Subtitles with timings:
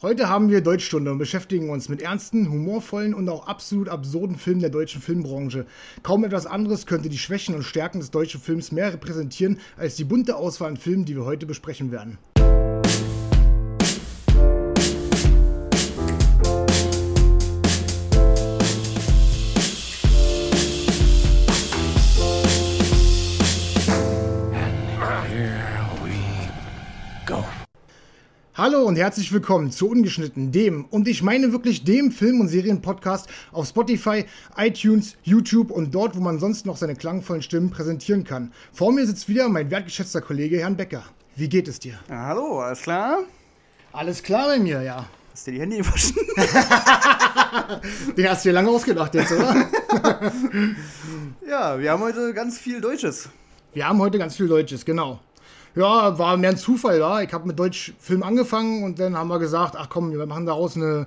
[0.00, 4.60] Heute haben wir Deutschstunde und beschäftigen uns mit ernsten, humorvollen und auch absolut absurden Filmen
[4.60, 5.66] der deutschen Filmbranche.
[6.04, 10.04] Kaum etwas anderes könnte die Schwächen und Stärken des deutschen Films mehr repräsentieren als die
[10.04, 12.16] bunte Auswahl an Filmen, die wir heute besprechen werden.
[28.58, 33.28] Hallo und herzlich willkommen zu Ungeschnitten, dem, und ich meine wirklich dem Film- und Serienpodcast
[33.52, 34.24] auf Spotify,
[34.56, 38.52] iTunes, YouTube und dort, wo man sonst noch seine klangvollen Stimmen präsentieren kann.
[38.72, 41.04] Vor mir sitzt wieder mein wertgeschätzter Kollege Herrn Becker.
[41.36, 42.00] Wie geht es dir?
[42.08, 43.18] Ja, hallo, alles klar?
[43.92, 45.06] Alles klar bei mir, ja.
[45.32, 46.16] Hast du dir die Hände gewaschen?
[48.16, 49.54] Den hast du dir lange ausgedacht jetzt, oder?
[51.48, 53.28] ja, wir haben heute ganz viel Deutsches.
[53.72, 55.20] Wir haben heute ganz viel Deutsches, genau.
[55.74, 57.20] Ja, war mehr ein Zufall, ja.
[57.20, 60.76] Ich habe mit Deutschfilm angefangen und dann haben wir gesagt, ach komm, wir machen daraus
[60.76, 61.06] eine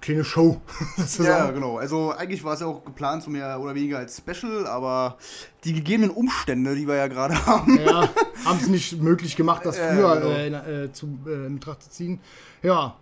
[0.00, 0.60] kleine Show.
[1.18, 1.78] ja, genau.
[1.78, 5.16] Also eigentlich war es ja auch geplant, so mehr oder weniger als Special, aber
[5.64, 7.78] die gegebenen Umstände, die wir ja gerade haben.
[7.84, 8.08] Ja,
[8.44, 10.64] haben es nicht möglich gemacht, das früher äh, genau.
[10.64, 12.20] äh, zu, äh, in Betracht zu ziehen.
[12.62, 12.96] Ja.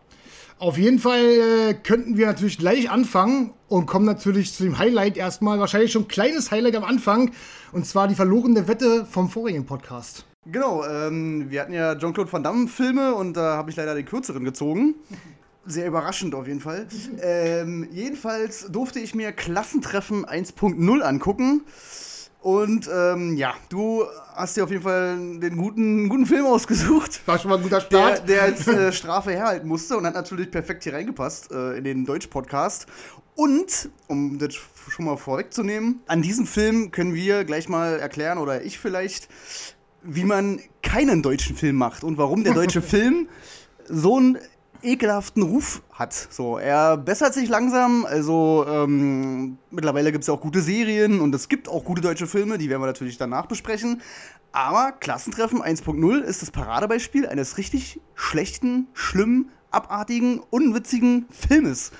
[0.61, 5.17] Auf jeden Fall äh, könnten wir natürlich gleich anfangen und kommen natürlich zu dem Highlight
[5.17, 5.59] erstmal.
[5.59, 7.33] Wahrscheinlich schon ein kleines Highlight am Anfang.
[7.73, 10.25] Und zwar die verlorene Wette vom vorigen Podcast.
[10.47, 14.05] Genau, ähm, wir hatten ja Jean-Claude Van Damme Filme und da habe ich leider den
[14.05, 14.95] kürzeren gezogen.
[15.67, 16.87] Sehr überraschend auf jeden Fall.
[17.23, 21.63] Ähm, jedenfalls durfte ich mir Klassentreffen 1.0 angucken.
[22.43, 27.27] Und ähm, ja, du hast dir auf jeden Fall den guten, guten Film ausgesucht.
[27.27, 28.29] War schon mal ein guter Start.
[28.29, 31.85] Der, der als äh, Strafe herhalten musste und hat natürlich perfekt hier reingepasst äh, in
[31.85, 32.87] den Deutsch-Podcast.
[33.35, 38.63] Und, um das schon mal vorwegzunehmen, an diesem Film können wir gleich mal erklären, oder
[38.63, 39.29] ich vielleicht,
[40.05, 43.29] wie man keinen deutschen Film macht und warum der deutsche Film
[43.89, 44.39] so einen
[44.83, 46.13] ekelhaften Ruf hat.
[46.13, 48.05] So, er bessert sich langsam.
[48.05, 52.27] Also ähm, mittlerweile gibt es ja auch gute Serien und es gibt auch gute deutsche
[52.27, 54.03] Filme, die werden wir natürlich danach besprechen.
[54.53, 61.91] Aber Klassentreffen 1.0 ist das Paradebeispiel eines richtig schlechten, schlimmen, abartigen, unwitzigen Filmes.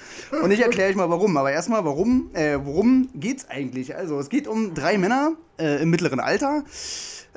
[0.41, 1.37] Und ich erkläre euch mal warum.
[1.37, 3.97] Aber erstmal, warum, äh, worum geht's eigentlich?
[3.97, 6.63] Also, es geht um drei Männer äh, im mittleren Alter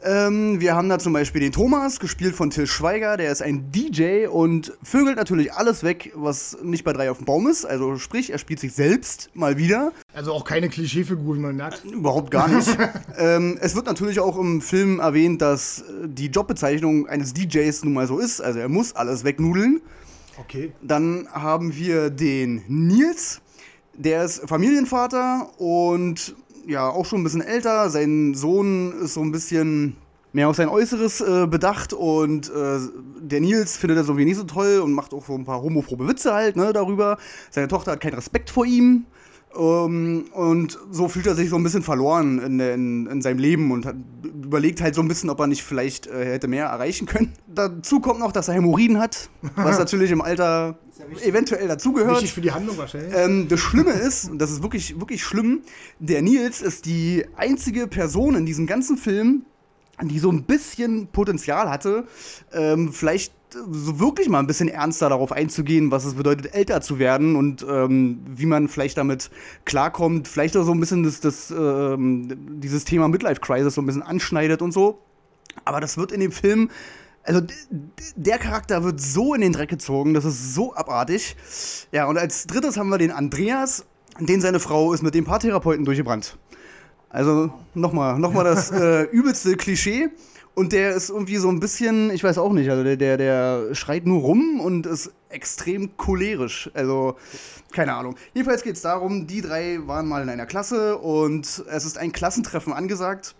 [0.03, 3.71] ähm, wir haben da zum Beispiel den Thomas, gespielt von Till Schweiger, der ist ein
[3.71, 7.65] DJ und vögelt natürlich alles weg, was nicht bei drei auf dem Baum ist.
[7.65, 9.91] Also sprich, er spielt sich selbst mal wieder.
[10.13, 11.83] Also auch keine Klischeefigur, wie man merkt.
[11.85, 12.69] Überhaupt gar nicht.
[13.17, 18.07] ähm, es wird natürlich auch im Film erwähnt, dass die Jobbezeichnung eines DJs nun mal
[18.07, 18.39] so ist.
[18.39, 19.81] Also er muss alles wegnudeln.
[20.39, 20.71] Okay.
[20.81, 23.41] Dann haben wir den Nils,
[23.95, 26.35] der ist Familienvater und
[26.67, 27.89] ja auch schon ein bisschen älter.
[27.89, 29.95] Sein Sohn ist so ein bisschen
[30.33, 32.79] mehr auf sein Äußeres äh, bedacht und äh,
[33.21, 36.07] der Nils findet das irgendwie nicht so toll und macht auch so ein paar homophobe
[36.07, 37.17] Witze halt ne, darüber.
[37.49, 39.05] Seine Tochter hat keinen Respekt vor ihm.
[39.57, 43.71] Ähm, und so fühlt er sich so ein bisschen verloren in, in, in seinem Leben
[43.71, 47.07] und hat, überlegt halt so ein bisschen, ob er nicht vielleicht äh, hätte mehr erreichen
[47.07, 47.33] können.
[47.57, 52.15] Dazu kommt noch, dass er Hämorrhoiden hat, was natürlich im Alter ja eventuell dazugehört.
[52.15, 53.13] Wichtig für die Handlung wahrscheinlich.
[53.15, 55.61] Ähm, das Schlimme ist, und das ist wirklich, wirklich schlimm,
[55.99, 59.45] der Nils ist die einzige Person in diesem ganzen Film,
[60.01, 62.05] die so ein bisschen Potenzial hatte,
[62.53, 63.33] ähm, vielleicht
[63.71, 67.65] so wirklich mal ein bisschen ernster darauf einzugehen, was es bedeutet, älter zu werden und
[67.67, 69.31] ähm, wie man vielleicht damit
[69.65, 72.27] klarkommt, vielleicht auch so ein bisschen das, das, ähm,
[72.61, 74.99] dieses Thema Midlife Crisis so ein bisschen anschneidet und so.
[75.65, 76.69] Aber das wird in dem Film,
[77.27, 77.41] also
[78.15, 81.35] der Charakter wird so in den Dreck gezogen, das ist so abartig.
[81.91, 83.85] Ja, und als drittes haben wir den Andreas,
[84.19, 86.37] den seine Frau ist mit dem Paartherapeuten durchgebrannt.
[87.09, 90.09] Also nochmal, nochmal das äh, übelste Klischee.
[90.55, 93.75] Und der ist irgendwie so ein bisschen, ich weiß auch nicht, also der, der, der
[93.75, 96.71] schreit nur rum und ist extrem cholerisch.
[96.73, 97.15] Also,
[97.71, 98.15] keine Ahnung.
[98.33, 102.11] Jedenfalls geht es darum, die drei waren mal in einer Klasse und es ist ein
[102.11, 103.35] Klassentreffen angesagt.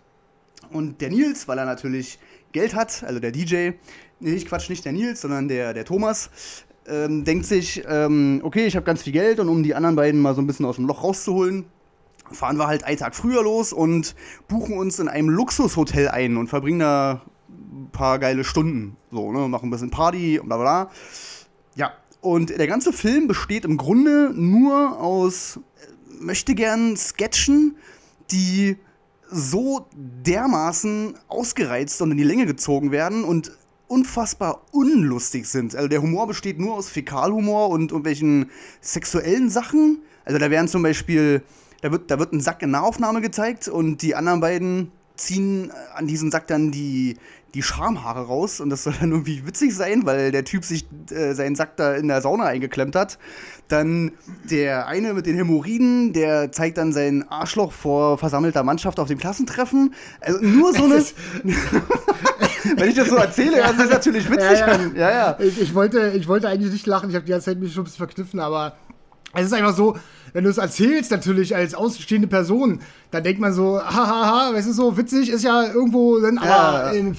[0.70, 2.20] Und der Nils, weil er natürlich
[2.52, 3.70] Geld hat, also der DJ,
[4.20, 6.30] nee, ich quatsch nicht der Nils, sondern der, der Thomas,
[6.86, 10.20] ähm, denkt sich, ähm, okay, ich habe ganz viel Geld und um die anderen beiden
[10.20, 11.66] mal so ein bisschen aus dem Loch rauszuholen,
[12.30, 14.14] fahren wir halt einen Tag früher los und
[14.48, 18.96] buchen uns in einem Luxushotel ein und verbringen da ein paar geile Stunden.
[19.10, 20.90] So, ne, machen ein bisschen Party und bla bla.
[21.74, 27.76] Ja, und der ganze Film besteht im Grunde nur aus äh, möchte gern Sketchen,
[28.30, 28.76] die
[29.30, 33.52] so dermaßen ausgereizt und in die Länge gezogen werden und
[33.86, 35.74] unfassbar unlustig sind.
[35.74, 40.02] Also der Humor besteht nur aus Fäkalhumor und irgendwelchen sexuellen Sachen.
[40.24, 41.42] Also da wären zum Beispiel
[41.80, 46.06] da wird, da wird ein Sack in Nahaufnahme gezeigt und die anderen beiden ziehen an
[46.06, 47.16] diesem Sack dann die,
[47.54, 51.32] die Schamhaare raus und das soll dann irgendwie witzig sein, weil der Typ sich äh,
[51.32, 53.18] seinen Sack da in der Sauna eingeklemmt hat.
[53.68, 54.12] Dann
[54.50, 59.18] der eine mit den Hämorrhoiden, der zeigt dann sein Arschloch vor versammelter Mannschaft auf dem
[59.18, 59.94] Klassentreffen.
[60.20, 61.04] Also nur so eine.
[62.76, 64.58] Wenn ich das so erzähle, ja, das ist natürlich witzig.
[64.58, 64.90] Ja, ja.
[64.94, 65.36] ja, ja.
[65.38, 67.82] Ich, ich, wollte, ich wollte eigentlich nicht lachen, ich habe die ganze Zeit mich schon
[67.82, 68.76] ein bisschen verkniffen, aber
[69.34, 69.96] es ist einfach so,
[70.32, 72.80] wenn du es erzählst, natürlich als ausstehende Person,
[73.10, 76.90] dann denkt man so, hahaha, weißt du, so witzig ist ja irgendwo, dann, aber ja.
[76.92, 77.16] im,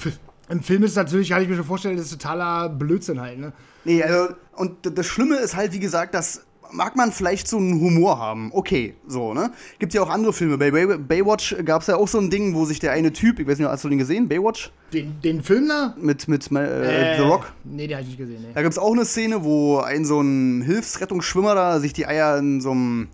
[0.48, 3.38] im, Film ist es natürlich, kann ich mir schon vorstellen, das ist totaler Blödsinn halt,
[3.38, 3.52] ne?
[3.84, 6.42] Nee, also, und das Schlimme ist halt, wie gesagt, dass
[6.72, 8.50] mag man vielleicht so einen Humor haben.
[8.52, 9.52] Okay, so, ne?
[9.78, 10.58] Gibt ja auch andere Filme.
[10.58, 13.38] Bei Bay Baywatch gab es ja auch so ein Ding, wo sich der eine Typ,
[13.38, 14.72] ich weiß nicht, hast du den gesehen, Baywatch?
[14.92, 15.94] Den, den Film da?
[16.00, 17.52] Mit, mit äh, äh, The Rock?
[17.64, 18.52] Nee, den hab ich nicht gesehen, nee.
[18.54, 22.38] Da gibt es auch eine Szene, wo ein so ein Hilfsrettungsschwimmer da sich die Eier
[22.38, 23.08] in so einem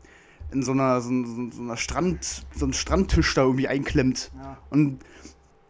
[0.52, 1.10] in so einer, so,
[1.50, 4.30] so einer Strand, so einem Strandtisch da irgendwie einklemmt.
[4.36, 4.58] Ja.
[4.70, 5.00] Und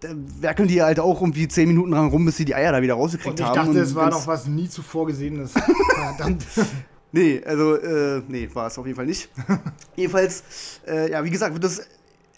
[0.00, 0.10] da
[0.40, 2.94] werkeln die halt auch irgendwie zehn Minuten dran rum, bis sie die Eier da wieder
[2.94, 3.56] rausgekriegt haben.
[3.56, 5.52] Ich dachte, es war doch was nie zuvor Gesehenes.
[6.16, 6.44] Verdammt.
[7.16, 9.30] Nee, also, äh, nee, war es auf jeden Fall nicht.
[9.96, 10.42] Jedenfalls,
[10.86, 11.80] äh, ja, wie gesagt, wird das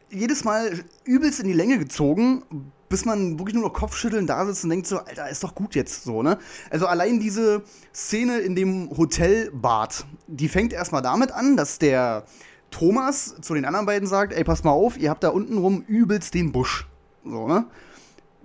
[0.08, 0.70] jedes Mal
[1.02, 2.44] übelst in die Länge gezogen,
[2.88, 5.74] bis man wirklich nur noch Kopfschütteln da sitzt und denkt so, Alter, ist doch gut
[5.74, 6.38] jetzt so, ne?
[6.70, 12.24] Also allein diese Szene in dem Hotelbad, die fängt erstmal damit an, dass der
[12.70, 15.82] Thomas zu den anderen beiden sagt, ey, pass mal auf, ihr habt da unten rum
[15.88, 16.86] übelst den Busch.
[17.24, 17.66] So, ne?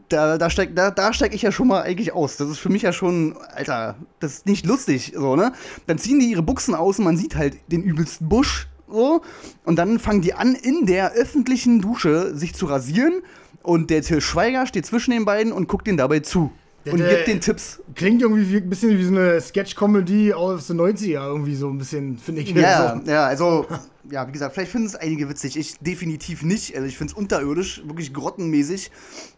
[0.09, 2.37] Da, da steig, da, da steig ich ja schon mal eigentlich aus.
[2.37, 5.53] Das ist für mich ja schon, Alter, das ist nicht lustig, so, ne?
[5.87, 9.21] Dann ziehen die ihre Buchsen aus und man sieht halt den übelsten Busch, so.
[9.65, 13.21] Und dann fangen die an, in der öffentlichen Dusche sich zu rasieren.
[13.63, 16.51] Und der Till Schweiger steht zwischen den beiden und guckt denen dabei zu.
[16.85, 17.81] Und der, gibt den Tipps.
[17.95, 21.77] Klingt irgendwie wie, ein bisschen wie so eine Sketch-Comedy aus den 90er, irgendwie so ein
[21.77, 22.49] bisschen, finde ich.
[22.51, 23.09] Ja, so.
[23.09, 23.65] ja, also,
[24.11, 25.57] ja, wie gesagt, vielleicht finden es einige witzig.
[25.57, 26.75] Ich definitiv nicht.
[26.75, 28.91] Also, ich finde es unterirdisch, wirklich grottenmäßig.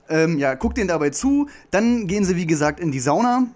[0.10, 1.48] Ähm, ja, guckt den dabei zu.
[1.72, 3.48] Dann gehen sie, wie gesagt, in die Sauna.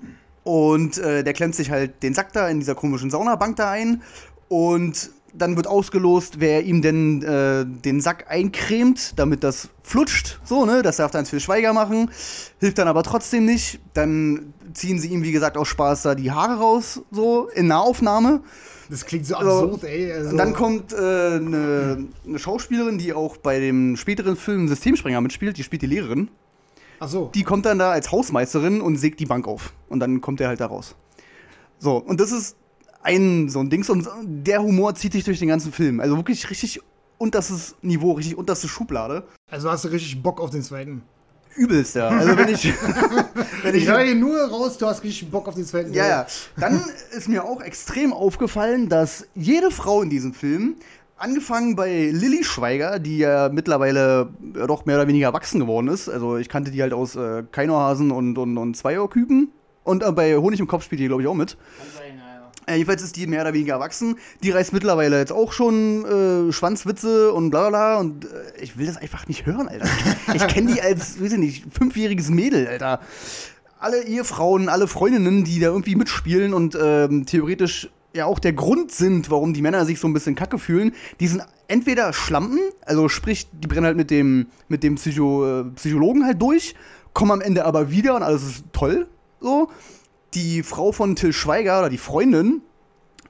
[0.44, 4.02] Und äh, der klemmt sich halt den Sack da in dieser komischen Saunabank da ein.
[4.48, 10.40] Und dann wird ausgelost, wer ihm denn äh, den Sack eincremt, damit das flutscht.
[10.44, 10.82] So, ne?
[10.82, 12.10] Das darf dann für Schweiger machen.
[12.60, 13.80] Hilft dann aber trotzdem nicht.
[13.94, 18.42] Dann ziehen sie ihm, wie gesagt, aus Spaß da die Haare raus, so in Nahaufnahme.
[18.90, 20.12] Das klingt so also, absurd, ey.
[20.12, 20.32] Also.
[20.32, 25.58] Und dann kommt eine äh, ne Schauspielerin, die auch bei dem späteren Film Systemsprenger mitspielt,
[25.58, 26.30] die spielt die Lehrerin.
[27.00, 27.32] Ach so.
[27.34, 29.74] Die kommt dann da als Hausmeisterin und sägt die Bank auf.
[29.88, 30.96] Und dann kommt er halt da raus.
[31.78, 32.58] So, und das ist
[33.02, 36.00] ein so ein Dings und der Humor zieht sich durch den ganzen Film.
[36.00, 36.82] Also wirklich richtig
[37.18, 39.24] unterstes Niveau, richtig unterste Schublade.
[39.50, 41.04] Also hast du richtig Bock auf den zweiten
[41.56, 42.08] übelst, ja.
[42.08, 42.66] Also wenn ich.
[43.64, 46.08] wenn ich, ich höre hier nur raus, du hast richtig Bock auf den zweiten Ja,
[46.08, 46.28] ja.
[46.58, 46.84] Dann
[47.16, 50.76] ist mir auch extrem aufgefallen, dass jede Frau in diesem Film,
[51.20, 54.30] angefangen bei Lilly Schweiger, die ja mittlerweile
[54.68, 56.10] doch mehr oder weniger erwachsen geworden ist.
[56.10, 59.52] Also ich kannte die halt aus äh, Keinohasen und, und, und Zweierküken.
[59.84, 61.58] Und äh, bei Honig im Kopf spielt die, glaube ich, auch mit.
[61.78, 62.09] Kann sein.
[62.70, 64.18] Äh, jedenfalls ist die mehr oder weniger erwachsen.
[64.44, 66.06] Die reißt mittlerweile jetzt auch schon
[66.50, 67.98] äh, Schwanzwitze und bla bla.
[67.98, 68.28] Und äh,
[68.62, 69.88] ich will das einfach nicht hören, Alter.
[70.34, 73.00] Ich kenne die als, weiß ich nicht, fünfjähriges Mädel, Alter.
[73.80, 78.92] Alle Ehefrauen, alle Freundinnen, die da irgendwie mitspielen und ähm, theoretisch ja auch der Grund
[78.92, 83.08] sind, warum die Männer sich so ein bisschen kacke fühlen, die sind entweder Schlampen, also
[83.08, 86.76] sprich, die brennen halt mit dem, mit dem Psycho, äh, Psychologen halt durch,
[87.14, 89.08] kommen am Ende aber wieder und alles ist toll,
[89.40, 89.70] so
[90.34, 92.62] die Frau von Till Schweiger oder die Freundin,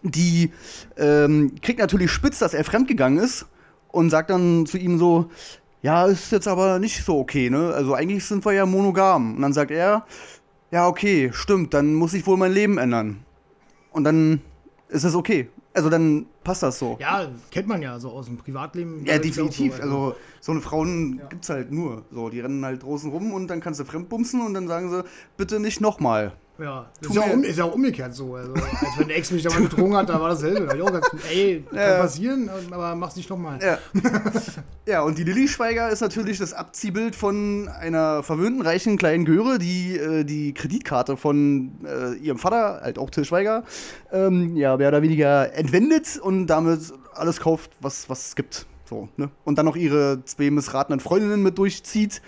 [0.04, 0.52] die
[0.98, 3.46] ähm, kriegt natürlich spitz, dass er fremdgegangen ist
[3.90, 5.30] und sagt dann zu ihm so,
[5.82, 7.74] ja, ist jetzt aber nicht so okay, ne?
[7.74, 9.36] Also eigentlich sind wir ja monogam.
[9.36, 10.06] Und dann sagt er,
[10.72, 13.24] ja, okay, stimmt, dann muss ich wohl mein Leben ändern.
[13.92, 14.42] Und dann
[14.90, 15.50] ist es okay.
[15.74, 16.98] Also dann passt das so.
[17.00, 19.06] Ja, kennt man ja so aus dem Privatleben.
[19.06, 19.78] Ja, definitiv.
[19.78, 19.98] So, also.
[20.06, 21.26] also so eine Frauen ja.
[21.28, 22.04] gibt's halt nur.
[22.12, 25.04] So, die rennen halt draußen rum und dann kannst du fremdbumsen und dann sagen sie,
[25.38, 26.34] bitte nicht nochmal.
[26.60, 28.36] Ja, ist ja, um, ist ja, auch umgekehrt so.
[28.36, 30.66] Also, als wenn der Ex mich da mal betrogen hat, da war dasselbe.
[30.66, 31.98] Da ich auch gesagt, ey, kann ja.
[32.00, 33.60] passieren, aber mach's nicht nochmal.
[33.62, 33.78] Ja.
[34.86, 39.58] ja, und die Lilly Schweiger ist natürlich das Abziehbild von einer verwöhnten, reichen kleinen Göre,
[39.58, 43.64] die äh, die Kreditkarte von äh, ihrem Vater, halt auch Till Schweiger,
[44.12, 48.66] ähm, ja, mehr oder weniger entwendet und damit alles kauft, was, was es gibt.
[48.86, 49.30] So, ne?
[49.46, 52.22] Und dann noch ihre zwei missratenen Freundinnen mit durchzieht,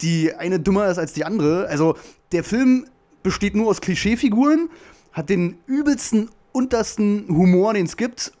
[0.00, 1.66] die eine dümmer ist als die andere.
[1.66, 1.96] Also,
[2.32, 2.86] der Film
[3.24, 4.70] besteht nur aus Klischeefiguren,
[5.12, 8.32] hat den übelsten, untersten Humor, den es gibt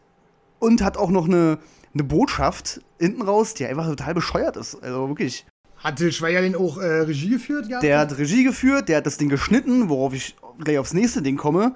[0.60, 1.58] und hat auch noch eine,
[1.92, 4.76] eine Botschaft hinten raus, die einfach total bescheuert ist.
[4.80, 5.44] Also wirklich.
[5.78, 7.68] Hat Till Schweiger den auch äh, Regie geführt?
[7.68, 7.82] Gehabt?
[7.82, 11.36] Der hat Regie geführt, der hat das Ding geschnitten, worauf ich gleich aufs nächste Ding
[11.36, 11.74] komme.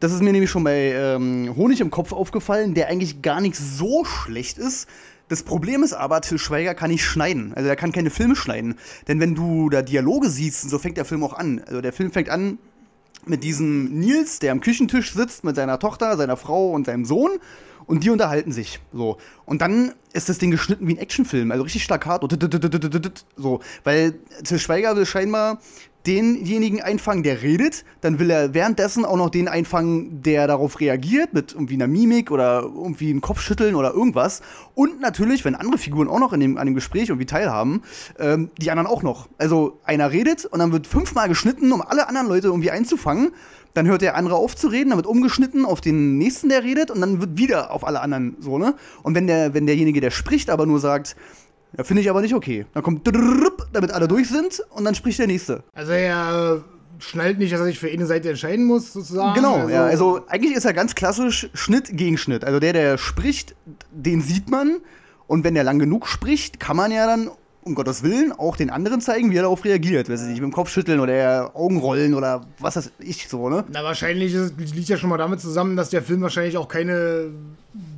[0.00, 3.56] Das ist mir nämlich schon bei ähm, Honig im Kopf aufgefallen, der eigentlich gar nicht
[3.56, 4.88] so schlecht ist.
[5.28, 7.52] Das Problem ist aber, Till Schweiger kann nicht schneiden.
[7.54, 8.76] Also er kann keine Filme schneiden.
[9.06, 11.60] Denn wenn du da Dialoge siehst, so fängt der Film auch an.
[11.66, 12.58] Also der Film fängt an
[13.26, 17.32] mit diesem Nils, der am Küchentisch sitzt mit seiner Tochter, seiner Frau und seinem Sohn
[17.86, 18.80] und die unterhalten sich.
[18.92, 19.18] So.
[19.44, 22.28] Und dann ist das Ding geschnitten wie ein Actionfilm, also richtig staccato.
[23.36, 23.60] So.
[23.84, 25.58] Weil Til Schweiger will scheinbar
[26.06, 31.34] denjenigen einfangen, der redet, dann will er währenddessen auch noch den einfangen, der darauf reagiert,
[31.34, 34.40] mit irgendwie einer Mimik oder irgendwie einem Kopfschütteln oder irgendwas.
[34.74, 37.82] Und natürlich, wenn andere Figuren auch noch in dem, an dem Gespräch irgendwie teilhaben,
[38.18, 39.28] ähm, die anderen auch noch.
[39.38, 43.32] Also einer redet und dann wird fünfmal geschnitten, um alle anderen Leute irgendwie einzufangen.
[43.74, 46.90] Dann hört der andere auf zu reden, dann wird umgeschnitten auf den nächsten, der redet,
[46.90, 48.74] und dann wird wieder auf alle anderen so, ne?
[49.02, 51.16] Und wenn der, wenn derjenige, der spricht, aber nur sagt,
[51.76, 52.66] ja, finde ich aber nicht okay.
[52.74, 53.06] Dann kommt
[53.72, 55.62] damit alle durch sind und dann spricht der nächste.
[55.74, 56.64] Also er
[56.98, 59.34] schnallt nicht, dass er sich für eine Seite entscheiden muss, sozusagen.
[59.34, 59.84] Genau, also, ja.
[59.84, 62.44] Also eigentlich ist er ganz klassisch Schnitt gegen Schnitt.
[62.44, 63.54] Also der, der spricht,
[63.92, 64.78] den sieht man.
[65.26, 67.30] Und wenn der lang genug spricht, kann man ja dann
[67.62, 70.08] um Gottes Willen auch den anderen zeigen, wie er darauf reagiert.
[70.08, 73.48] Wenn sie sich mit dem Kopf schütteln oder Augen rollen oder was das ich so,
[73.50, 73.64] ne?
[73.68, 77.30] Na, wahrscheinlich liegt ja schon mal damit zusammen, dass der Film wahrscheinlich auch keine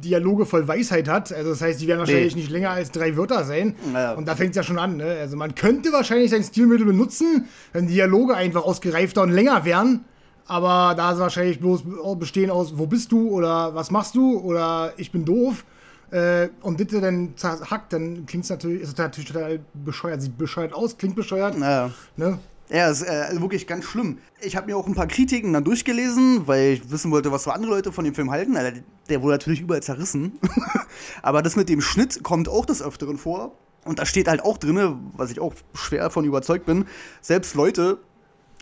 [0.04, 1.32] Dialoge voll Weisheit hat.
[1.32, 2.42] Also das heißt, die werden wahrscheinlich nee.
[2.42, 3.74] nicht länger als drei Wörter sein.
[3.92, 4.14] Naja.
[4.14, 5.16] Und da fängt es ja schon an, ne?
[5.20, 10.04] Also man könnte wahrscheinlich sein Stilmittel benutzen, wenn Dialoge einfach ausgereifter und länger wären.
[10.46, 11.84] Aber da ist wahrscheinlich bloß
[12.18, 15.64] bestehen aus, wo bist du oder was machst du oder ich bin doof
[16.10, 17.34] äh, und das dann
[17.70, 20.22] hackt, dann klingt es natürlich, ist natürlich total bescheuert.
[20.22, 21.56] Sieht bescheuert aus, klingt bescheuert.
[21.58, 21.90] Ja.
[22.16, 22.38] Ne?
[22.70, 24.18] Ja, ist äh, wirklich ganz schlimm.
[24.40, 27.50] Ich habe mir auch ein paar Kritiken dann durchgelesen, weil ich wissen wollte, was so
[27.50, 28.56] andere Leute von dem Film halten.
[28.56, 30.38] Also, der wurde natürlich überall zerrissen.
[31.22, 33.56] Aber das mit dem Schnitt kommt auch des Öfteren vor.
[33.84, 36.84] Und da steht halt auch drin, was ich auch schwer davon überzeugt bin,
[37.20, 37.98] selbst Leute,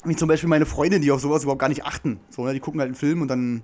[0.05, 2.21] wie zum Beispiel meine Freundin, die auf sowas überhaupt gar nicht achten.
[2.31, 3.63] So, ne, die gucken halt einen Film und dann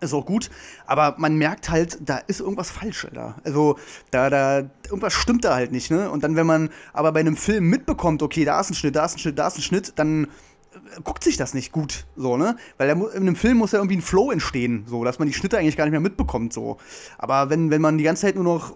[0.00, 0.50] ist auch gut,
[0.86, 3.36] aber man merkt halt, da ist irgendwas falsch, Alter.
[3.44, 3.78] Also,
[4.10, 6.10] da, da, irgendwas stimmt da halt nicht, ne?
[6.10, 9.04] Und dann, wenn man aber bei einem Film mitbekommt, okay, da ist ein Schnitt, da
[9.04, 12.36] ist ein Schnitt, da ist ein Schnitt, dann äh, guckt sich das nicht gut, so,
[12.36, 12.56] ne?
[12.78, 15.58] Weil in einem Film muss ja irgendwie ein Flow entstehen, so, dass man die Schnitte
[15.58, 16.78] eigentlich gar nicht mehr mitbekommt, so.
[17.18, 18.74] Aber wenn, wenn man die ganze Zeit nur noch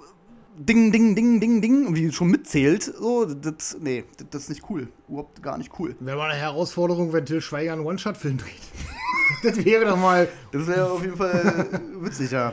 [0.57, 4.89] Ding, Ding, Ding, Ding, Ding, irgendwie schon mitzählt, so, das, nee, das ist nicht cool.
[5.09, 5.97] Überhaupt gar nicht cool.
[5.99, 8.53] Wäre mal eine Herausforderung, wenn Till Schweiger einen One-Shot-Film dreht.
[9.43, 10.29] das wäre doch mal.
[10.53, 11.69] Das wäre auf jeden Fall
[12.01, 12.53] witzig, ja.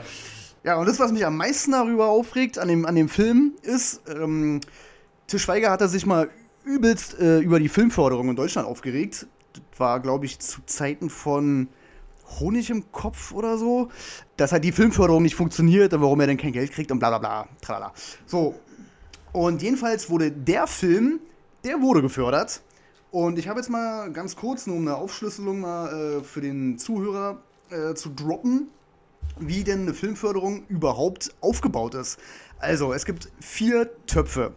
[0.63, 4.01] Ja, und das, was mich am meisten darüber aufregt, an dem, an dem Film, ist,
[4.08, 4.62] ähm,
[5.27, 6.29] Til Schweiger hat er sich mal
[6.63, 9.27] übelst äh, über die Filmförderung in Deutschland aufgeregt.
[9.53, 11.67] Das war, glaube ich, zu Zeiten von
[12.39, 13.89] Honig im Kopf oder so,
[14.38, 17.09] dass halt die Filmförderung nicht funktioniert und warum er denn kein Geld kriegt und bla
[17.09, 17.47] bla bla.
[17.61, 17.93] Tralala.
[18.25, 18.55] So.
[19.33, 21.19] Und jedenfalls wurde der Film,
[21.63, 22.61] der wurde gefördert.
[23.11, 26.77] Und ich habe jetzt mal ganz kurz, nur um eine Aufschlüsselung mal äh, für den
[26.77, 28.69] Zuhörer äh, zu droppen,
[29.39, 32.19] wie denn eine Filmförderung überhaupt aufgebaut ist.
[32.59, 34.53] Also, es gibt vier Töpfe.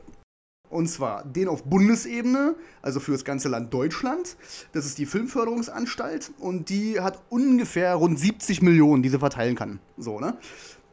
[0.74, 4.36] Und zwar den auf Bundesebene, also für das ganze Land Deutschland.
[4.72, 9.78] Das ist die Filmförderungsanstalt und die hat ungefähr rund 70 Millionen, die sie verteilen kann.
[9.98, 10.36] So, ne?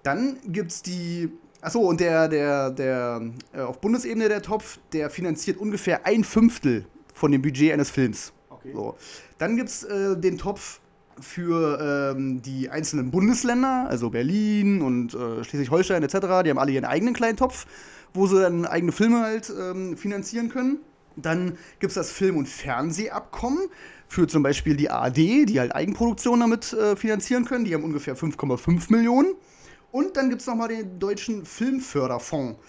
[0.04, 1.32] Dann gibt es die.
[1.62, 6.86] Achso, und der, der, der äh, auf Bundesebene der Topf, der finanziert ungefähr ein Fünftel
[7.16, 8.34] von dem Budget eines Films.
[8.52, 8.74] Okay.
[8.76, 8.96] So.
[9.40, 10.80] Dann gibt es äh, den Topf
[11.20, 16.14] für ähm, die einzelnen Bundesländer, also Berlin und äh, Schleswig-Holstein etc.
[16.44, 17.66] Die haben alle ihren eigenen kleinen Topf
[18.14, 20.80] wo sie dann eigene Filme halt ähm, finanzieren können.
[21.16, 23.70] Dann gibt es das Film- und Fernsehabkommen
[24.08, 27.66] für zum Beispiel die ARD, die halt Eigenproduktionen damit äh, finanzieren können.
[27.66, 29.34] Die haben ungefähr 5,5 Millionen.
[29.92, 32.60] Und dann gibt es nochmal den Deutschen Filmförderfonds.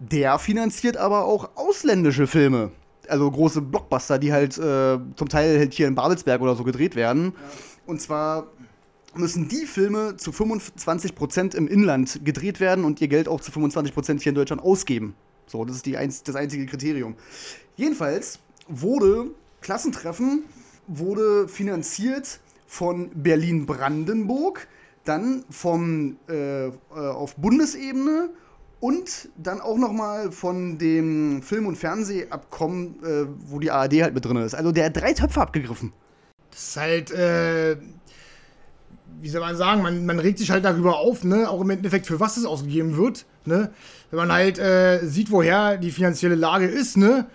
[0.00, 2.72] Der finanziert aber auch ausländische Filme.
[3.08, 6.96] Also große Blockbuster, die halt äh, zum Teil halt hier in Babelsberg oder so gedreht
[6.96, 7.26] werden.
[7.26, 7.32] Ja.
[7.86, 8.46] Und zwar
[9.18, 14.22] müssen die Filme zu 25% im Inland gedreht werden und ihr Geld auch zu 25%
[14.22, 15.14] hier in Deutschland ausgeben.
[15.46, 17.14] So, das ist die einz das einzige Kriterium.
[17.76, 19.30] Jedenfalls wurde
[19.60, 20.44] Klassentreffen
[20.86, 24.66] wurde finanziert von Berlin-Brandenburg,
[25.04, 28.30] dann vom äh, äh, auf Bundesebene
[28.80, 34.14] und dann auch noch mal von dem Film- und Fernsehabkommen, äh, wo die ARD halt
[34.14, 34.54] mit drin ist.
[34.54, 35.92] Also der hat drei Töpfe abgegriffen.
[36.50, 37.76] Das ist halt äh,
[39.20, 42.06] wie soll man sagen, man, man regt sich halt darüber auf, ne, auch im Endeffekt,
[42.06, 43.70] für was es ausgegeben wird, ne,
[44.10, 47.26] wenn man halt äh, sieht, woher die finanzielle Lage ist, ne,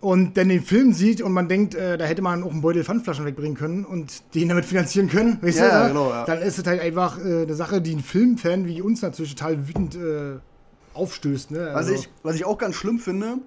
[0.00, 2.84] und dann den Film sieht und man denkt, äh, da hätte man auch einen Beutel
[2.84, 5.88] Pfandflaschen wegbringen können und den damit finanzieren können, weißt ja, du, ne?
[5.88, 6.24] genau, ja.
[6.24, 9.68] dann ist es halt einfach äh, eine Sache, die einen Filmfan wie uns natürlich total
[9.68, 10.38] wütend äh,
[10.94, 11.70] aufstößt, ne.
[11.70, 13.38] Also was, ich, was ich auch ganz schlimm finde,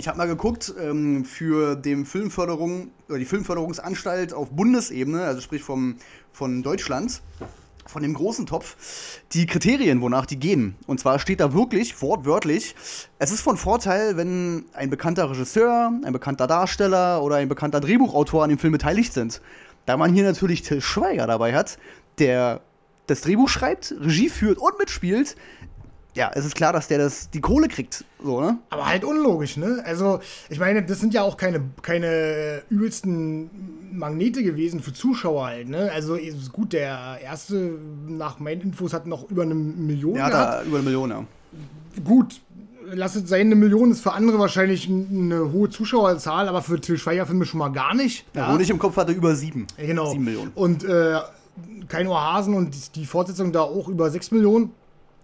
[0.00, 5.62] ich habe mal geguckt, ähm, für den Filmförderung, oder die Filmförderungsanstalt auf Bundesebene, also sprich
[5.62, 5.96] vom,
[6.32, 7.20] von Deutschland,
[7.84, 10.74] von dem großen Topf die Kriterien, wonach die gehen.
[10.86, 12.74] Und zwar steht da wirklich, wortwörtlich,
[13.18, 18.42] es ist von Vorteil, wenn ein bekannter Regisseur, ein bekannter Darsteller oder ein bekannter Drehbuchautor
[18.42, 19.42] an dem Film beteiligt sind.
[19.84, 21.78] Da man hier natürlich Till Schweiger dabei hat,
[22.18, 22.62] der
[23.06, 25.36] das Drehbuch schreibt, Regie führt und mitspielt,
[26.14, 28.04] ja, es ist klar, dass der das, die Kohle kriegt.
[28.22, 28.58] So, ne?
[28.70, 29.82] Aber halt unlogisch, ne?
[29.84, 33.50] Also, ich meine, das sind ja auch keine, keine übelsten
[33.92, 35.90] Magnete gewesen für Zuschauer halt, ne?
[35.92, 40.16] Also, ist gut, der erste, nach meinen Infos, hat noch über eine Million.
[40.16, 41.24] Ja, da über eine Million, ja.
[42.04, 42.40] Gut,
[42.92, 46.98] lass es sein, eine Million ist für andere wahrscheinlich eine hohe Zuschauerzahl, aber für Till
[46.98, 48.26] Schweiger-Filme schon mal gar nicht.
[48.34, 48.54] Ja, ja.
[48.54, 49.66] Wo ich im Kopf hatte, über sieben.
[49.76, 50.10] Genau.
[50.10, 50.50] Sieben Millionen.
[50.54, 51.18] Und äh,
[51.88, 54.72] kein Ohrhasen und die Fortsetzung da auch über sechs Millionen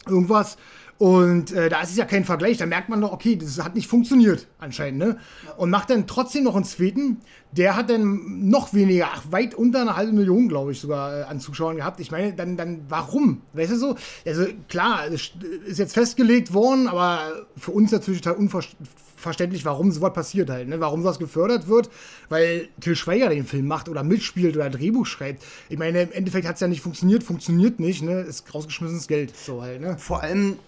[0.06, 0.56] irgendwas.
[0.98, 2.56] Und äh, da ist es ja kein Vergleich.
[2.56, 4.98] Da merkt man doch, okay, das hat nicht funktioniert anscheinend.
[4.98, 5.18] Ne?
[5.56, 7.18] Und macht dann trotzdem noch einen zweiten.
[7.52, 11.22] Der hat dann noch weniger, ach, weit unter eine halbe Million, glaube ich, sogar äh,
[11.24, 12.00] an Zuschauern gehabt.
[12.00, 13.42] Ich meine, dann, dann warum?
[13.52, 13.96] Weißt du so?
[14.24, 15.32] Also klar, ist
[15.78, 20.78] jetzt festgelegt worden, aber für uns natürlich total unverständlich verständlich, warum sowas passiert halt, ne?
[20.78, 21.90] warum sowas gefördert wird,
[22.28, 25.42] weil Till Schweiger den Film macht oder mitspielt oder Drehbuch schreibt.
[25.68, 28.20] Ich meine, im Endeffekt hat es ja nicht funktioniert, funktioniert nicht, ne?
[28.20, 29.80] ist rausgeschmissenes Geld, so halt.
[29.80, 29.96] Ne?
[29.98, 30.58] Vor allem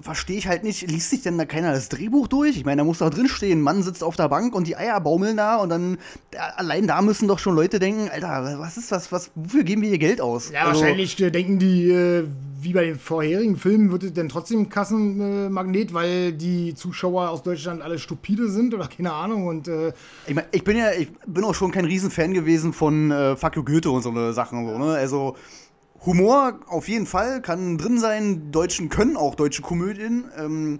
[0.00, 2.56] verstehe ich halt nicht, liest sich denn da keiner das Drehbuch durch?
[2.56, 5.36] Ich meine, da muss doch drinstehen, Mann sitzt auf der Bank und die Eier baumeln
[5.36, 5.98] da und dann
[6.56, 9.88] allein da müssen doch schon Leute denken, Alter, was ist das, was, wofür geben wir
[9.88, 10.50] hier Geld aus?
[10.50, 12.24] Ja, also, wahrscheinlich äh, denken die, äh,
[12.60, 17.42] wie bei den vorherigen Filmen, wird es denn trotzdem Kassenmagnet, äh, weil die Zuschauer aus
[17.42, 19.92] Deutschland alle stupide sind oder keine Ahnung und äh
[20.26, 23.56] ich, mein, ich bin ja, ich bin auch schon kein Riesenfan gewesen von äh, Fuck
[23.56, 24.94] you Goethe und so eine Sachen, so, ne?
[24.94, 25.36] Also
[26.06, 28.52] Humor auf jeden Fall kann drin sein.
[28.52, 30.24] Deutschen können auch deutsche Komödien.
[30.38, 30.78] Ähm,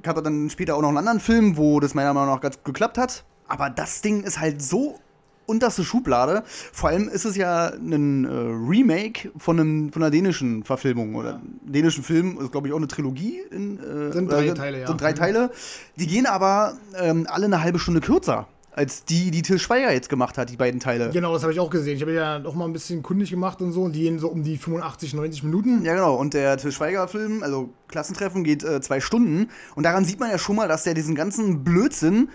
[0.00, 2.62] ich habe dann später auch noch einen anderen Film, wo das meiner Meinung nach ganz
[2.64, 3.24] geklappt hat.
[3.48, 4.98] Aber das Ding ist halt so
[5.46, 6.42] unterste Schublade.
[6.46, 11.30] Vor allem ist es ja ein äh, Remake von, einem, von einer dänischen Verfilmung oder
[11.30, 11.40] ja.
[11.62, 12.38] dänischen Film.
[12.40, 13.40] Ist, glaube ich, auch eine Trilogie.
[13.52, 14.86] In, äh, sind drei Teile, ja.
[14.88, 15.50] Sind drei Teile.
[15.94, 20.10] Die gehen aber ähm, alle eine halbe Stunde kürzer als die, die Till Schweiger jetzt
[20.10, 21.08] gemacht hat, die beiden Teile.
[21.10, 21.96] Genau, das habe ich auch gesehen.
[21.96, 24.28] Ich habe ja noch mal ein bisschen kundig gemacht und so und die gehen so
[24.28, 25.82] um die 85, 90 Minuten.
[25.82, 26.14] Ja, genau.
[26.14, 29.48] Und der Till Schweiger-Film, also Klassentreffen, geht äh, zwei Stunden.
[29.74, 32.28] Und daran sieht man ja schon mal, dass der diesen ganzen Blödsinn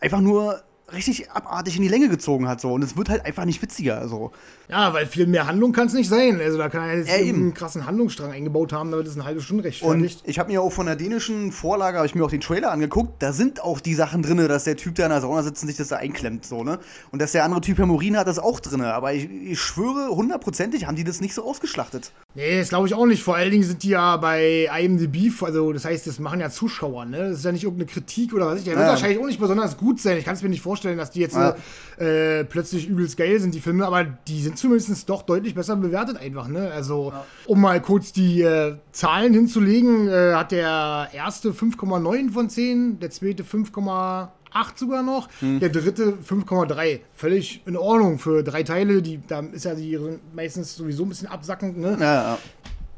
[0.00, 3.44] einfach nur richtig abartig in die Länge gezogen hat so und es wird halt einfach
[3.44, 4.32] nicht witziger so.
[4.68, 6.40] Ja, weil viel mehr Handlung kann es nicht sein.
[6.40, 9.40] Also da kann er jetzt ja, einen krassen Handlungsstrang eingebaut haben, damit es eine halbe
[9.40, 10.20] Stunde rechtfertigt.
[10.22, 12.70] Und ich habe mir auch von der dänischen Vorlage, habe ich mir auch den Trailer
[12.70, 15.62] angeguckt, da sind auch die Sachen drin, dass der Typ, der in der Sauna sitzt
[15.62, 16.78] und sich das da einklemmt, so, ne?
[17.10, 18.82] Und dass der andere Typ Hämorrhoiden hat, das auch drin.
[18.82, 22.12] Aber ich, ich schwöre, hundertprozentig haben die das nicht so ausgeschlachtet.
[22.34, 23.22] Nee, das glaube ich auch nicht.
[23.22, 27.04] Vor allen Dingen sind die ja bei IMDb, also das heißt, das machen ja Zuschauer,
[27.06, 27.30] ne?
[27.30, 28.64] Das ist ja nicht irgendeine Kritik oder was ich.
[28.64, 28.78] Der ja.
[28.80, 30.18] wird wahrscheinlich auch nicht besonders gut sein.
[30.18, 31.56] Ich kann es mir nicht vorstellen, dass die jetzt ja.
[31.98, 35.76] äh, plötzlich übelst geil sind, die Filme, aber die sind zumindest doch deutlich deutlich besser
[35.76, 36.48] bewertet einfach.
[36.48, 36.70] Ne?
[36.72, 37.24] Also, ja.
[37.46, 43.10] um mal kurz die äh, Zahlen hinzulegen, äh, hat der erste 5,9 von 10, der
[43.10, 44.28] zweite 5,8
[44.76, 45.60] sogar noch, hm.
[45.60, 47.00] der dritte 5,3.
[47.14, 49.02] Völlig in Ordnung für drei Teile.
[49.02, 49.98] Die, da ist ja die
[50.34, 51.78] meistens sowieso ein bisschen absackend.
[51.78, 51.96] Ne?
[52.00, 52.38] Ja, ja.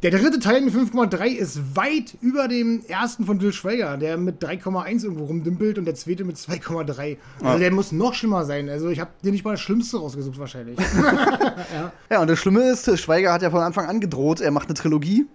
[0.03, 4.43] Der dritte Teil mit 5,3 ist weit über dem ersten von Dill Schweiger, der mit
[4.43, 7.19] 3,1 irgendwo rumdümpelt und der zweite mit 2,3.
[7.43, 8.71] Also der muss noch schlimmer sein.
[8.71, 10.79] Also ich habe dir nicht mal das Schlimmste rausgesucht wahrscheinlich.
[11.75, 11.93] ja.
[12.11, 14.75] ja, und das Schlimme ist, Schweiger hat ja von Anfang an gedroht, er macht eine
[14.75, 15.27] Trilogie.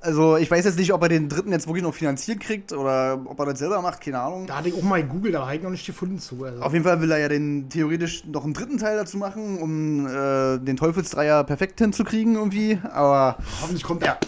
[0.00, 3.20] Also ich weiß jetzt nicht, ob er den dritten jetzt wirklich noch finanziert kriegt oder
[3.24, 4.46] ob er das selber macht, keine Ahnung.
[4.46, 6.44] Da hatte ich auch mal gegoogelt, aber habe ich noch nicht gefunden zu.
[6.44, 6.62] Also.
[6.62, 10.06] Auf jeden Fall will er ja den theoretisch noch einen dritten Teil dazu machen, um
[10.06, 12.78] äh, den Teufelsdreier perfekt hinzukriegen irgendwie.
[12.92, 14.08] Aber hoffentlich kommt er.
[14.08, 14.18] Ja,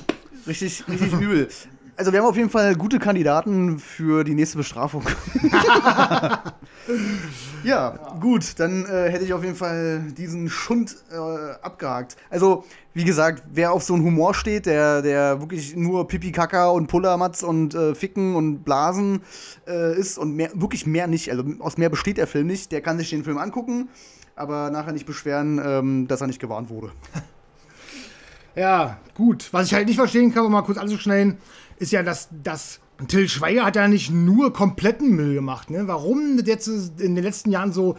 [0.49, 1.49] richtig, richtig übel.
[1.97, 5.05] Also wir haben auf jeden Fall gute Kandidaten für die nächste Bestrafung.
[7.65, 11.17] ja, gut, dann äh, hätte ich auf jeden Fall diesen Schund äh,
[11.63, 12.17] abgehakt.
[12.31, 16.69] Also, wie gesagt, wer auf so einen Humor steht, der, der wirklich nur Pipi Kaka
[16.69, 19.23] und Pullermatz und äh, Ficken und Blasen
[19.67, 22.81] äh, ist und mehr, wirklich mehr nicht, also aus mehr besteht der Film nicht, der
[22.81, 23.89] kann sich den Film angucken,
[24.37, 26.91] aber nachher nicht beschweren, ähm, dass er nicht gewarnt wurde.
[28.55, 29.49] Ja, gut.
[29.53, 31.39] Was ich halt nicht verstehen kann, um mal kurz anzuschneiden,
[31.79, 32.29] ist ja, dass,
[33.09, 35.71] Till Schweiger hat ja nicht nur kompletten Müll gemacht.
[35.71, 35.87] Ne?
[35.87, 36.69] Warum das jetzt
[37.01, 37.97] in den letzten Jahren so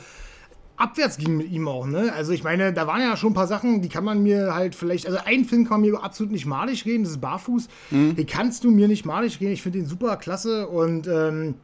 [0.82, 2.12] abwärts ging mit ihm auch, ne?
[2.14, 4.74] Also ich meine, da waren ja schon ein paar Sachen, die kann man mir halt
[4.74, 7.68] vielleicht, also einen Film kann man mir absolut nicht malig reden, das ist Barfuß.
[7.92, 8.16] Mhm.
[8.16, 11.56] Den kannst du mir nicht malig reden, ich finde den super klasse und ähm,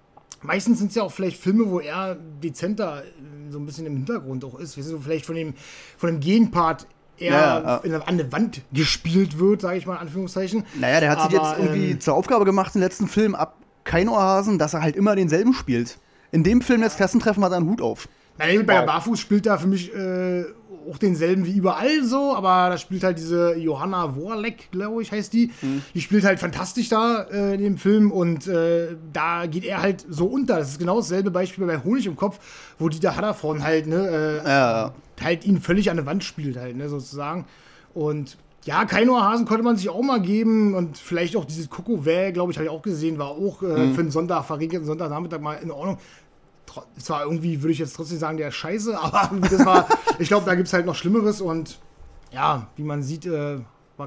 [0.43, 3.95] meistens sind es ja auch vielleicht Filme, wo er dezenter äh, so ein bisschen im
[3.95, 5.55] Hintergrund auch ist, weißt du, vielleicht von dem,
[5.97, 6.85] von dem Genpart
[7.17, 8.01] eher ja, ja.
[8.01, 10.63] an der Wand gespielt wird, sage ich mal in Anführungszeichen.
[10.79, 14.09] Naja, der hat sich jetzt irgendwie ähm, zur Aufgabe gemacht im letzten Film ab kein
[14.09, 15.97] Ohrhasen, dass er halt immer denselben spielt.
[16.31, 18.07] In dem Film, das Klassentreffen, hat er einen Hut auf.
[18.37, 20.43] Nein, bei der Barfuß spielt da für mich äh,
[20.89, 25.33] auch denselben wie überall so, aber da spielt halt diese Johanna Worleck, glaube ich, heißt
[25.33, 25.51] die.
[25.61, 25.81] Mhm.
[25.93, 30.05] Die spielt halt fantastisch da äh, in dem Film und äh, da geht er halt
[30.09, 30.57] so unter.
[30.57, 32.39] Das ist genau dasselbe Beispiel bei Honig im Kopf,
[32.77, 34.93] wo Dieter Hadderforn halt, ne, äh, ja.
[35.21, 37.45] Halt ihn völlig an der Wand spielt halt, ne, sozusagen.
[37.93, 42.05] Und ja, kein Hasen konnte man sich auch mal geben und vielleicht auch dieses Coco
[42.05, 43.95] Well, glaube ich, habe ich auch gesehen, war auch äh, mhm.
[43.95, 45.97] für einen Sonntag, verregneten Sonntagnachmittag mal in Ordnung
[46.99, 49.87] zwar irgendwie, würde ich jetzt trotzdem sagen, der scheiße, aber das war,
[50.19, 51.79] ich glaube, da gibt es halt noch Schlimmeres und
[52.31, 53.59] ja, wie man sieht, äh,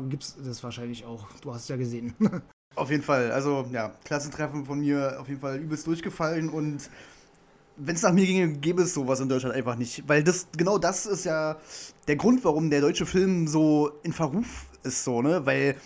[0.08, 1.26] gibt es das wahrscheinlich auch.
[1.42, 2.14] Du hast es ja gesehen.
[2.76, 6.88] Auf jeden Fall, also ja, Klassentreffen von mir auf jeden Fall übelst durchgefallen und
[7.84, 10.04] wenn es nach mir ginge, gäbe es sowas in Deutschland einfach nicht.
[10.06, 11.56] Weil das, genau das ist ja
[12.08, 15.44] der Grund, warum der deutsche Film so in Verruf ist, so, ne?
[15.46, 15.76] Weil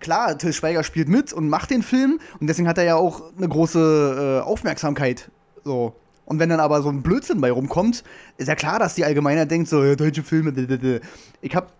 [0.00, 3.22] klar, Till Schweiger spielt mit und macht den Film und deswegen hat er ja auch
[3.36, 5.30] eine große äh, Aufmerksamkeit.
[5.64, 5.94] So.
[6.24, 8.04] Und wenn dann aber so ein Blödsinn bei rumkommt,
[8.36, 10.52] ist ja klar, dass die Allgemeinheit denkt, so, ja, deutsche Filme,
[11.40, 11.72] ich hab,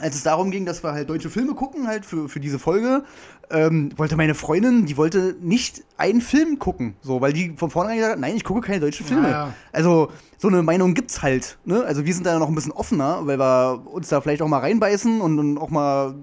[0.00, 3.04] als es darum ging, dass wir halt deutsche Filme gucken, halt für, für diese Folge,
[3.50, 7.98] ähm, wollte meine Freundin, die wollte nicht einen Film gucken, so, weil die von vornherein
[7.98, 9.28] gesagt hat, nein, ich gucke keine deutschen Filme.
[9.28, 9.54] Ja, ja.
[9.72, 11.82] Also, so eine Meinung gibt's halt, ne?
[11.84, 14.60] Also, wir sind da noch ein bisschen offener, weil wir uns da vielleicht auch mal
[14.60, 16.14] reinbeißen und, und auch mal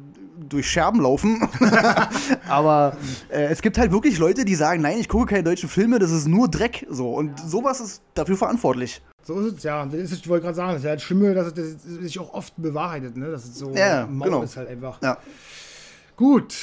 [0.49, 1.47] durch Scherben laufen.
[2.47, 2.97] Aber
[3.29, 6.11] äh, es gibt halt wirklich Leute, die sagen, nein, ich gucke keine deutschen Filme, das
[6.11, 6.85] ist nur Dreck.
[6.89, 7.13] So.
[7.13, 7.47] Und ja.
[7.47, 9.01] sowas ist dafür verantwortlich.
[9.25, 9.83] So ist es, ja.
[9.85, 12.31] Das ist, ich wollte gerade sagen, das ist halt Schimmel, dass es, das sich auch
[12.33, 13.31] oft bewahrheitet, ne?
[13.31, 14.43] Dass es so ja, mau genau.
[14.43, 15.01] ist halt einfach.
[15.01, 15.17] Ja.
[16.15, 16.55] Gut.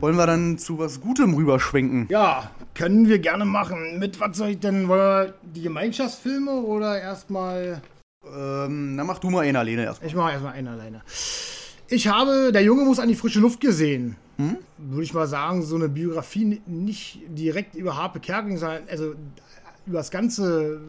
[0.00, 2.06] Wollen wir dann zu was Gutem rüberschwenken?
[2.08, 3.98] Ja, können wir gerne machen.
[3.98, 4.88] Mit was soll ich denn?
[4.88, 7.82] Wollen wir die Gemeinschaftsfilme oder erstmal.
[8.24, 10.08] Ähm, dann mach du mal einen alleine erstmal.
[10.08, 11.02] Ich mache erstmal einen alleine.
[11.88, 14.16] Ich habe Der Junge muss an die frische Luft gesehen.
[14.38, 14.56] Hm?
[14.78, 19.14] Würde ich mal sagen, so eine Biografie nicht direkt über Harpe Kerkeling, sondern also
[19.86, 20.80] über das ganze,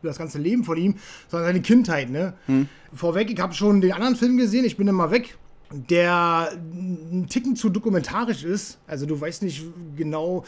[0.00, 0.96] über das ganze Leben von ihm,
[1.28, 2.10] sondern seine Kindheit.
[2.10, 2.34] Ne?
[2.46, 2.68] Hm.
[2.94, 5.36] Vorweg, ich habe schon den anderen Film gesehen, ich bin immer weg
[5.72, 8.78] der ein Ticken zu dokumentarisch ist.
[8.86, 9.64] Also du weißt nicht
[9.96, 10.44] genau,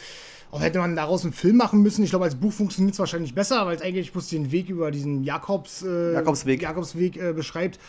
[0.55, 2.05] auch hätte man daraus einen Film machen müssen.
[2.05, 4.93] Ich glaube, als Buch funktioniert es wahrscheinlich besser, weil es eigentlich bloß den Weg über
[4.93, 7.81] diesen Jakobs, äh, Jakobsweg, Jakobsweg äh, beschreibt.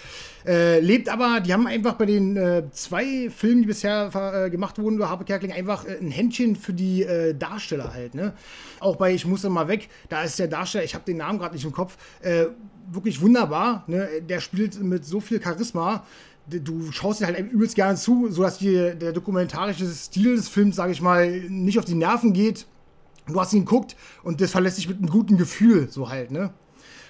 [0.47, 4.79] Äh, lebt aber, die haben einfach bei den äh, zwei Filmen, die bisher äh, gemacht
[4.79, 7.05] wurden über Harpe Kerkeling, einfach äh, ein Händchen für die
[7.37, 8.15] Darsteller halt.
[8.15, 8.33] Ne?
[8.79, 11.53] Auch bei Ich muss mal weg, da ist der Darsteller, ich habe den Namen gerade
[11.53, 11.97] nicht im Kopf,
[12.91, 13.83] wirklich wunderbar.
[13.85, 14.09] Ne?
[14.27, 16.03] Der spielt mit so viel Charisma
[16.47, 20.91] du schaust dir halt übelst gerne zu, sodass dir der dokumentarische Stil des Films, sage
[20.91, 22.65] ich mal, nicht auf die Nerven geht.
[23.27, 26.53] Du hast ihn geguckt und das verlässt sich mit einem guten Gefühl, so halt, ne?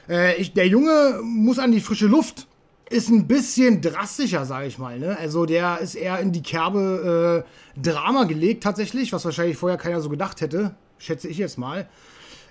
[0.08, 2.48] Äh, ich, der Junge muss an die frische Luft,
[2.90, 5.18] ist ein bisschen drastischer, sage ich mal, ne?
[5.18, 7.44] Also der ist eher in die Kerbe
[7.76, 11.90] äh, Drama gelegt tatsächlich, was wahrscheinlich vorher keiner so gedacht hätte, schätze ich jetzt mal.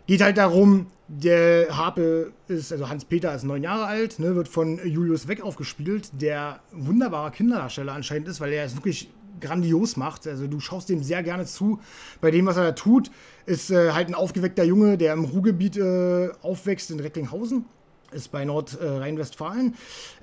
[0.06, 4.80] Geht halt darum, der Harpe ist, also Hans-Peter ist neun Jahre alt, ne, wird von
[4.86, 10.26] Julius Weck aufgespielt, der wunderbarer Kinderdarsteller anscheinend ist, weil er es wirklich grandios macht.
[10.26, 11.80] Also du schaust dem sehr gerne zu.
[12.20, 13.10] Bei dem, was er da tut,
[13.46, 17.64] ist äh, halt ein aufgeweckter Junge, der im Ruhrgebiet äh, aufwächst in Recklinghausen.
[18.12, 19.74] Ist bei Nordrhein-Westfalen.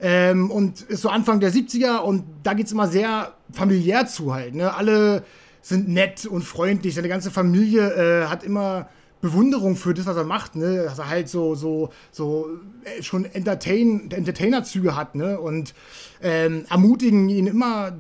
[0.02, 4.08] Äh, ähm, und ist so Anfang der 70er und da geht es immer sehr familiär
[4.08, 4.56] zu halt.
[4.56, 4.74] Ne?
[4.74, 5.24] Alle
[5.62, 6.96] sind nett und freundlich.
[6.96, 8.89] Seine ganze Familie äh, hat immer
[9.22, 10.84] Bewunderung für das, was er macht, ne?
[10.84, 12.48] Dass er halt so, so, so
[12.84, 15.40] äh, schon Entertain, Entertainer-Züge hat, ne?
[15.40, 15.74] Und
[16.22, 17.94] ähm, ermutigen ihn immer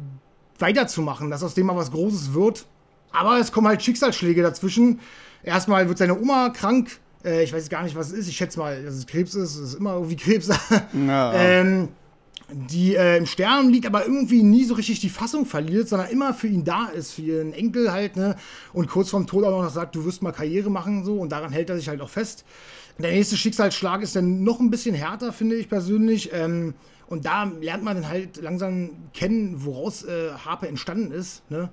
[0.59, 2.65] weiterzumachen, dass aus dem mal was Großes wird.
[3.11, 4.99] Aber es kommen halt Schicksalsschläge dazwischen.
[5.43, 6.99] Erstmal wird seine Oma krank.
[7.23, 8.27] Äh, ich weiß gar nicht, was es ist.
[8.27, 9.55] Ich schätze mal, dass es Krebs ist.
[9.55, 10.49] Es ist immer irgendwie Krebs.
[10.93, 11.33] Ja.
[11.33, 11.89] ähm,
[12.53, 16.33] die äh, im Sterben liegt, aber irgendwie nie so richtig die Fassung verliert, sondern immer
[16.33, 18.35] für ihn da ist, für ihren Enkel halt, ne?
[18.73, 21.51] Und kurz vorm Tod auch noch sagt, du wirst mal Karriere machen, so, und daran
[21.51, 22.45] hält er sich halt auch fest.
[22.97, 26.31] Der nächste Schicksalsschlag ist dann noch ein bisschen härter, finde ich persönlich.
[26.33, 26.73] Ähm,
[27.07, 31.69] und da lernt man dann halt langsam kennen, woraus äh, Harpe entstanden ist, ne?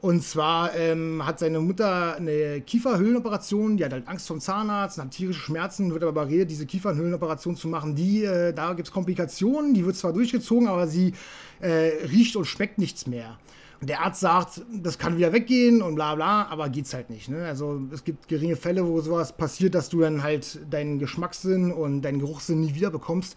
[0.00, 5.10] Und zwar ähm, hat seine Mutter eine Kieferhöhlenoperation, die hat halt Angst vom Zahnarzt, hat
[5.10, 7.94] tierische Schmerzen, wird aber überredet, diese Kieferhöhlenoperation zu machen.
[7.94, 11.12] Die, äh, da gibt es Komplikationen, die wird zwar durchgezogen, aber sie
[11.60, 13.36] äh, riecht und schmeckt nichts mehr.
[13.80, 17.28] Und der Arzt sagt, das kann wieder weggehen und bla bla, aber geht's halt nicht.
[17.28, 17.46] Ne?
[17.46, 22.02] Also es gibt geringe Fälle, wo sowas passiert, dass du dann halt deinen Geschmackssinn und
[22.02, 23.36] deinen Geruchssinn nie wieder bekommst.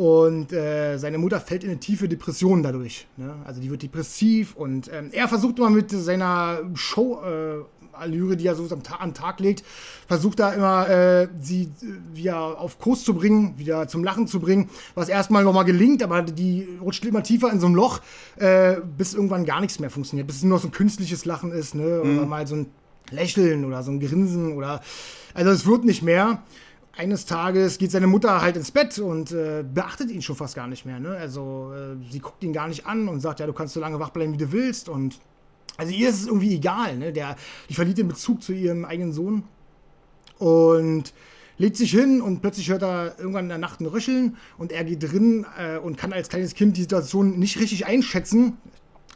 [0.00, 3.06] Und äh, seine Mutter fällt in eine tiefe Depression dadurch.
[3.18, 3.34] Ne?
[3.44, 7.20] Also die wird depressiv und ähm, er versucht immer mit seiner Show.
[7.22, 9.62] Äh, Allüre, die er so am, Ta am Tag legt,
[10.08, 14.40] versucht da immer, äh, sie äh, wieder auf Kurs zu bringen, wieder zum Lachen zu
[14.40, 18.00] bringen, was erstmal nochmal gelingt, aber die rutscht immer tiefer in so ein Loch,
[18.36, 21.52] äh, bis irgendwann gar nichts mehr funktioniert, bis es nur noch so ein künstliches Lachen
[21.52, 22.00] ist, ne?
[22.00, 22.28] oder mhm.
[22.28, 22.66] mal so ein
[23.10, 24.80] Lächeln oder so ein Grinsen oder,
[25.34, 26.42] also es wird nicht mehr.
[26.96, 30.66] Eines Tages geht seine Mutter halt ins Bett und äh, beachtet ihn schon fast gar
[30.66, 30.98] nicht mehr.
[30.98, 31.10] Ne?
[31.10, 34.00] Also äh, sie guckt ihn gar nicht an und sagt, ja, du kannst so lange
[34.00, 34.88] wach bleiben, wie du willst.
[34.88, 35.20] Und
[35.76, 36.96] also ihr ist es irgendwie egal.
[36.96, 37.12] Ne?
[37.12, 37.36] Der,
[37.68, 39.44] die verliert den Bezug zu ihrem eigenen Sohn
[40.38, 41.12] und
[41.58, 44.82] legt sich hin und plötzlich hört er irgendwann in der Nacht ein Röcheln und er
[44.82, 48.56] geht drin äh, und kann als kleines Kind die Situation nicht richtig einschätzen.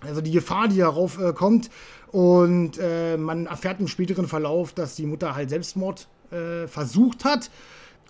[0.03, 1.71] Also die Gefahr, die darauf äh, kommt.
[2.13, 7.51] Und äh, man erfährt im späteren Verlauf, dass die Mutter halt Selbstmord äh, versucht hat.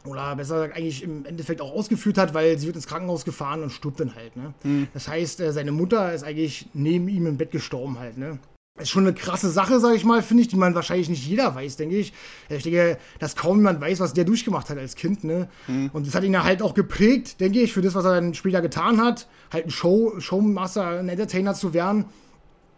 [0.04, 3.62] Oder besser gesagt, eigentlich im Endeffekt auch ausgeführt hat, weil sie wird ins Krankenhaus gefahren
[3.62, 4.36] und stirbt dann halt.
[4.36, 4.52] Ne?
[4.62, 4.88] Mhm.
[4.92, 8.18] Das heißt, äh, seine Mutter ist eigentlich neben ihm im Bett gestorben halt.
[8.18, 8.38] Ne?
[8.76, 11.24] Das ist schon eine krasse Sache, sag ich mal, finde ich, die man wahrscheinlich nicht
[11.24, 12.12] jeder weiß, denke ich.
[12.48, 15.48] Ich denke, dass kaum jemand weiß, was der durchgemacht hat als Kind, ne?
[15.68, 15.90] Mhm.
[15.92, 18.60] Und das hat ihn halt auch geprägt, denke ich, für das, was er dann später
[18.60, 22.06] getan hat, halt ein Show, Showmaster, ein Entertainer zu werden.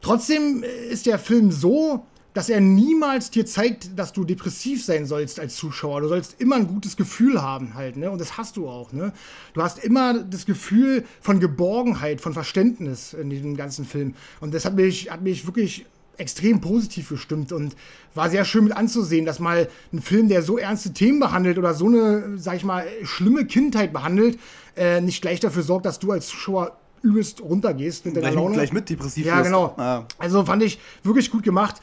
[0.03, 2.05] Trotzdem ist der Film so,
[2.37, 6.03] dass er niemals dir zeigt, dass du depressiv sein sollst als Zuschauer.
[6.03, 8.11] Du sollst immer ein gutes Gefühl haben halt, ne?
[8.11, 9.14] Und das hast du auch, ne?
[9.55, 14.14] Du hast immer das Gefühl von Geborgenheit, von Verständnis in diesem ganzen Film.
[14.40, 15.87] Und das hat mich, hat mich wirklich
[16.18, 17.75] extrem positiv gestimmt und
[18.14, 21.72] war sehr schön mit anzusehen, dass mal ein Film, der so ernste Themen behandelt oder
[21.72, 24.38] so eine, sag ich mal, schlimme Kindheit behandelt,
[24.77, 28.55] äh, nicht gleich dafür sorgt, dass du als Zuschauer übelst runtergehst mit deiner gleich, Laune.
[28.55, 29.75] Gleich mit depressiv Ja, genau.
[29.77, 30.05] Ah.
[30.18, 31.77] Also fand ich wirklich gut gemacht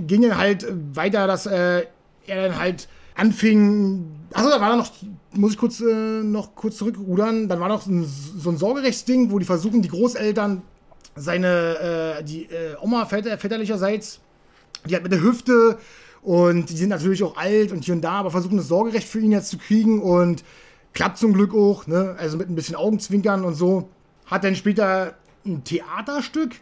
[0.00, 1.86] ging dann halt weiter, dass äh,
[2.26, 4.04] er dann halt anfing.
[4.32, 4.90] Achso, da war dann noch,
[5.32, 9.38] muss ich kurz äh, noch kurz zurückrudern, dann war noch ein, so ein Sorgerechtsding, wo
[9.38, 10.62] die versuchen, die Großeltern
[11.14, 14.20] seine, äh, die äh, Oma väter, väterlicherseits,
[14.88, 15.78] die hat mit der Hüfte
[16.22, 19.20] und die sind natürlich auch alt und hier und da, aber versuchen das Sorgerecht für
[19.20, 20.44] ihn jetzt zu kriegen und
[20.92, 22.16] klappt zum Glück auch, ne?
[22.18, 23.88] Also mit ein bisschen Augenzwinkern und so.
[24.26, 26.56] Hat dann später ein Theaterstück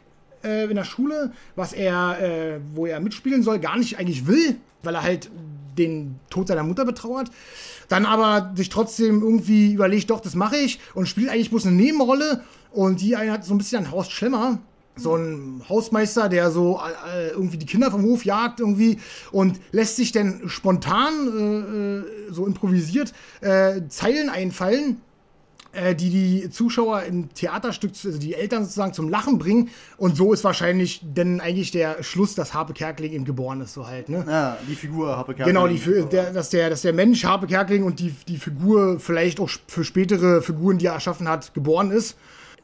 [0.44, 4.56] äh, in der Schule, was er, äh, wo er mitspielen soll, gar nicht eigentlich will,
[4.82, 5.30] weil er halt
[5.76, 7.30] den Tod seiner Mutter betrauert.
[7.88, 11.76] Dann aber sich trotzdem irgendwie überlegt, doch, das mache ich und spielt eigentlich bloß eine
[11.76, 12.42] Nebenrolle.
[12.70, 14.58] Und die eine hat so ein bisschen ein Haus Schlemmer.
[14.96, 16.80] So ein Hausmeister, der so
[17.12, 18.98] äh, irgendwie die Kinder vom Hof jagt irgendwie
[19.32, 25.00] und lässt sich dann spontan, äh, äh so improvisiert, äh, Zeilen einfallen,
[25.74, 29.70] äh, die die Zuschauer im Theaterstück, also die Eltern sozusagen zum Lachen bringen.
[29.96, 33.86] Und so ist wahrscheinlich denn eigentlich der Schluss, dass Harpe Kerkeling eben geboren ist, so
[33.86, 34.08] halt.
[34.08, 34.24] Ne?
[34.28, 35.54] Ja, die Figur Harpe Kerkeling.
[35.54, 39.40] Genau, die, der, dass, der, dass der Mensch Harpe Kerkeling und die, die Figur vielleicht
[39.40, 42.16] auch für spätere Figuren, die er erschaffen hat, geboren ist.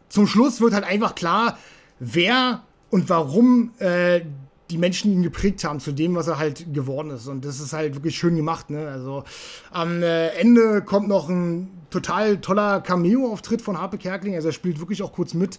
[0.09, 1.59] Zum Schluss wird halt einfach klar,
[1.99, 4.23] wer und warum äh,
[4.71, 7.27] die Menschen ihn geprägt haben zu dem, was er halt geworden ist.
[7.27, 8.71] Und das ist halt wirklich schön gemacht.
[8.71, 8.89] Ne?
[8.89, 9.25] Also
[9.71, 14.35] am äh, Ende kommt noch ein total toller Cameo-Auftritt von Harpe Kerkling.
[14.35, 15.59] Also er spielt wirklich auch kurz mit,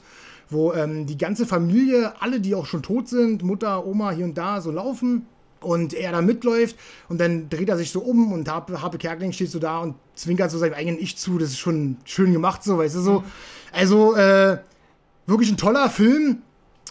[0.50, 4.38] wo ähm, die ganze Familie, alle, die auch schon tot sind, Mutter, Oma hier und
[4.38, 5.26] da, so laufen.
[5.60, 6.76] Und er da mitläuft
[7.08, 9.94] und dann dreht er sich so um und Harpe, Harpe Kerkling steht so da und
[10.16, 11.38] zwinkert so seinem eigenen Ich zu.
[11.38, 13.24] Das ist schon schön gemacht, so, weißt du, so.
[13.72, 14.58] Also, äh,
[15.28, 16.42] wirklich ein toller Film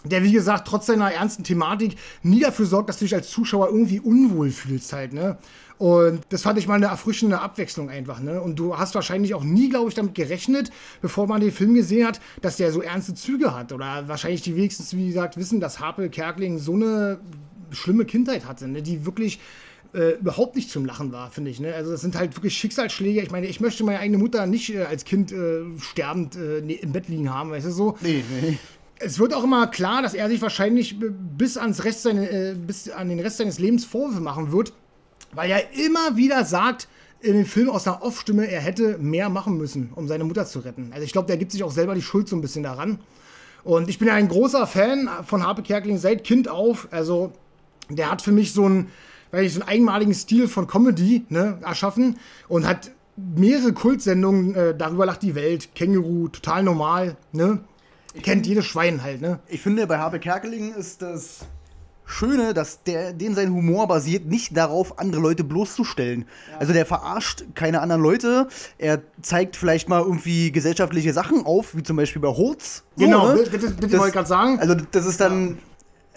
[0.04, 3.68] der, wie gesagt, trotz seiner ernsten Thematik nie dafür sorgt, dass du dich als Zuschauer
[3.68, 5.38] irgendwie unwohl fühlst halt, ne?
[5.80, 8.42] Und das fand ich mal eine erfrischende Abwechslung einfach, ne?
[8.42, 12.06] Und du hast wahrscheinlich auch nie, glaube ich, damit gerechnet, bevor man den Film gesehen
[12.06, 13.72] hat, dass der so ernste Züge hat.
[13.72, 17.18] Oder wahrscheinlich die wenigstens, wie gesagt, wissen, dass Harpe Kerkling so eine
[17.70, 18.82] schlimme Kindheit hatte, ne?
[18.82, 19.40] Die wirklich
[19.94, 21.60] äh, überhaupt nicht zum Lachen war, finde ich.
[21.60, 21.72] Ne?
[21.74, 23.22] Also das sind halt wirklich Schicksalsschläge.
[23.22, 26.92] Ich meine, ich möchte meine eigene Mutter nicht äh, als Kind äh, sterbend äh, im
[26.92, 27.96] Bett liegen haben, weißt du so?
[28.02, 28.58] Nee, nee
[29.02, 32.90] es wird auch immer klar, dass er sich wahrscheinlich bis, ans Rest seine, äh, bis
[32.90, 34.74] an den Rest seines Lebens Vorwürfe machen wird,
[35.32, 36.88] weil er immer wieder sagt
[37.20, 40.60] in dem Film aus einer Off-Stimme, er hätte mehr machen müssen, um seine Mutter zu
[40.60, 40.90] retten.
[40.92, 42.98] Also ich glaube, der gibt sich auch selber die Schuld so ein bisschen daran.
[43.62, 46.88] Und ich bin ja ein großer Fan von Harpe Kerkeling seit Kind auf.
[46.90, 47.32] Also
[47.90, 48.88] der hat für mich so einen,
[49.30, 52.16] weil ich so einen eigenmaligen Stil von Comedy ne, erschaffen
[52.48, 57.60] und hat mehrere Kultsendungen, äh, darüber lacht die Welt, Känguru, total normal, ne?
[58.22, 59.38] Kennt jedes Schwein halt, ne?
[59.46, 61.40] Ich finde, bei Habe Kerkeling ist das
[62.10, 66.26] Schöne, dass der, den sein Humor basiert nicht darauf, andere Leute bloßzustellen.
[66.50, 66.58] Ja.
[66.58, 68.48] Also der verarscht keine anderen Leute.
[68.78, 72.82] Er zeigt vielleicht mal irgendwie gesellschaftliche Sachen auf, wie zum Beispiel bei Holz.
[72.96, 73.38] So, genau, ne?
[73.38, 74.58] das, das, das, das wollte ich gerade sagen.
[74.58, 75.58] Also das ist dann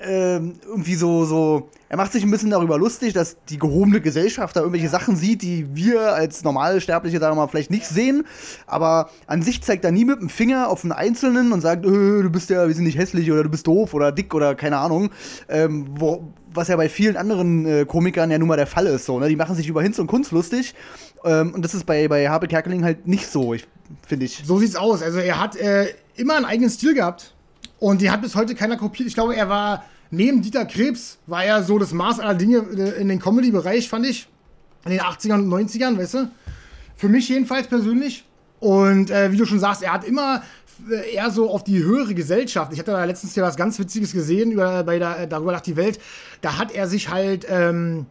[0.01, 4.55] ähm, irgendwie so, so, er macht sich ein bisschen darüber lustig, dass die gehobene Gesellschaft
[4.55, 8.25] da irgendwelche Sachen sieht, die wir als normale Sterbliche, sagen wir mal, vielleicht nicht sehen.
[8.65, 11.89] Aber an sich zeigt er nie mit dem Finger auf einen Einzelnen und sagt, äh,
[11.89, 14.77] du bist ja, wir sind nicht hässlich oder du bist doof oder dick oder keine
[14.77, 15.11] Ahnung.
[15.47, 19.05] Ähm, wo, was ja bei vielen anderen äh, Komikern ja nun mal der Fall ist.
[19.05, 19.29] So, ne?
[19.29, 20.73] Die machen sich über Hinz und Kunst lustig.
[21.23, 23.55] Ähm, und das ist bei, bei Habe Kerkeling halt nicht so,
[24.05, 24.43] finde ich.
[24.45, 25.01] So sieht's aus.
[25.01, 27.35] Also er hat äh, immer einen eigenen Stil gehabt.
[27.83, 29.09] Und die hat bis heute keiner kopiert.
[29.09, 33.01] Ich glaube, er war neben Dieter Krebs war er so das Maß aller Dinge äh,
[33.01, 34.29] in den Comedy-Bereich, fand ich.
[34.85, 36.31] In den 80ern und 90ern, weißt du?
[36.95, 38.23] Für mich jedenfalls persönlich.
[38.61, 40.43] Und äh, wie du schon sagst, er hat immer
[40.89, 42.71] äh, eher so auf die höhere Gesellschaft.
[42.71, 45.75] Ich hatte da letztens ja was ganz Witziges gesehen über, bei der, darüber nach die
[45.75, 45.99] Welt.
[46.39, 48.05] Da hat er sich halt ähm,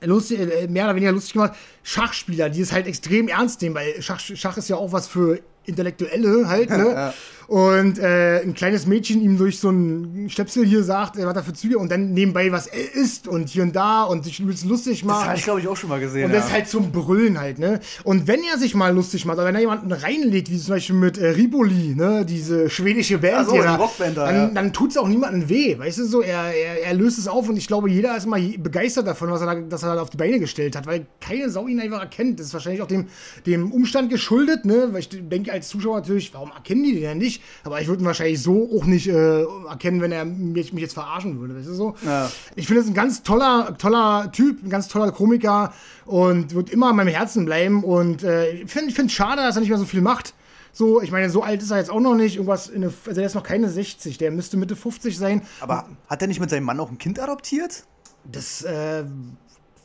[0.00, 1.52] lustig, äh, mehr oder weniger lustig gemacht.
[1.84, 5.38] Schachspieler, die es halt extrem ernst nehmen, weil Schach, Schach ist ja auch was für
[5.66, 7.12] Intellektuelle halt, ne?
[7.48, 7.54] ja.
[7.54, 11.42] Und äh, ein kleines Mädchen ihm durch so ein Stöpsel hier sagt, äh, was er
[11.42, 14.66] für Züge und dann nebenbei was er isst und hier und da und sich übelst
[14.66, 15.20] lustig macht.
[15.20, 16.26] Das habe ich, glaube ich, auch schon mal gesehen.
[16.26, 17.80] Und das ist halt zum Brüllen halt, ne?
[18.04, 20.96] Und wenn er sich mal lustig macht, oder wenn er jemanden reinlegt, wie zum Beispiel
[20.96, 22.26] mit äh, Riboli, ne?
[22.26, 24.46] Diese schwedische Band, also, die Rockband da, dann, ja.
[24.48, 26.20] dann tut es auch niemandem weh, weißt du so?
[26.20, 29.40] Er, er, er löst es auf und ich glaube, jeder ist mal begeistert davon, was
[29.40, 32.00] er da, dass er da auf die Beine gestellt hat, weil keine Sau ihn einfach
[32.00, 32.40] erkennt.
[32.40, 33.06] Das ist wahrscheinlich auch dem,
[33.46, 34.88] dem Umstand geschuldet, ne?
[34.92, 37.37] Weil ich denke als Zuschauer natürlich, warum erkennen die den ja nicht?
[37.64, 40.94] Aber ich würde ihn wahrscheinlich so auch nicht äh, erkennen, wenn er mich, mich, jetzt
[40.94, 41.56] verarschen würde.
[41.56, 41.94] Weißt du so?
[42.04, 42.30] Ja.
[42.56, 45.72] Ich finde es ein ganz toller, toller Typ, ein ganz toller Komiker
[46.06, 47.84] und wird immer in meinem Herzen bleiben.
[47.84, 50.34] Und äh, ich finde es schade, dass er nicht mehr so viel macht.
[50.72, 52.36] So, ich meine, so alt ist er jetzt auch noch nicht.
[52.36, 55.42] Irgendwas eine, also er ist noch keine 60, der müsste Mitte 50 sein.
[55.60, 57.84] Aber hat er nicht mit seinem Mann auch ein Kind adoptiert?
[58.24, 59.04] Das äh,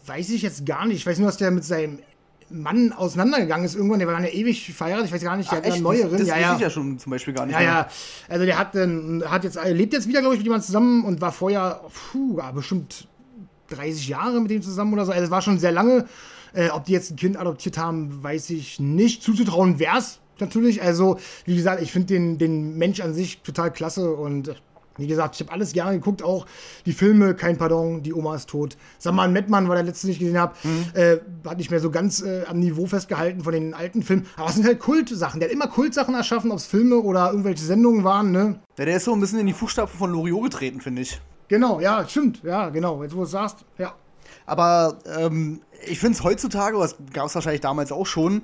[0.06, 0.98] weiß ich jetzt gar nicht.
[0.98, 2.00] Ich weiß nur, dass der mit seinem
[2.54, 5.60] Mann auseinandergegangen ist irgendwann, der war dann ja ewig verheiratet, ich weiß gar nicht, der
[5.60, 6.12] Ach, hat eine neuerin.
[6.12, 6.56] Das, das ja, ja.
[6.56, 7.54] ich ja schon zum Beispiel gar nicht.
[7.54, 7.68] Ja, mehr.
[7.68, 7.88] ja.
[8.30, 11.20] Also der hat, äh, hat jetzt, lebt jetzt wieder, glaube ich, mit jemandem zusammen und
[11.20, 13.08] war vorher, puh, bestimmt
[13.70, 15.12] 30 Jahre mit dem zusammen oder so.
[15.12, 16.06] Also es war schon sehr lange.
[16.54, 19.24] Äh, ob die jetzt ein Kind adoptiert haben, weiß ich nicht.
[19.24, 20.84] Zuzutrauen wäre es natürlich.
[20.84, 24.56] Also, wie gesagt, ich finde den, den Mensch an sich total klasse und
[24.98, 26.46] wie gesagt, ich habe alles gerne geguckt, auch
[26.86, 28.78] die Filme, kein Pardon, die Oma ist tot.
[29.00, 30.86] Saman Mettmann war der letzte, den ich gesehen habe, mhm.
[30.94, 34.28] äh, hat nicht mehr so ganz äh, am Niveau festgehalten von den alten Filmen.
[34.36, 35.40] Aber es sind halt Kultsachen.
[35.40, 38.60] Der hat immer Kultsachen erschaffen, ob es Filme oder irgendwelche Sendungen waren, ne?
[38.78, 41.20] Ja, der ist so ein bisschen in die Fußstapfen von Loriot getreten, finde ich.
[41.48, 42.42] Genau, ja, stimmt.
[42.44, 43.02] Ja, genau.
[43.04, 43.94] Jetzt, wo du es sagst, ja.
[44.46, 48.44] Aber ähm, ich finde es heutzutage, das gab es wahrscheinlich damals auch schon,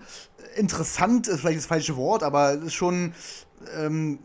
[0.55, 3.13] interessant ist vielleicht das falsche Wort, aber es ist schon.
[3.77, 4.19] Ähm,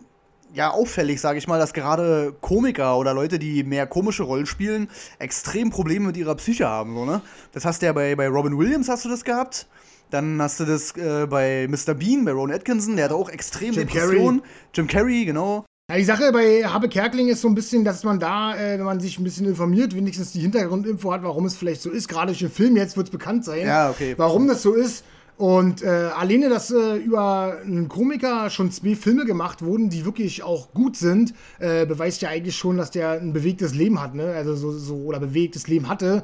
[0.55, 4.89] ja auffällig, sage ich mal, dass gerade Komiker oder Leute, die mehr komische Rollen spielen,
[5.19, 6.95] extrem Probleme mit ihrer Psyche haben.
[6.95, 7.21] So, ne?
[7.53, 9.67] Das hast du ja bei, bei Robin Williams hast du das gehabt.
[10.11, 11.95] Dann hast du das äh, bei Mr.
[11.95, 14.39] Bean, bei Ron Atkinson, der hat auch extrem Jim Depression.
[14.39, 14.51] Carrey.
[14.75, 15.65] Jim Carrey, genau.
[15.91, 18.85] Ja, die Sache bei Habe Kerkling ist so ein bisschen, dass man da, äh, wenn
[18.85, 22.09] man sich ein bisschen informiert, wenigstens die Hintergrundinfo hat, warum es vielleicht so ist.
[22.09, 24.15] Gerade durch den Film jetzt wird es bekannt sein, ja, okay.
[24.17, 25.05] warum das so ist.
[25.37, 30.45] Und äh, alleine, dass äh, über einen Komiker schon zwei Filme gemacht wurden, die wirklich
[30.45, 34.33] auch gut sind, äh, beweist ja eigentlich schon, dass der ein bewegtes Leben hat, ne?
[34.33, 36.23] Also so, so oder bewegtes Leben hatte.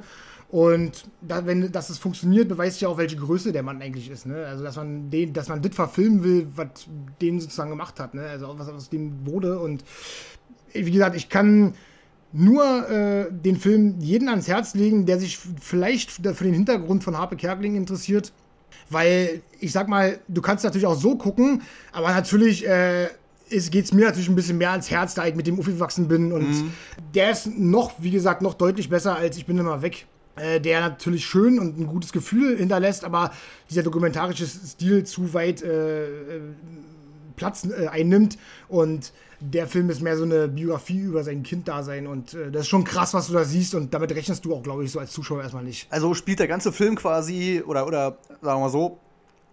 [0.48, 4.26] Und da, wenn dass es funktioniert, beweist ja auch, welche Größe der Mann eigentlich ist.
[4.26, 4.46] Ne?
[4.46, 6.68] Also dass man den, dass man das verfilmen will, was
[7.20, 8.22] den sozusagen gemacht hat, ne?
[8.22, 9.58] Also was aus dem wurde.
[9.58, 9.84] Und
[10.72, 11.74] wie gesagt, ich kann
[12.32, 17.18] nur äh, den Film jeden ans Herz legen, der sich vielleicht für den Hintergrund von
[17.18, 18.32] Harpe Kerkeling interessiert
[18.90, 23.08] weil, ich sag mal, du kannst natürlich auch so gucken, aber natürlich äh,
[23.48, 26.32] geht es mir natürlich ein bisschen mehr ans Herz, da ich mit dem aufgewachsen bin.
[26.32, 26.72] Und mhm.
[27.14, 30.06] der ist noch, wie gesagt, noch deutlich besser als Ich bin immer weg.
[30.36, 33.32] Äh, der natürlich schön und ein gutes Gefühl hinterlässt, aber
[33.68, 36.40] dieser dokumentarische Stil zu weit äh, äh
[37.36, 38.38] Platz äh, einnimmt.
[38.68, 42.06] Und der Film ist mehr so eine Biografie über sein Kinddasein.
[42.06, 43.74] Und äh, das ist schon krass, was du da siehst.
[43.74, 45.86] Und damit rechnest du auch, glaube ich, so als Zuschauer erstmal nicht.
[45.90, 48.98] Also spielt der ganze Film quasi, oder, oder sagen wir mal so,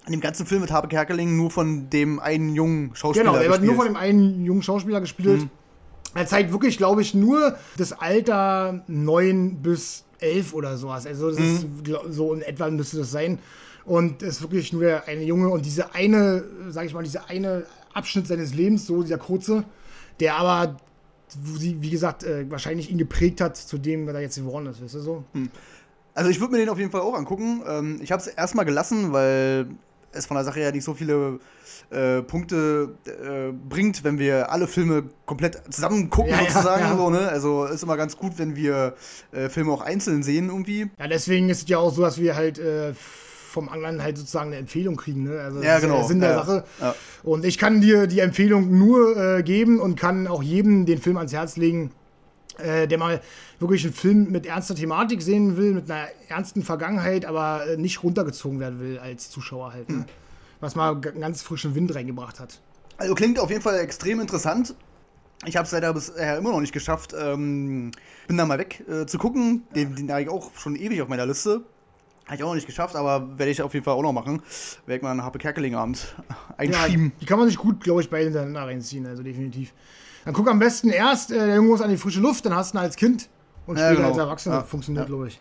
[0.06, 3.50] in dem ganzen Film mit Habe Kerkeling nur von dem einen jungen Schauspieler Genau, er
[3.50, 5.42] wird nur von dem einen jungen Schauspieler gespielt.
[5.42, 5.50] Mhm.
[6.16, 11.06] Er zeigt wirklich, glaube ich, nur das Alter 9 bis 11 oder sowas.
[11.06, 11.56] Also das mhm.
[11.86, 13.40] ist so in etwa müsste das sein.
[13.86, 17.66] Und es ist wirklich nur eine Junge und diese eine, sage ich mal, diese eine
[17.94, 19.64] Abschnitt seines Lebens, so dieser kurze,
[20.20, 20.78] der aber,
[21.44, 24.96] wie gesagt, äh, wahrscheinlich ihn geprägt hat zu dem, was er jetzt geworden ist, weißt
[24.96, 25.24] du so?
[25.34, 25.50] Hm.
[26.14, 27.62] Also ich würde mir den auf jeden Fall auch angucken.
[27.68, 29.68] Ähm, ich habe es erstmal gelassen, weil
[30.12, 31.40] es von der Sache her nicht so viele
[31.90, 36.82] äh, Punkte äh, bringt, wenn wir alle Filme komplett zusammen gucken, ja, sozusagen.
[36.82, 36.98] Ja, ja.
[36.98, 37.30] So, ne?
[37.30, 38.96] Also ist immer ganz gut, wenn wir
[39.32, 40.90] äh, Filme auch einzeln sehen irgendwie.
[41.00, 42.94] Ja, deswegen ist es ja auch so, dass wir halt äh,
[43.58, 45.24] vom anderen halt sozusagen eine Empfehlung kriegen.
[45.24, 45.40] Ne?
[45.40, 45.96] Also ja, genau.
[45.96, 46.64] der Sinn der Sache.
[47.24, 51.18] Und ich kann dir die Empfehlung nur äh, geben und kann auch jedem den Film
[51.18, 51.90] ans Herz legen,
[52.60, 53.20] äh, der mal
[53.60, 58.04] wirklich einen Film mit ernster Thematik sehen will, mit einer ernsten Vergangenheit, aber äh, nicht
[58.04, 59.90] runtergezogen werden will als Zuschauer halt.
[59.90, 59.96] Ne?
[59.96, 60.06] Mhm.
[60.60, 62.60] Was mal einen ganz frischen Wind reingebracht hat.
[62.98, 64.76] Also klingt auf jeden Fall extrem interessant.
[65.46, 67.16] Ich habe es leider bisher immer noch nicht geschafft.
[67.20, 67.92] Ähm,
[68.28, 69.64] bin da mal weg äh, zu gucken.
[69.76, 71.64] Den, den habe ich auch schon ewig auf meiner Liste.
[72.28, 74.42] Habe ich auch noch nicht geschafft, aber werde ich auf jeden Fall auch noch machen.
[74.86, 76.14] Werde ich mal einen Happe Kerkeling Abend
[76.58, 77.06] einschieben.
[77.06, 79.74] Ja, die kann man sich gut, glaube ich, beide hintereinander reinziehen, also definitiv.
[80.26, 82.82] Dann guck am besten erst äh, irgendwas an die frische Luft, dann hast du ihn
[82.82, 83.30] als Kind
[83.66, 84.10] und später ja, genau.
[84.10, 84.56] als Erwachsener.
[84.56, 85.08] Ja, funktioniert, ja.
[85.08, 85.40] glaube ich.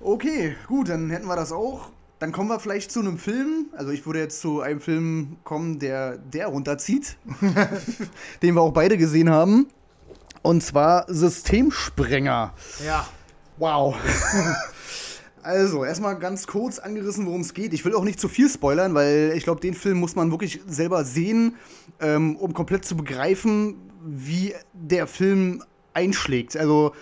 [0.00, 1.88] Okay, gut, dann hätten wir das auch.
[2.18, 3.68] dann kommen wir vielleicht zu einem Film.
[3.74, 7.16] Also ich würde jetzt zu einem Film kommen, der der runterzieht,
[8.42, 9.68] den wir auch beide gesehen haben.
[10.42, 12.52] Und zwar Systemsprenger.
[12.84, 13.08] Ja.
[13.56, 13.96] Wow.
[15.46, 17.72] Also, erstmal ganz kurz angerissen, worum es geht.
[17.72, 20.60] Ich will auch nicht zu viel spoilern, weil ich glaube, den Film muss man wirklich
[20.66, 21.54] selber sehen,
[22.00, 25.62] ähm, um komplett zu begreifen, wie der Film
[25.94, 26.56] einschlägt.
[26.56, 26.94] Also,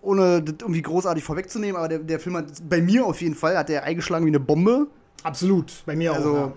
[0.00, 3.58] ohne das irgendwie großartig vorwegzunehmen, aber der, der Film hat bei mir auf jeden Fall
[3.58, 4.86] hat der eingeschlagen wie eine Bombe.
[5.22, 6.52] Absolut, bei mir Also, auch.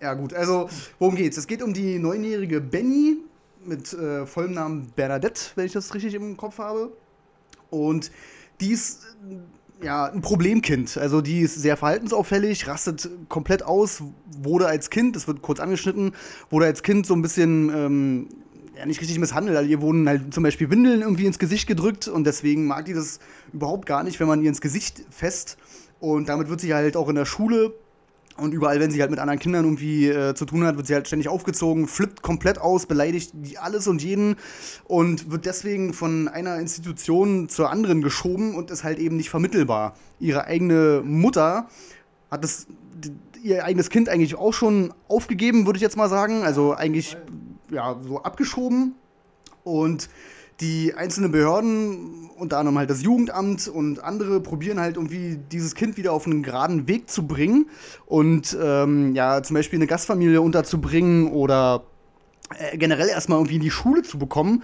[0.00, 0.68] ja gut, also
[1.00, 1.36] worum geht's?
[1.36, 3.16] Es geht um die neunjährige Benny
[3.64, 6.92] mit äh, vollem Namen Bernadette, wenn ich das richtig im Kopf habe.
[7.70, 8.12] Und
[8.60, 9.02] die ist
[9.84, 10.98] ja ein Problemkind.
[10.98, 14.02] Also die ist sehr verhaltensauffällig, rastet komplett aus,
[14.42, 16.12] wurde als Kind, das wird kurz angeschnitten,
[16.50, 18.28] wurde als Kind so ein bisschen ähm,
[18.76, 19.56] ja, nicht richtig misshandelt.
[19.56, 22.94] Also ihr wurden halt zum Beispiel Windeln irgendwie ins Gesicht gedrückt und deswegen mag die
[22.94, 23.20] das
[23.52, 25.56] überhaupt gar nicht, wenn man ihr ins Gesicht fest.
[26.00, 27.72] Und damit wird sie halt auch in der Schule
[28.36, 30.94] und überall, wenn sie halt mit anderen Kindern irgendwie äh, zu tun hat, wird sie
[30.94, 34.36] halt ständig aufgezogen, flippt komplett aus, beleidigt alles und jeden
[34.84, 39.96] und wird deswegen von einer Institution zur anderen geschoben und ist halt eben nicht vermittelbar.
[40.18, 41.68] Ihre eigene Mutter
[42.30, 42.66] hat das,
[43.42, 46.42] ihr eigenes Kind eigentlich auch schon aufgegeben, würde ich jetzt mal sagen.
[46.42, 47.16] Also eigentlich
[47.70, 48.94] ja, so abgeschoben.
[49.62, 50.08] Und
[50.60, 55.96] die einzelnen Behörden, unter anderem halt das Jugendamt und andere, probieren halt irgendwie dieses Kind
[55.96, 57.66] wieder auf einen geraden Weg zu bringen
[58.06, 61.84] und ähm, ja, zum Beispiel eine Gastfamilie unterzubringen oder
[62.58, 64.62] äh, generell erstmal irgendwie in die Schule zu bekommen.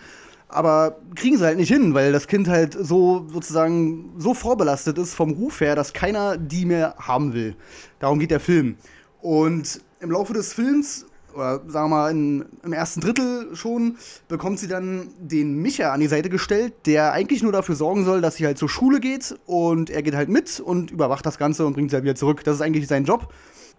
[0.49, 5.15] Aber kriegen sie halt nicht hin, weil das Kind halt so sozusagen so vorbelastet ist
[5.15, 7.55] vom Ruf her, dass keiner die mehr haben will.
[8.01, 8.77] Darum geht der Film.
[9.21, 13.97] Und im Laufe des Films oder sagen wir mal in, im ersten Drittel schon,
[14.29, 18.21] bekommt sie dann den Micha an die Seite gestellt, der eigentlich nur dafür sorgen soll,
[18.21, 21.67] dass sie halt zur Schule geht und er geht halt mit und überwacht das Ganze
[21.67, 22.43] und bringt sie halt wieder zurück.
[22.45, 23.33] Das ist eigentlich sein Job.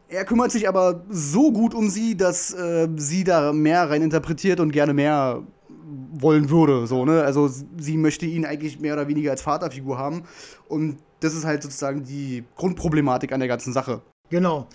[0.08, 4.60] Er kümmert sich aber so gut um sie, dass äh, sie da mehr rein interpretiert
[4.60, 5.42] und gerne mehr
[6.12, 6.88] wollen würde.
[6.88, 7.24] So, ne?
[7.24, 10.24] Also sie möchte ihn eigentlich mehr oder weniger als Vaterfigur haben.
[10.68, 14.02] Und das ist halt sozusagen die Grundproblematik an der ganzen Sache.
[14.30, 14.68] Genau.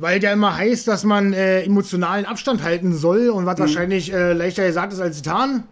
[0.00, 4.32] Weil der immer heißt, dass man äh, emotionalen Abstand halten soll und was wahrscheinlich äh,
[4.32, 5.64] leichter gesagt ist als getan.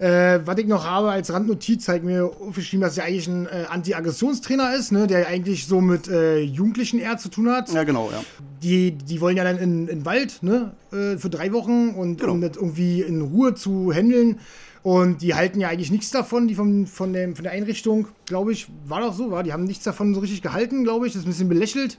[0.00, 3.66] Äh, was ich noch habe als Randnotiz, zeigt mir aufgeschrieben, dass er eigentlich ein äh,
[3.68, 7.72] Anti-Aggressionstrainer ist, ne, der eigentlich so mit äh, Jugendlichen eher zu tun hat.
[7.72, 8.20] Ja, genau, ja.
[8.64, 12.18] Die, die wollen ja dann in, in den Wald, ne, äh, für drei Wochen und
[12.18, 12.32] Genau.
[12.32, 14.40] um das irgendwie in Ruhe zu handeln.
[14.82, 18.50] Und die halten ja eigentlich nichts davon, die von, von, dem, von der Einrichtung, glaube
[18.50, 19.44] ich, war doch so, war.
[19.44, 21.12] Die haben nichts davon so richtig gehalten, glaube ich.
[21.12, 21.98] Das ist ein bisschen belächelt.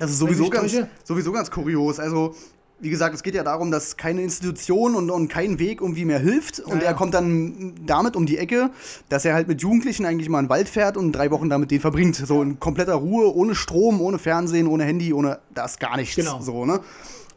[0.00, 0.74] Das ist sowieso ganz,
[1.04, 2.00] sowieso ganz kurios.
[2.00, 2.34] Also,
[2.80, 6.18] wie gesagt, es geht ja darum, dass keine Institution und, und kein Weg irgendwie mehr
[6.18, 6.58] hilft.
[6.58, 6.92] Und Ja, er ja.
[6.94, 8.70] kommt dann damit um die Ecke,
[9.10, 11.70] dass er halt mit Jugendlichen eigentlich mal in den Wald fährt und drei Wochen damit
[11.70, 12.16] den verbringt.
[12.16, 16.16] So in kompletter Ruhe, ohne Strom, ohne Fernsehen, ohne Handy, ohne das gar nichts.
[16.16, 16.40] Genau.
[16.40, 16.80] So, ne?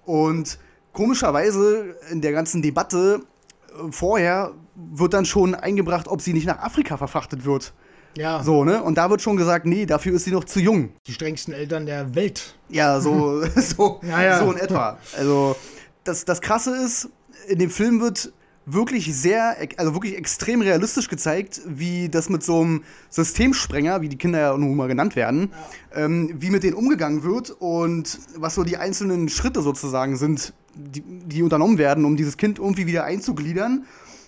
[0.06, 0.58] Und
[0.94, 3.20] komischerweise in der ganzen Debatte
[3.68, 7.74] äh, vorher wird dann schon eingebracht, ob sie nicht nach Afrika verfrachtet wird.
[8.16, 8.84] Ja, So, ne?
[8.84, 10.90] Und da wird schon gesagt, nee, dafür ist sie noch zu jung.
[11.08, 12.56] die strengsten Eltern der Welt.
[12.70, 14.40] Ja, so, so, Ja, ja.
[14.40, 14.98] so in etwa.
[15.18, 15.56] Also,
[16.04, 17.10] das, das Krasse ist,
[17.48, 18.32] in dem Film wird
[18.66, 24.18] wirklich sehr, also wirklich extrem realistisch gezeigt, wie das mit so einem Systemsprenger, wie die
[24.18, 25.52] Kinder ja nun mal genannt werden,
[25.94, 31.02] ähm, wie mit denen umgegangen wird und was so die einzelnen Schritte sozusagen sind, die,
[31.02, 33.86] die unternommen werden, um dieses Kind irgendwie wieder einzugliedern.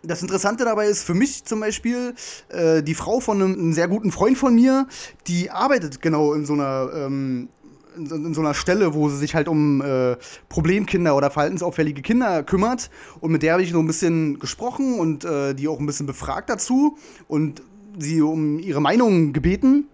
[0.08, 2.14] Das Interessante dabei ist für mich zum Beispiel,
[2.50, 4.88] äh, die Frau von einem, einem sehr guten Freund von mir,
[5.28, 7.50] die arbeitet genau in so einer ähm,
[7.98, 10.18] in, so- in so einer Stelle, wo sie sich halt um äh,
[10.50, 12.90] Problemkinder oder verhaltensauffällige Kinder kümmert.
[13.22, 16.06] Und mit der habe ich so ein bisschen gesprochen und äh, die auch ein bisschen
[16.06, 16.98] befragt dazu
[17.28, 17.62] und
[17.98, 19.88] sie um ihre Meinung gebeten,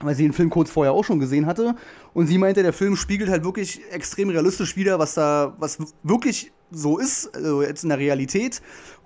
[0.00, 1.76] weil sie den Film kurz vorher auch schon gesehen hatte.
[2.12, 6.50] Und sie meinte, der Film spiegelt halt wirklich extrem realistisch wider, was da, was wirklich
[6.72, 8.60] so ist, also jetzt in der Realität.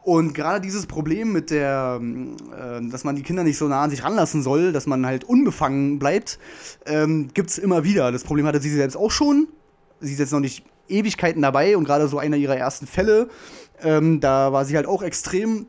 [0.08, 3.82] Und gerade dieses Problem mit der, ähm, äh, dass man die Kinder nicht so nah
[3.82, 6.38] an sich ranlassen soll, dass man halt unbefangen bleibt,
[6.86, 8.10] ähm, gibt es immer wieder.
[8.10, 9.48] Das Problem hatte sie selbst auch schon.
[10.00, 13.28] Sie ist jetzt noch nicht Ewigkeiten dabei und gerade so einer ihrer ersten Fälle,
[13.82, 15.66] ähm, da war sie halt auch extrem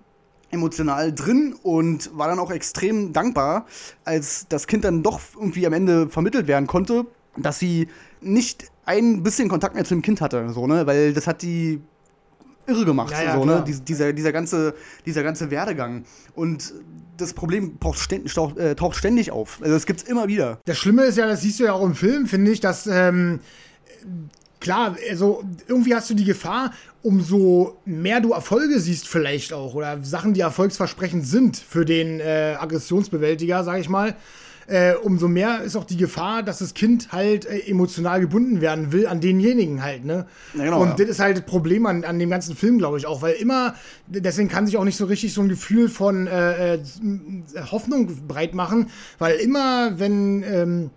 [0.51, 3.65] emotional drin und war dann auch extrem dankbar,
[4.05, 7.89] als das Kind dann doch irgendwie am Ende vermittelt werden konnte, dass sie
[8.21, 10.87] nicht ein bisschen Kontakt mehr zu dem Kind hatte, so, ne?
[10.87, 11.81] Weil das hat die
[12.69, 13.63] irre gemacht, Ja, ja, so, ne?
[13.65, 14.73] Dies, dieser, dieser, ganze,
[15.05, 16.05] dieser ganze Werdegang.
[16.35, 16.73] Und
[17.17, 19.59] das Problem taucht ständig, taucht, äh, taucht ständig auf.
[19.61, 20.59] Also es gibt's immer wieder.
[20.65, 23.39] Das Schlimme ist ja, das siehst du ja auch im Film, finde ich, dass ähm,
[24.59, 30.03] klar, also irgendwie hast du die Gefahr, umso mehr du Erfolge siehst vielleicht auch oder
[30.03, 34.15] Sachen, die erfolgsversprechend sind für den äh, Aggressionsbewältiger, sag ich mal,
[34.69, 38.91] äh, umso mehr ist auch die Gefahr, dass das Kind halt äh, emotional gebunden werden
[38.91, 40.25] will an denjenigen halt, ne?
[40.53, 40.95] Ja, genau, und ja.
[40.95, 43.75] das ist halt das Problem an, an dem ganzen Film, glaube ich auch, weil immer,
[44.07, 46.79] deswegen kann sich auch nicht so richtig so ein Gefühl von äh, äh
[47.71, 50.89] Hoffnung breit machen, weil immer, wenn ähm,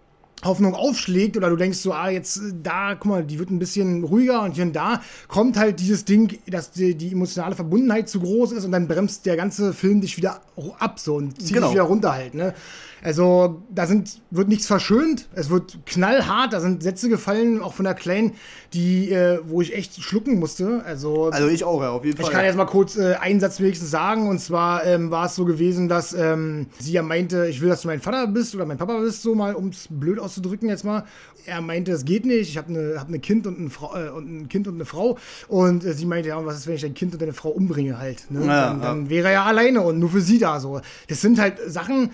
[0.44, 3.58] Hoffnung aufschlägt oder du denkst so, ah, jetzt äh, da, guck mal, die wird ein
[3.58, 8.08] bisschen ruhiger und hier und da kommt halt dieses Ding, dass die, die emotionale Verbundenheit
[8.08, 10.40] zu groß ist und dann bremst der ganze Film dich wieder
[10.78, 11.68] ab so und zieht genau.
[11.68, 12.54] dich wieder runter halt, ne?
[13.02, 17.84] Also da sind, wird nichts verschönt, es wird knallhart, da sind Sätze gefallen, auch von
[17.84, 18.32] der Kleinen,
[18.74, 20.82] die, äh, wo ich echt schlucken musste.
[20.86, 22.26] Also, also ich auch, ja, auf jeden Fall.
[22.26, 25.34] Ich kann jetzt mal kurz äh, einen Satz wenigstens sagen, und zwar ähm, war es
[25.34, 28.66] so gewesen, dass ähm, sie ja meinte, ich will, dass du mein Vater bist oder
[28.66, 31.04] mein Papa bist, so mal, um es blöd auszudrücken jetzt mal.
[31.44, 34.10] Er meinte, es geht nicht, ich habe eine hab ne Kind und, ein Frau, äh,
[34.10, 35.18] und ein Kind und eine Frau.
[35.48, 37.98] Und äh, sie meinte, ja, was ist, wenn ich dein Kind und deine Frau umbringe
[37.98, 38.30] halt?
[38.30, 38.46] Ne?
[38.46, 40.80] Ja, dann, dann wäre er ja alleine und nur für sie da so.
[41.08, 42.10] Das sind halt Sachen,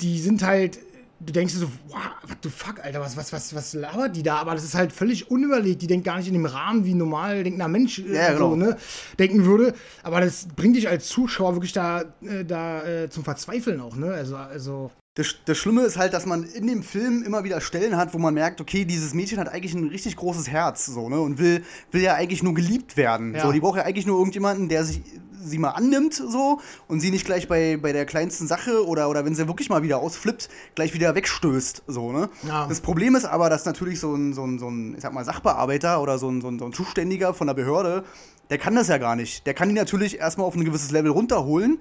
[0.00, 0.78] die sind halt
[1.20, 4.36] du denkst so, wow, what the fuck, Alter, was, was, was, was labert die da?
[4.36, 5.82] Aber das ist halt völlig unüberlegt.
[5.82, 8.50] Die denkt gar nicht in dem Rahmen, wie normal denkender Mensch äh, ja, genau.
[8.50, 8.76] so, ne,
[9.18, 9.74] denken würde.
[10.02, 14.12] Aber das bringt dich als Zuschauer wirklich da, äh, da äh, zum Verzweifeln auch, ne?
[14.12, 14.90] Also, also.
[15.14, 18.18] Das, das Schlimme ist halt, dass man in dem Film immer wieder Stellen hat, wo
[18.18, 21.20] man merkt, okay, dieses Mädchen hat eigentlich ein richtig großes Herz, so, ne?
[21.20, 23.34] Und will, will ja eigentlich nur geliebt werden.
[23.34, 23.42] Ja.
[23.42, 25.02] So, die braucht ja eigentlich nur irgendjemanden, der sich
[25.42, 29.24] sie mal annimmt so und sie nicht gleich bei, bei der kleinsten Sache oder, oder
[29.24, 31.84] wenn sie wirklich mal wieder ausflippt, gleich wieder wegstößt.
[31.86, 32.28] So, ne?
[32.46, 32.66] Ja.
[32.68, 35.24] Das Problem ist aber, dass natürlich so ein, so ein, so ein ich sag mal,
[35.24, 38.04] Sachbearbeiter oder so ein, so, ein, so ein Zuständiger von der Behörde,
[38.50, 39.46] der kann das ja gar nicht.
[39.46, 41.80] Der kann die natürlich erstmal auf ein gewisses Level runterholen.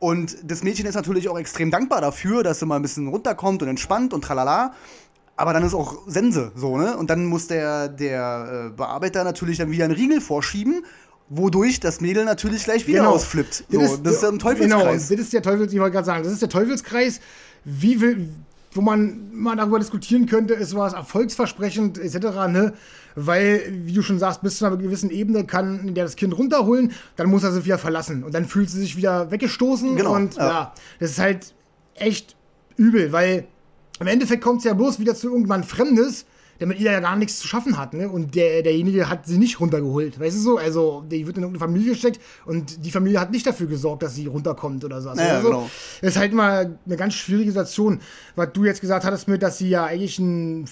[0.00, 3.62] Und das Mädchen ist natürlich auch extrem dankbar dafür, dass sie mal ein bisschen runterkommt
[3.62, 4.74] und entspannt und tralala.
[5.36, 6.96] Aber dann ist auch Sense, so, ne?
[6.96, 10.82] Und dann muss der, der äh, Bearbeiter natürlich dann wieder einen Riegel vorschieben
[11.30, 13.12] wodurch das Mädel natürlich gleich wieder genau.
[13.12, 13.64] ausflippt.
[13.70, 14.82] So, das ist, das ist ein Teufelskreis.
[14.82, 17.20] Genau, das ist der Teufels, ich wollte gerade sagen, das ist der Teufelskreis.
[17.64, 18.28] Wie will,
[18.72, 22.16] wo man mal darüber diskutieren könnte, ist was erfolgsversprechend etc.,
[22.48, 22.74] ne?
[23.14, 26.92] Weil, wie du schon sagst, bis zu einer gewissen Ebene kann der das Kind runterholen,
[27.16, 30.36] dann muss er sie wieder verlassen und dann fühlt sie sich wieder weggestoßen genau, und
[30.36, 30.48] ja.
[30.48, 31.54] ja, das ist halt
[31.94, 32.36] echt
[32.76, 33.46] übel, weil
[34.00, 36.24] im Endeffekt kommt es ja bloß wieder zu irgendwann Fremdes,
[36.60, 38.08] der mit ihr ja gar nichts zu schaffen hat, ne?
[38.08, 40.20] Und der, derjenige hat sie nicht runtergeholt.
[40.20, 40.58] Weißt du so?
[40.58, 44.14] Also, die wird in irgendeine Familie gesteckt und die Familie hat nicht dafür gesorgt, dass
[44.14, 45.08] sie runterkommt oder so.
[45.08, 45.70] Also, ja, also, genau.
[46.02, 48.00] Das ist halt mal eine ganz schwierige Situation.
[48.36, 50.66] Was du jetzt gesagt hattest mit, dass sie ja eigentlich ein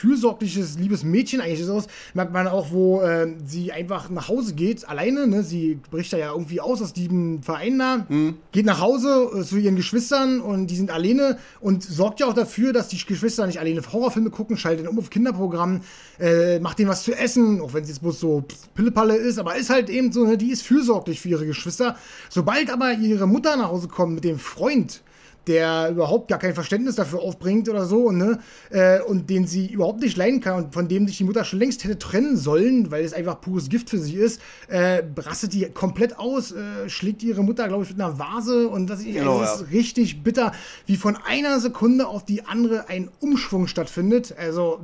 [0.00, 1.86] fürsorgliches, liebes Mädchen eigentlich ist aus.
[2.14, 5.26] Merkt man auch, wo äh, sie einfach nach Hause geht, alleine.
[5.26, 5.42] Ne?
[5.42, 8.36] Sie bricht da ja irgendwie aus aus diesem Verein da, mhm.
[8.52, 12.34] geht nach Hause äh, zu ihren Geschwistern und die sind alleine und sorgt ja auch
[12.34, 15.82] dafür, dass die Geschwister nicht alleine Horrorfilme gucken, schaltet um auf Kinderprogramm,
[16.18, 18.44] äh, macht denen was zu essen, auch wenn es jetzt bloß so
[18.74, 21.96] Pillepalle ist, aber ist halt eben so, ne, die ist fürsorglich für ihre Geschwister.
[22.28, 25.02] Sobald aber ihre Mutter nach Hause kommt mit dem Freund,
[25.46, 28.38] der überhaupt gar kein Verständnis dafür aufbringt oder so, ne?
[28.70, 31.58] Äh, und den sie überhaupt nicht leiden kann und von dem sich die Mutter schon
[31.58, 35.68] längst hätte trennen sollen, weil es einfach pures Gift für sie ist, äh, rastet die
[35.70, 39.60] komplett aus, äh, schlägt ihre Mutter, glaube ich, mit einer Vase und das, genau, ist
[39.60, 39.66] ja.
[39.72, 40.52] richtig bitter,
[40.86, 44.34] wie von einer Sekunde auf die andere ein Umschwung stattfindet.
[44.38, 44.80] Also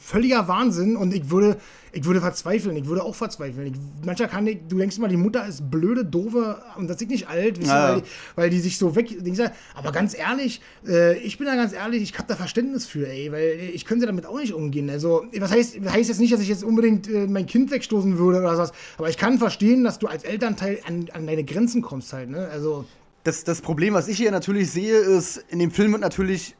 [0.00, 1.56] völliger Wahnsinn und ich würde
[1.94, 3.66] ich würde verzweifeln, ich würde auch verzweifeln.
[3.66, 7.10] Ich, mancher kann nicht, du denkst immer, die Mutter ist blöde, doofe und das ist
[7.10, 7.96] nicht alt, ja.
[7.96, 8.02] du, weil,
[8.34, 9.14] weil, die sich so weg.
[9.74, 13.30] Aber ganz ehrlich, äh, ich bin da ganz ehrlich, ich habe da Verständnis für, ey,
[13.30, 14.88] weil ich könnte damit auch nicht umgehen.
[14.88, 18.38] Also, was heißt, heißt jetzt nicht, dass ich jetzt unbedingt äh, mein Kind wegstoßen würde
[18.38, 22.12] oder sowas, aber ich kann verstehen, dass du als Elternteil an, an deine Grenzen kommst
[22.14, 22.48] halt, ne?
[22.48, 22.86] Also.
[23.24, 26.56] Das, das Problem, was ich hier natürlich sehe, ist, in dem Film wird natürlich,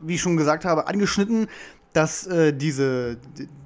[0.00, 1.46] wie ich schon gesagt habe, angeschnitten,
[1.92, 3.16] dass äh, diese,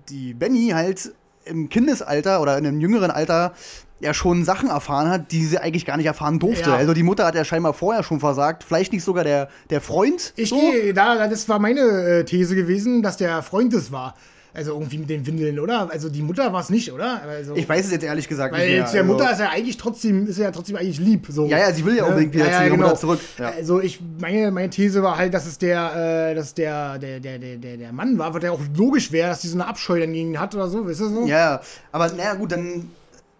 [0.08, 1.12] die Benny halt
[1.44, 3.52] im Kindesalter oder in einem jüngeren Alter
[4.00, 6.70] ja schon Sachen erfahren hat, die sie eigentlich gar nicht erfahren durfte.
[6.70, 6.76] Ja.
[6.76, 10.32] Also die Mutter hat ja scheinbar vorher schon versagt, vielleicht nicht sogar der, der Freund.
[10.36, 10.58] Ich so.
[10.58, 14.14] gehe, da, das war meine äh, These gewesen, dass der Freund es war.
[14.54, 15.90] Also irgendwie mit den Windeln, oder?
[15.90, 17.20] Also die Mutter war es nicht, oder?
[17.22, 18.84] Also, ich weiß es jetzt ehrlich gesagt weil nicht.
[18.84, 21.26] Weil der also Mutter ist ja eigentlich trotzdem, ist ja trotzdem eigentlich lieb.
[21.28, 21.46] So.
[21.46, 22.94] Ja, ja, sie will ja unbedingt wieder ja, ja, zu genau.
[22.94, 23.20] zurück.
[23.36, 23.50] Ja.
[23.50, 27.38] Also ich, meine, meine These war halt, dass es der, äh, dass der, der, der,
[27.38, 30.12] der, der Mann war, was ja auch logisch wäre, dass die so eine Abscheu dann
[30.12, 31.26] gegen hat oder so, weißt du so?
[31.26, 32.90] Ja, aber naja gut, dann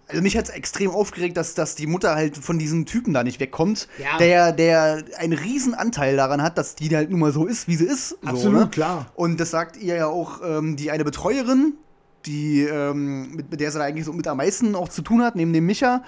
[0.09, 3.25] also mich hat es extrem aufgeregt, dass, dass die Mutter halt von diesem Typen da
[3.25, 4.19] nicht wegkommt, ja.
[4.19, 7.77] der, der einen riesen Anteil daran hat, dass die halt nun mal so ist, wie
[7.77, 8.19] sie ist.
[8.25, 8.69] Absolut, so, ne?
[8.71, 9.07] klar.
[9.15, 11.75] Und das sagt ihr ja auch ähm, die eine Betreuerin,
[12.27, 15.23] die, ähm, mit, mit, der sie da eigentlich so mit am meisten auch zu tun
[15.23, 16.03] hat, neben dem Micha,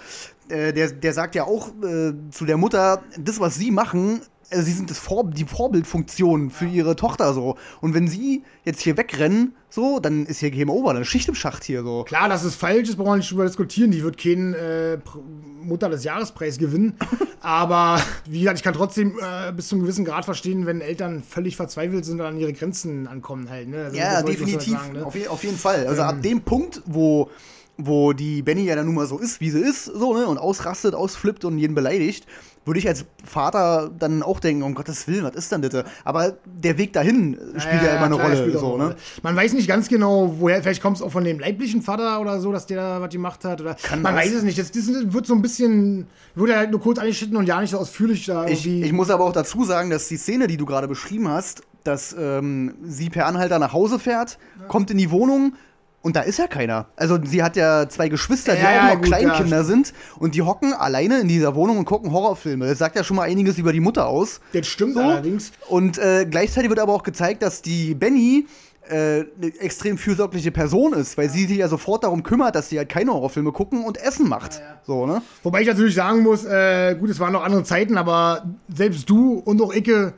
[0.49, 4.21] äh, der, der sagt ja auch äh, zu der Mutter, das, was sie machen,
[4.51, 7.57] also sie sind das Vor die Vorbildfunktion für ihre Tochter so.
[7.81, 11.29] Und wenn sie jetzt hier wegrennen, so, dann ist hier Game Over, dann ist Schicht
[11.29, 12.05] im Schacht hier so.
[12.05, 13.91] Klar, das ist falsch, das brauchen wir nicht drüber diskutieren.
[13.91, 14.99] Die wird keinen äh,
[15.63, 16.97] Mutter des Jahrespreis gewinnen.
[17.41, 21.23] Aber wie gesagt, ich kann trotzdem äh, bis zu einem gewissen Grad verstehen, wenn Eltern
[21.23, 23.69] völlig verzweifelt sind und an ihre Grenzen ankommen halt.
[23.69, 23.85] Ne?
[23.85, 24.73] Also, ja, definitiv.
[24.73, 25.05] Sagen, ne?
[25.05, 25.87] auf, auf, jeden Fall.
[25.87, 27.31] Also ähm, ab dem Punkt, wo
[27.79, 30.39] wo die Benny ja dann nun mal so ist, wie sie ist, so, ne, und
[30.39, 32.27] ausrastet, ausflippt und jeden beleidigt,
[32.67, 35.85] würde ich als Vater dann auch denken, um Gottes Willen, was ist denn das?
[36.05, 38.59] Aber der Weg dahin spielt ja, ja, immer eine klar, Rolle.
[38.59, 38.97] So, ne?
[39.23, 42.41] Man weiß nicht ganz genau, woher, vielleicht kommt es auch von dem leiblichen Vater oder
[42.41, 43.61] so, dass der da was gemacht hat.
[43.61, 44.59] Oder Kann man weiß es nicht.
[44.59, 47.79] Das, das, wird so ein bisschen, wurde halt nur kurz angeschnitten und ja nicht so
[47.79, 48.47] ausführlich da.
[48.47, 51.63] Ich, ich muss aber auch dazu sagen, dass die Szene, die du gerade beschrieben hast,
[51.85, 54.67] dass ähm, sie per Anhalter nach Hause fährt, ja.
[54.67, 55.55] kommt in die Wohnung,
[56.07, 56.87] und da ist ja keiner.
[56.95, 59.65] Also sie hat ja zwei Geschwister, die ja, auch noch gut, Kleinkinder ja.
[59.65, 59.93] sind.
[60.21, 62.65] Und die hocken alleine in dieser Wohnung und gucken Horrorfilme.
[62.65, 64.41] Das sagt ja schon mal einiges über die Mutter aus.
[64.53, 65.01] Das stimmt so.
[65.01, 65.51] allerdings.
[65.69, 68.47] Und äh, gleichzeitig wird aber auch gezeigt, dass die Benny
[68.89, 69.27] äh, eine
[69.59, 73.13] extrem fürsorgliche Person ist, weil sie sich ja sofort darum kümmert, dass sie halt keine
[73.13, 74.61] Horrorfilme gucken und Essen macht.
[74.61, 75.23] Ja, so, ne?
[75.43, 79.43] Wobei ich natürlich sagen muss, äh, gut, es waren noch andere Zeiten, aber selbst du
[79.45, 80.13] und auch Icke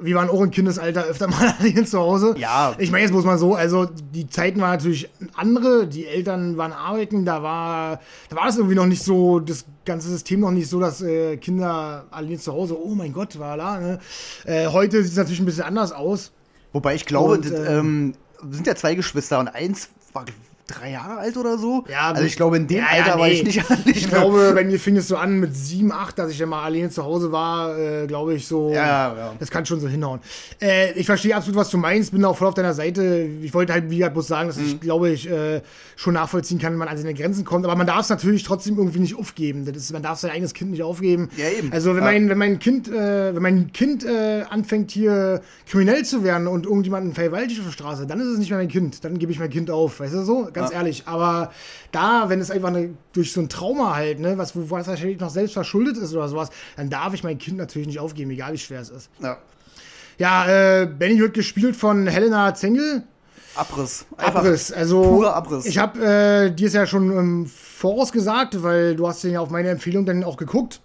[0.00, 2.34] wir waren auch im Kindesalter öfter mal allein zu Hause.
[2.38, 2.74] Ja.
[2.78, 6.72] Ich meine, jetzt muss man so, also die Zeiten waren natürlich andere, die Eltern waren
[6.72, 10.68] arbeiten, da war, da war das irgendwie noch nicht so, das ganze System noch nicht
[10.68, 13.78] so, dass äh, Kinder allein zu Hause, oh mein Gott, war da.
[13.78, 13.98] Ne?
[14.44, 16.32] Äh, heute sieht es natürlich ein bisschen anders aus.
[16.72, 18.14] Wobei ich glaube, und, äh, ähm,
[18.50, 20.24] sind ja zwei Geschwister und eins war,
[20.66, 21.84] drei Jahre alt oder so.
[21.88, 23.20] Ja, also ich glaube, in dem ja, Alter ja, nee.
[23.20, 23.62] war ich nicht.
[23.86, 26.64] Ich glaube, bei mir fing es so an mit sieben, acht, dass ich dann mal
[26.64, 28.70] alleine zu Hause war, äh, glaube ich so.
[28.70, 29.32] Ja, ja.
[29.38, 30.20] Das kann schon so hinhauen.
[30.60, 33.28] Äh, ich verstehe absolut, was du meinst, bin auch voll auf deiner Seite.
[33.42, 34.66] Ich wollte halt, wie gesagt, bloß sagen, dass mhm.
[34.66, 35.60] ich glaube, ich äh,
[35.96, 37.64] schon nachvollziehen kann, wenn man an seine Grenzen kommt.
[37.66, 39.66] Aber man darf es natürlich trotzdem irgendwie nicht aufgeben.
[39.66, 41.28] Das ist, man darf sein eigenes Kind nicht aufgeben.
[41.36, 41.72] Ja, eben.
[41.72, 46.24] Also wenn mein, wenn mein Kind, äh, wenn mein Kind äh, anfängt hier kriminell zu
[46.24, 49.04] werden und irgendjemanden vergewaltigt auf der Straße, dann ist es nicht mehr mein Kind.
[49.04, 50.48] Dann gebe ich mein Kind auf, weißt du so?
[50.54, 51.04] Ganz ehrlich.
[51.06, 51.52] Aber
[51.92, 55.20] da, wenn es einfach eine, durch so ein Trauma halt, ne, was, wo es wahrscheinlich
[55.20, 58.52] noch selbst verschuldet ist oder sowas, dann darf ich mein Kind natürlich nicht aufgeben, egal
[58.52, 59.10] wie schwer es ist.
[59.20, 59.38] Ja.
[60.18, 63.02] Ja, äh, Benny wird gespielt von Helena Zengel.
[63.56, 64.06] Abriss.
[64.16, 64.72] Einfach Abriss.
[64.72, 65.66] Also, purer Abriss.
[65.66, 69.40] Ich habe äh, dir es ja schon im Voraus gesagt, weil du hast den ja
[69.40, 70.80] auf meine Empfehlung dann auch geguckt.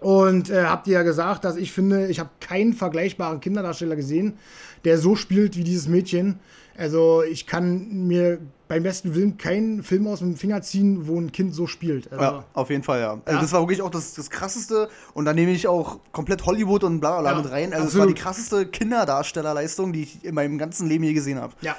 [0.00, 4.38] Und äh, hab dir ja gesagt, dass ich finde, ich habe keinen vergleichbaren Kinderdarsteller gesehen,
[4.84, 6.38] der so spielt wie dieses Mädchen.
[6.76, 8.38] Also ich kann mir
[8.68, 12.12] beim besten Willen keinen Film aus dem Finger ziehen, wo ein Kind so spielt.
[12.12, 13.20] Also, ja, auf jeden Fall, ja.
[13.24, 16.84] Also das war wirklich auch das, das krasseste und da nehme ich auch komplett Hollywood
[16.84, 17.72] und bla bla ja, mit rein.
[17.72, 21.54] Also es war die krasseste Kinderdarstellerleistung, die ich in meinem ganzen Leben je gesehen habe.
[21.62, 21.74] Ja.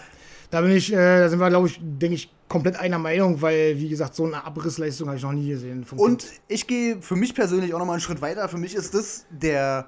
[0.49, 3.77] Da bin ich, äh, da sind wir, glaube ich, denke ich, komplett einer Meinung, weil,
[3.77, 5.85] wie gesagt, so eine Abrissleistung habe ich noch nie gesehen.
[5.95, 6.41] und kind.
[6.47, 8.49] ich gehe für mich persönlich auch noch mal einen Schritt weiter.
[8.49, 9.87] Für mich ist das der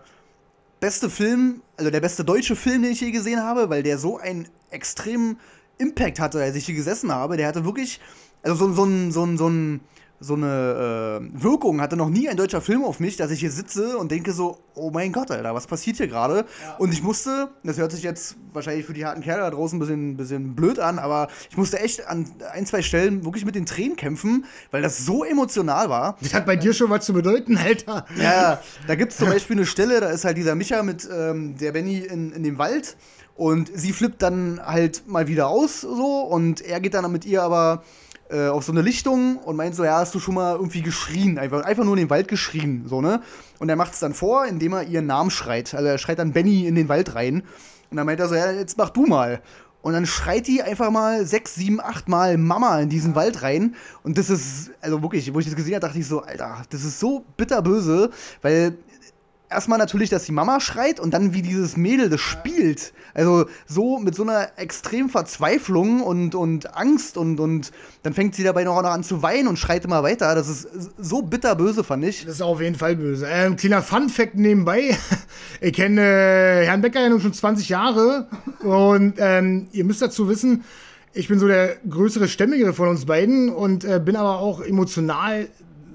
[0.79, 4.19] beste Film, also der beste deutsche Film, den ich je gesehen habe, weil der so
[4.19, 5.37] einen extremen
[5.81, 7.37] Impact hatte, als ich hier gesessen habe.
[7.37, 7.99] Der hatte wirklich,
[8.43, 9.81] also so, so, so, so, so ein
[10.23, 13.51] so eine äh, Wirkung hatte noch nie ein deutscher Film auf mich, dass ich hier
[13.51, 16.45] sitze und denke so, oh mein Gott, Alter, was passiert hier gerade?
[16.63, 16.75] Ja.
[16.77, 19.79] Und ich musste, das hört sich jetzt wahrscheinlich für die harten Kerle da draußen ein
[19.79, 23.65] bisschen, bisschen blöd an, aber ich musste echt an ein, zwei Stellen wirklich mit den
[23.65, 26.17] Tränen kämpfen, weil das so emotional war.
[26.21, 28.05] Das hat bei dir schon was zu bedeuten, Alter.
[28.21, 31.57] Ja, da gibt es zum Beispiel eine Stelle, da ist halt dieser Micha mit ähm,
[31.57, 32.95] der Benny in, in dem Wald
[33.41, 37.41] und sie flippt dann halt mal wieder aus so und er geht dann mit ihr
[37.41, 37.81] aber
[38.29, 41.39] äh, auf so eine Lichtung und meint so, ja, hast du schon mal irgendwie geschrien,
[41.39, 43.19] einfach, einfach nur in den Wald geschrien, so, ne?
[43.57, 45.73] Und er macht es dann vor, indem er ihren Namen schreit.
[45.73, 47.41] Also er schreit dann Benny in den Wald rein.
[47.89, 49.41] Und dann meint er so, ja, jetzt mach du mal.
[49.81, 53.73] Und dann schreit die einfach mal sechs, sieben, acht Mal Mama in diesen Wald rein.
[54.03, 56.83] Und das ist, also wirklich, wo ich das gesehen habe, dachte ich so, Alter, das
[56.83, 58.11] ist so bitterböse,
[58.43, 58.77] weil
[59.51, 62.93] erstmal natürlich, dass die Mama schreit und dann wie dieses Mädel das spielt.
[63.13, 67.71] Also so mit so einer extremen Verzweiflung und, und Angst und, und
[68.03, 70.33] dann fängt sie dabei noch an zu weinen und schreit immer weiter.
[70.35, 72.25] Das ist so bitterböse, fand ich.
[72.25, 73.27] Das ist auf jeden Fall böse.
[73.29, 74.97] Ähm, kleiner Fun-Fact nebenbei.
[75.63, 78.27] Ich kenne äh, Herrn Becker ja nun schon 20 Jahre
[78.63, 80.63] und ähm, ihr müsst dazu wissen,
[81.13, 85.47] ich bin so der größere Stämmigere von uns beiden und äh, bin aber auch emotional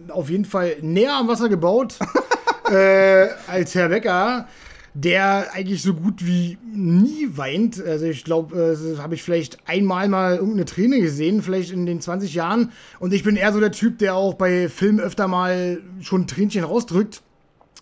[0.08, 1.98] auf jeden Fall näher am Wasser gebaut.
[2.70, 4.48] äh, als Herr Becker,
[4.94, 7.84] der eigentlich so gut wie nie weint.
[7.84, 12.00] Also ich glaube, äh, habe ich vielleicht einmal mal irgendeine Träne gesehen, vielleicht in den
[12.00, 12.72] 20 Jahren.
[12.98, 16.64] Und ich bin eher so der Typ, der auch bei Filmen öfter mal schon Tränchen
[16.64, 17.22] rausdrückt.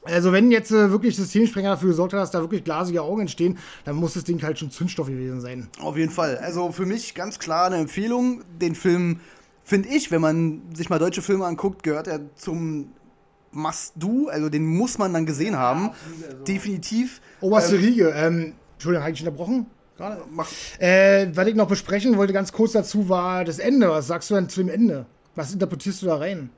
[0.04, 3.58] Also wenn jetzt äh, wirklich Systemsprenger dafür gesorgt hat, dass da wirklich glasige Augen entstehen,
[3.84, 5.68] dann muss das Ding halt schon Zündstoff gewesen sein.
[5.80, 6.36] Auf jeden Fall.
[6.38, 9.20] Also für mich ganz klar eine Empfehlung, den Film
[9.62, 12.90] finde ich, wenn man sich mal deutsche Filme anguckt, gehört er zum
[13.54, 15.90] Must-Do, also den muss man dann gesehen haben.
[15.90, 16.44] Also.
[16.44, 17.20] Definitiv.
[17.40, 19.66] Oberste ähm, Riege, ähm, Entschuldigung, habe ich unterbrochen?
[19.96, 20.22] Gerade?
[20.78, 23.88] Äh, was ich noch besprechen wollte, ganz kurz dazu, war das Ende.
[23.88, 25.06] Was sagst du denn zu dem Ende?
[25.36, 26.50] Was interpretierst du da rein?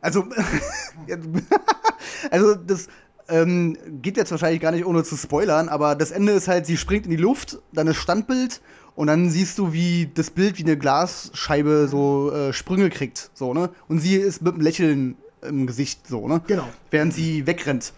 [0.00, 0.24] Also,
[2.30, 2.88] also das
[3.28, 6.76] ähm, geht jetzt wahrscheinlich gar nicht ohne zu spoilern, aber das Ende ist halt, sie
[6.76, 8.60] springt in die Luft, dann ist Standbild
[8.94, 13.54] und dann siehst du, wie das Bild wie eine Glasscheibe so äh, Sprünge kriegt, so,
[13.54, 13.70] ne?
[13.88, 16.40] Und sie ist mit einem Lächeln im Gesicht, so, ne?
[16.46, 16.68] Genau.
[16.90, 17.92] Während sie wegrennt.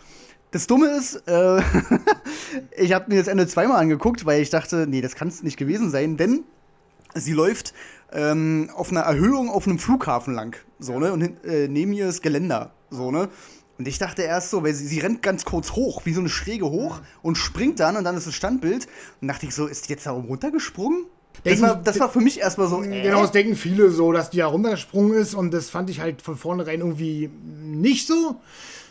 [0.50, 1.60] Das Dumme ist, äh,
[2.76, 5.56] ich habe mir das Ende zweimal angeguckt, weil ich dachte, nee, das kann es nicht
[5.56, 6.44] gewesen sein, denn
[7.14, 7.74] sie läuft
[8.12, 11.12] ähm, auf einer Erhöhung auf einem Flughafen lang, so, ne?
[11.12, 13.28] Und äh, neben ihr ist Geländer, so, ne?
[13.78, 16.28] Und ich dachte erst so, weil sie, sie rennt ganz kurz hoch, wie so eine
[16.28, 18.86] Schräge hoch und springt dann und dann ist das Standbild.
[19.20, 21.06] Und dachte ich so, ist die jetzt da runtergesprungen?
[21.42, 22.82] Das war, das war für mich erstmal so.
[22.82, 23.02] Äh?
[23.02, 26.22] Genau, das denken viele so, dass die da runtergesprungen ist und das fand ich halt
[26.22, 28.36] von vornherein irgendwie nicht so.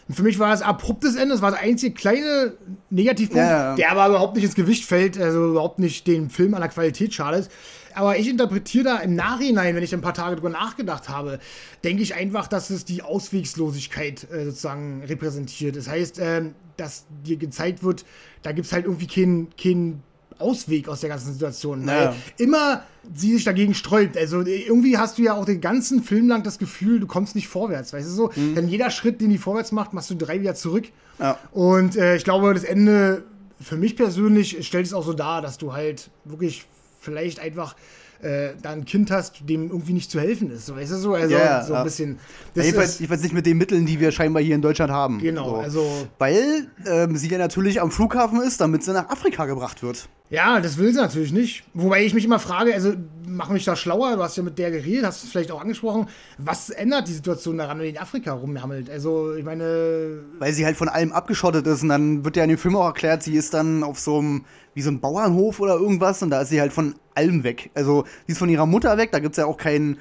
[0.07, 2.53] Und für mich war es abruptes Ende, das war der einzige kleine
[2.89, 3.75] Negativpunkt, ja, ja.
[3.75, 7.13] der aber überhaupt nicht ins Gewicht fällt, also überhaupt nicht den Film an der Qualität
[7.13, 7.49] schadet.
[7.95, 11.39] Aber ich interpretiere da im Nachhinein, wenn ich ein paar Tage drüber nachgedacht habe,
[11.83, 15.75] denke ich einfach, dass es die Auswegslosigkeit äh, sozusagen repräsentiert.
[15.75, 16.41] Das heißt, äh,
[16.75, 18.03] dass dir gezeigt wird,
[18.41, 20.01] da gibt es halt irgendwie keinen kein
[20.39, 21.85] Ausweg aus der ganzen Situation.
[21.85, 22.09] Naja.
[22.09, 24.17] Weil immer sie sich dagegen sträubt.
[24.17, 27.47] Also irgendwie hast du ja auch den ganzen Film lang das Gefühl, du kommst nicht
[27.47, 27.93] vorwärts.
[27.93, 28.31] Weißt du so?
[28.35, 28.55] Mhm.
[28.55, 30.85] Denn jeder Schritt, den die vorwärts macht, machst du drei wieder zurück.
[31.19, 31.37] Ja.
[31.51, 33.23] Und äh, ich glaube, das Ende
[33.59, 36.65] für mich persönlich stellt es auch so dar, dass du halt wirklich
[36.99, 37.75] vielleicht einfach
[38.23, 40.65] äh, da ein Kind hast, dem irgendwie nicht zu helfen ist.
[40.65, 41.13] So, weißt du so?
[41.13, 42.19] Also yeah, so ein bisschen.
[42.53, 45.19] Das ja, ich, weiß, nicht mit den Mitteln, die wir scheinbar hier in Deutschland haben.
[45.19, 45.55] Genau, so.
[45.57, 46.07] also.
[46.19, 50.07] Weil ähm, sie ja natürlich am Flughafen ist, damit sie nach Afrika gebracht wird.
[50.29, 51.63] Ja, das will sie natürlich nicht.
[51.73, 52.93] Wobei ich mich immer frage, also
[53.27, 56.07] mach mich da schlauer, du hast ja mit der geredet, hast es vielleicht auch angesprochen.
[56.37, 58.89] Was ändert die Situation daran, wenn die in Afrika rumhammelt?
[58.89, 60.23] Also, ich meine.
[60.39, 62.85] Weil sie halt von allem abgeschottet ist und dann wird ja in dem Film auch
[62.85, 66.41] erklärt, sie ist dann auf so einem, wie so ein Bauernhof oder irgendwas und da
[66.41, 67.69] ist sie halt von allem weg.
[67.75, 69.99] Also, sie ist von ihrer Mutter weg, da gibt es ja auch keinen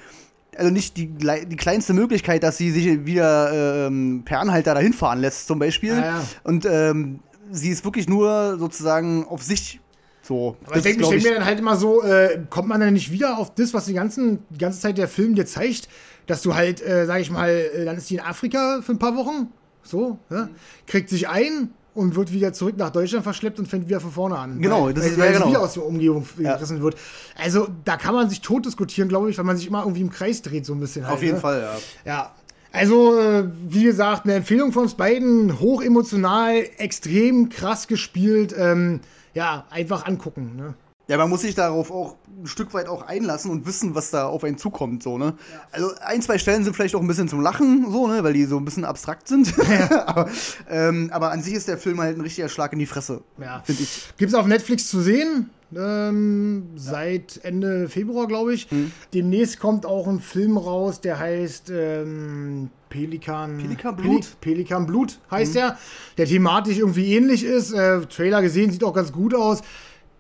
[0.57, 5.21] also nicht die, die kleinste Möglichkeit, dass sie sich wieder ähm, per Anhalter dahin fahren
[5.21, 5.95] lässt, zum Beispiel.
[5.95, 6.25] Ja, ja.
[6.45, 7.21] Und ähm,
[7.51, 9.81] sie ist wirklich nur sozusagen auf sich
[10.23, 13.11] so, Aber ich denke denk mir dann halt immer so, äh, kommt man dann nicht
[13.11, 15.89] wieder auf das, was die, ganzen, die ganze Zeit der Film dir zeigt,
[16.27, 18.99] dass du halt, äh, sag ich mal, äh, dann ist die in Afrika für ein
[18.99, 19.49] paar Wochen,
[19.83, 20.49] so, ja,
[20.87, 24.39] kriegt sich ein und wird wieder zurück nach Deutschland verschleppt und fängt wieder von vorne
[24.39, 24.61] an.
[24.61, 25.49] Genau, weil, das ist weil, weil genau.
[25.49, 26.83] wieder aus der Umgebung gerissen ja.
[26.83, 26.97] wird.
[27.37, 30.11] Also da kann man sich tot diskutieren, glaube ich, weil man sich immer irgendwie im
[30.11, 31.05] Kreis dreht, so ein bisschen.
[31.05, 31.41] Halt, auf jeden ne?
[31.41, 31.79] Fall, ja.
[32.05, 32.33] Ja,
[32.73, 38.55] also, äh, wie gesagt, eine Empfehlung von uns beiden, hoch emotional, extrem krass gespielt.
[38.57, 39.01] Ähm,
[39.35, 40.57] ja, einfach angucken.
[40.57, 40.75] Ne?
[41.09, 44.27] Ja, man muss sich darauf auch ein Stück weit auch einlassen und wissen, was da
[44.27, 45.35] auf einen zukommt, so, ne?
[45.53, 45.61] Ja.
[45.73, 48.45] Also ein, zwei Stellen sind vielleicht auch ein bisschen zum Lachen, so, ne, weil die
[48.45, 49.53] so ein bisschen abstrakt sind.
[49.63, 50.07] Ja.
[50.07, 50.31] aber,
[50.71, 53.63] ähm, aber, an sich ist der Film halt ein richtiger Schlag in die Fresse, ja.
[53.65, 54.13] finde ich.
[54.17, 55.51] Gibt's auf Netflix zu sehen?
[55.77, 56.65] Ähm.
[56.77, 58.71] Seit Ende Februar, glaube ich.
[58.71, 58.93] Hm.
[59.15, 63.59] Demnächst kommt auch ein Film raus, der heißt ähm, Pelikan.
[63.59, 64.41] Pelikan Blut?
[64.41, 65.59] Pelikan Blut heißt mhm.
[65.59, 65.79] der.
[66.19, 67.73] Der thematisch irgendwie ähnlich ist.
[67.73, 69.63] Äh, Trailer gesehen, sieht auch ganz gut aus.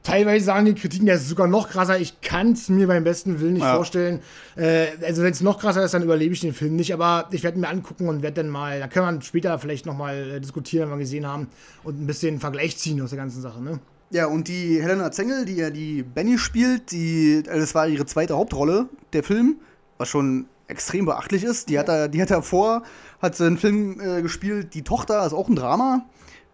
[0.03, 1.98] Teilweise sagen die Kritiken, der ist sogar noch krasser.
[2.00, 3.76] Ich kann es mir beim besten Willen nicht ja.
[3.76, 4.20] vorstellen.
[4.57, 6.92] Äh, also wenn es noch krasser ist, dann überlebe ich den Film nicht.
[6.92, 10.32] Aber ich werde mir angucken und werde dann mal, da können wir später vielleicht nochmal
[10.32, 11.46] äh, diskutieren, wenn wir gesehen haben
[11.84, 13.62] und ein bisschen Vergleich ziehen aus der ganzen Sache.
[13.62, 13.78] Ne?
[14.13, 18.05] Ja, und die Helena Zengel, die ja die Benny spielt, die, äh, das war ihre
[18.05, 19.57] zweite Hauptrolle, der Film,
[19.97, 21.71] was schon extrem beachtlich ist.
[21.71, 22.83] Die hat da, die hat davor,
[23.23, 26.05] hat sie einen Film äh, gespielt, Die Tochter, ist auch ein Drama.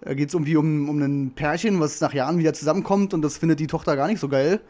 [0.02, 3.38] Da geht es irgendwie um, um ein Pärchen, was nach Jahren wieder zusammenkommt und das
[3.38, 4.60] findet die Tochter gar nicht so geil.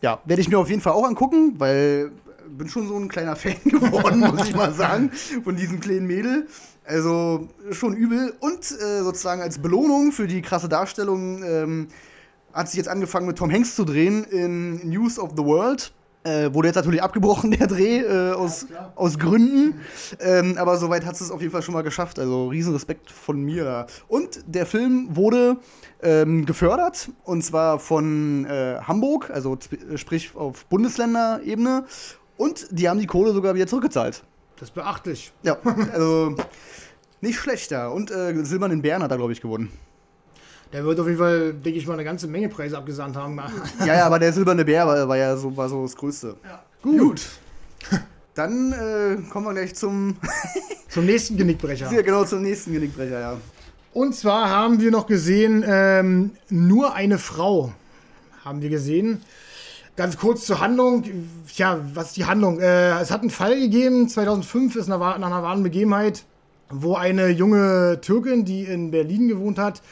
[0.00, 2.10] Ja, werde ich mir auf jeden Fall auch angucken, weil
[2.58, 5.12] bin schon so ein kleiner Fan geworden, muss ich mal sagen,
[5.44, 6.48] von diesem kleinen Mädel.
[6.84, 8.34] Also schon übel.
[8.40, 11.86] Und äh, sozusagen als Belohnung für die krasse Darstellung ähm,
[12.52, 15.92] hat sich jetzt angefangen mit Tom Hanks zu drehen in News of the World.
[16.24, 19.80] Äh, wurde jetzt natürlich abgebrochen, der Dreh, äh, aus, ja, aus Gründen.
[20.20, 22.20] Ähm, aber soweit hat es auf jeden Fall schon mal geschafft.
[22.20, 23.86] Also riesen Respekt von mir.
[24.06, 25.56] Und der Film wurde
[26.00, 29.58] ähm, gefördert, und zwar von äh, Hamburg, also
[29.96, 31.86] sprich auf Bundesländerebene.
[32.36, 34.22] Und die haben die Kohle sogar wieder zurückgezahlt.
[34.56, 35.32] Das ist beachtlich.
[35.42, 35.56] Ja,
[35.92, 36.36] also
[37.20, 37.92] nicht schlechter.
[37.92, 39.72] Und äh, Silbernen Bären hat er, glaube ich, gewonnen.
[40.72, 43.38] Der wird auf jeden Fall, denke ich mal, eine ganze Menge Preise abgesandt haben.
[43.80, 46.36] ja, ja, aber der silberne Bär war, war ja so, war so das Größte.
[46.44, 46.62] Ja.
[46.82, 46.98] Gut.
[46.98, 47.28] Gut.
[48.34, 50.16] Dann äh, kommen wir gleich zum.
[50.88, 51.92] zum nächsten Genickbrecher.
[51.92, 53.36] Ja, genau, zum nächsten Genickbrecher, ja.
[53.92, 57.72] Und zwar haben wir noch gesehen, ähm, nur eine Frau
[58.42, 59.20] haben wir gesehen.
[59.96, 61.04] Ganz kurz zur Handlung.
[61.56, 62.58] Ja, was ist die Handlung?
[62.58, 66.24] Äh, es hat einen Fall gegeben, 2005 ist nach einer wahren Begebenheit,
[66.70, 69.82] wo eine junge Türkin, die in Berlin gewohnt hat,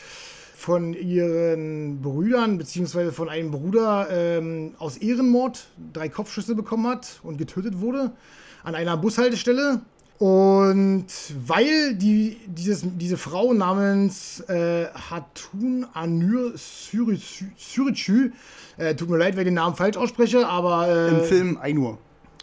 [0.60, 7.38] von ihren Brüdern beziehungsweise von einem Bruder ähm, aus Ehrenmord drei Kopfschüsse bekommen hat und
[7.38, 8.12] getötet wurde
[8.62, 9.80] an einer Bushaltestelle.
[10.18, 11.06] Und
[11.46, 18.32] weil die, dieses, diese Frau namens äh, Hatun Anur Süricü,
[18.76, 20.88] äh, tut mir leid, wenn ich den Namen falsch ausspreche, aber.
[20.88, 21.96] Äh, Im Film Ainur.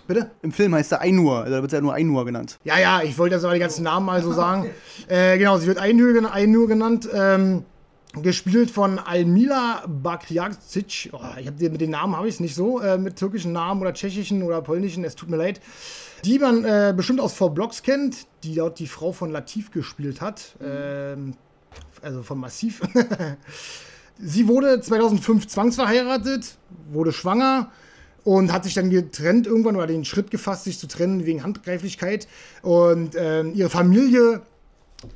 [0.08, 0.32] Bitte?
[0.42, 2.58] Im Film heißt er Ainur, also da wird er ja nur Ainur genannt.
[2.64, 4.72] Ja, ja, ich wollte jetzt aber die ganzen Namen mal so sagen.
[5.08, 7.08] äh, genau, sie wird Ainur, Ainur genannt.
[7.14, 7.64] Ähm,
[8.24, 11.10] gespielt von Almila Bakriacic.
[11.14, 13.82] Oh, ich habe mit den Namen habe ich es nicht so, äh, mit türkischen Namen
[13.82, 15.62] oder tschechischen oder polnischen, es tut mir leid
[16.26, 20.56] die man äh, bestimmt aus V-Blocks kennt, die dort die Frau von Latif gespielt hat.
[20.62, 21.36] Ähm,
[22.02, 22.82] also von Massiv.
[24.20, 26.58] Sie wurde 2005 zwangsverheiratet,
[26.90, 27.72] wurde schwanger
[28.24, 32.28] und hat sich dann getrennt irgendwann oder den Schritt gefasst, sich zu trennen wegen Handgreiflichkeit.
[32.64, 34.42] Und ähm, ihre Familie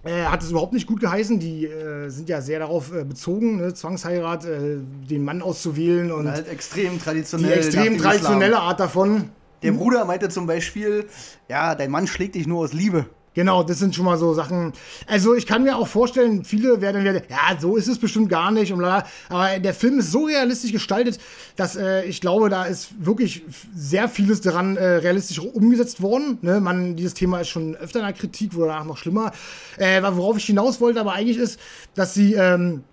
[0.03, 1.39] äh, hat es überhaupt nicht gut geheißen.
[1.39, 3.73] Die äh, sind ja sehr darauf äh, bezogen, ne?
[3.73, 4.77] Zwangsheirat, äh,
[5.09, 7.51] den Mann auszuwählen und, und halt extrem traditionell.
[7.51, 9.29] Die extrem traditionelle Art davon.
[9.63, 11.05] Der Bruder meinte zum Beispiel,
[11.47, 13.05] ja, dein Mann schlägt dich nur aus Liebe.
[13.34, 14.73] Genau, das sind schon mal so Sachen.
[15.07, 18.51] Also ich kann mir auch vorstellen, viele werden wieder, ja, so ist es bestimmt gar
[18.51, 18.73] nicht.
[18.73, 19.05] Und lala.
[19.29, 21.17] Aber der Film ist so realistisch gestaltet,
[21.55, 26.39] dass äh, ich glaube, da ist wirklich sehr vieles daran äh, realistisch umgesetzt worden.
[26.41, 26.59] Ne?
[26.59, 29.32] Man, dieses Thema ist schon öfter in der Kritik, wurde danach noch schlimmer.
[29.77, 31.57] Äh, worauf ich hinaus wollte, aber eigentlich ist,
[31.95, 32.84] dass sie ähm,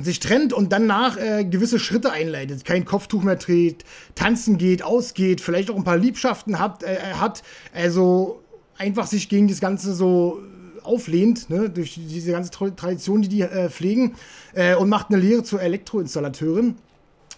[0.00, 3.84] sich trennt und danach äh, gewisse Schritte einleitet, kein Kopftuch mehr trägt,
[4.14, 7.42] tanzen geht, ausgeht, vielleicht auch ein paar Liebschaften hat, äh, hat
[7.74, 8.42] also
[8.78, 10.42] einfach sich gegen das Ganze so
[10.82, 14.14] auflehnt, ne, durch diese ganze Tradition, die die äh, pflegen,
[14.54, 16.76] äh, und macht eine Lehre zur Elektroinstallateurin.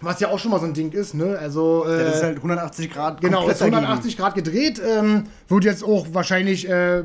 [0.02, 1.36] Was ja auch schon mal so ein Ding ist, ne?
[1.38, 1.84] Also.
[1.86, 3.20] Äh, ja, das ist halt 180 Grad.
[3.20, 4.80] Genau, ist 180 Grad gedreht.
[4.82, 7.02] Ähm, wird jetzt auch wahrscheinlich, äh,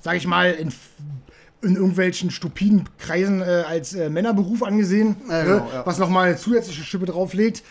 [0.00, 0.72] sag ich mal, in
[1.62, 5.44] in irgendwelchen stupiden Kreisen äh, als äh, Männerberuf angesehen, ne?
[5.44, 5.86] genau, ja.
[5.86, 7.62] was nochmal eine zusätzliche Schippe drauflegt.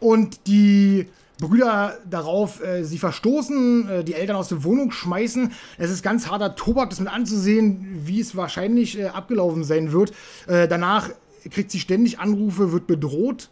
[0.00, 1.08] Und die
[1.40, 5.52] Brüder darauf, äh, sie verstoßen, äh, die Eltern aus der Wohnung schmeißen.
[5.78, 10.12] Es ist ganz harter Tobak, das mit anzusehen, wie es wahrscheinlich äh, abgelaufen sein wird.
[10.46, 11.10] Äh, danach
[11.50, 13.50] kriegt sie ständig Anrufe, wird bedroht,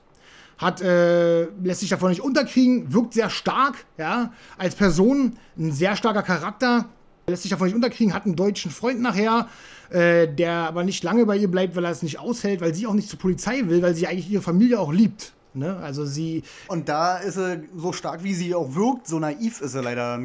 [0.59, 5.95] hat, äh, lässt sich davon nicht unterkriegen, wirkt sehr stark, ja, als Person, ein sehr
[5.95, 6.87] starker Charakter,
[7.29, 9.49] lässt sich davon nicht unterkriegen, hat einen deutschen Freund nachher,
[9.91, 12.87] äh, der aber nicht lange bei ihr bleibt, weil er es nicht aushält, weil sie
[12.87, 15.36] auch nicht zur Polizei will, weil sie eigentlich ihre Familie auch liebt.
[15.57, 15.77] Ne?
[15.77, 16.43] Also sie.
[16.69, 20.21] Und da ist sie so stark, wie sie auch wirkt, so naiv ist sie leider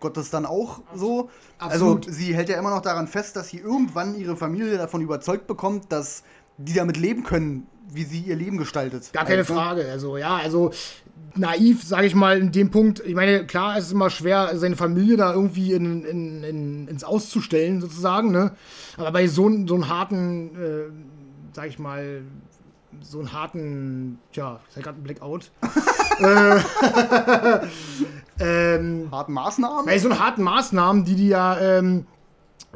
[0.00, 1.30] Gottes dann auch so.
[1.58, 2.06] Absolut.
[2.06, 5.46] Also sie hält ja immer noch daran fest, dass sie irgendwann ihre Familie davon überzeugt
[5.46, 6.24] bekommt, dass
[6.58, 9.12] die damit leben können, wie sie ihr Leben gestaltet.
[9.12, 9.90] Gar keine also, Frage.
[9.90, 10.72] Also ja, also
[11.36, 13.00] naiv, sage ich mal, in dem Punkt.
[13.06, 17.04] Ich meine, klar, es ist immer schwer, seine Familie da irgendwie in, in, in, ins
[17.04, 18.30] Auszustellen, sozusagen.
[18.30, 18.52] Ne?
[18.96, 22.22] Aber bei so, so einem harten, äh, sage ich mal,
[23.02, 25.50] so einen harten, tja, ist ja gerade ein Blackout.
[26.20, 26.60] äh,
[28.74, 29.86] ähm, harten Maßnahmen?
[29.86, 32.06] Bei so einen harten Maßnahmen, die die ja ähm,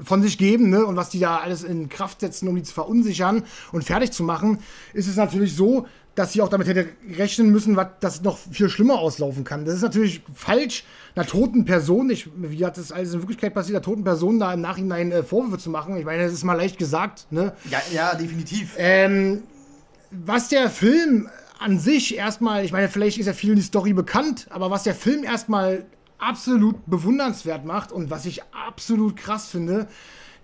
[0.02, 2.74] von sich geben ne, und was die da alles in Kraft setzen, um die zu
[2.74, 4.58] verunsichern und fertig zu machen,
[4.92, 8.68] ist es natürlich so, dass sie auch damit hätte rechnen müssen, was das noch viel
[8.68, 9.64] schlimmer auslaufen kann.
[9.64, 13.76] Das ist natürlich falsch, einer toten Person, ich, wie hat das alles in Wirklichkeit passiert,
[13.76, 15.96] einer toten Person da im Nachhinein äh, Vorwürfe zu machen.
[15.96, 17.26] Ich meine, das ist mal leicht gesagt.
[17.30, 17.52] Ne?
[17.70, 18.74] Ja, ja, definitiv.
[18.76, 19.44] Ähm,
[20.10, 21.28] was der Film
[21.58, 24.94] an sich erstmal, ich meine, vielleicht ist ja vielen die Story bekannt, aber was der
[24.94, 25.86] Film erstmal
[26.18, 29.88] absolut bewundernswert macht und was ich absolut krass finde,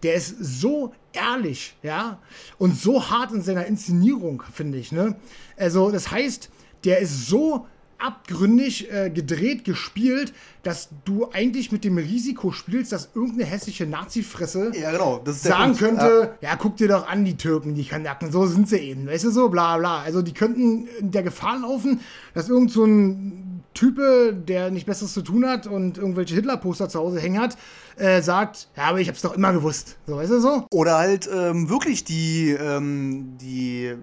[0.03, 2.19] der ist so ehrlich, ja,
[2.59, 5.17] und so hart in seiner Inszenierung, finde ich, ne?
[5.57, 6.51] Also, das heißt,
[6.85, 7.67] der ist so
[8.05, 14.73] abgründig äh, gedreht, gespielt, dass du eigentlich mit dem Risiko spielst, dass irgendeine hässliche Nazi-Fresse
[14.79, 16.51] ja, genau, sagen könnte, ja.
[16.51, 16.57] ja.
[16.57, 19.49] guck dir doch an, die Türken, die Kanaken, so sind sie eben, weißt du so,
[19.49, 20.03] bla bla.
[20.03, 22.01] Also die könnten in der Gefahr laufen,
[22.35, 27.01] dass irgend so ein Type, der nicht Besseres zu tun hat und irgendwelche Hitler-Poster zu
[27.01, 27.57] Hause hängen hat,
[27.97, 29.97] äh, sagt, ja, aber ich hab's doch immer gewusst.
[30.07, 30.67] So, weißt du so?
[30.71, 33.95] Oder halt ähm, wirklich die, ähm, die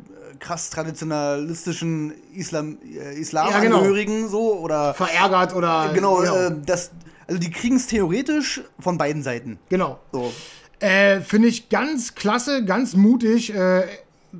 [0.41, 4.29] krass traditionalistischen Islam, äh, Islamangehörigen ja, genau.
[4.29, 6.35] so oder verärgert oder genau, genau.
[6.35, 6.91] Äh, das
[7.31, 9.57] also die kriegen es theoretisch von beiden Seiten.
[9.69, 9.99] Genau.
[10.11, 10.33] So.
[10.81, 13.55] Äh, Finde ich ganz klasse, ganz mutig.
[13.55, 13.83] Äh,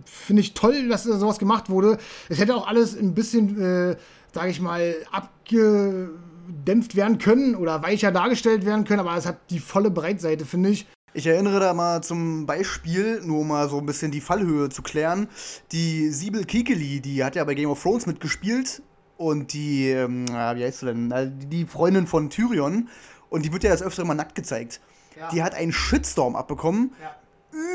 [0.03, 1.99] Finde ich toll, dass sowas gemacht wurde.
[2.27, 3.95] Es hätte auch alles ein bisschen, äh,
[4.33, 9.59] sage ich mal, abgedämpft werden können oder weicher dargestellt werden können, aber es hat die
[9.59, 10.85] volle Breitseite, finde ich.
[11.13, 15.27] Ich erinnere da mal zum Beispiel, nur mal so ein bisschen die Fallhöhe zu klären,
[15.73, 18.81] die Siebel Kikeli, die hat ja bei Game of Thrones mitgespielt
[19.17, 22.87] und die, ähm, wie heißt sie denn, die Freundin von Tyrion.
[23.29, 24.79] Und die wird ja das öfter mal nackt gezeigt.
[25.17, 25.29] Ja.
[25.29, 26.93] Die hat einen Shitstorm abbekommen.
[27.01, 27.15] Ja.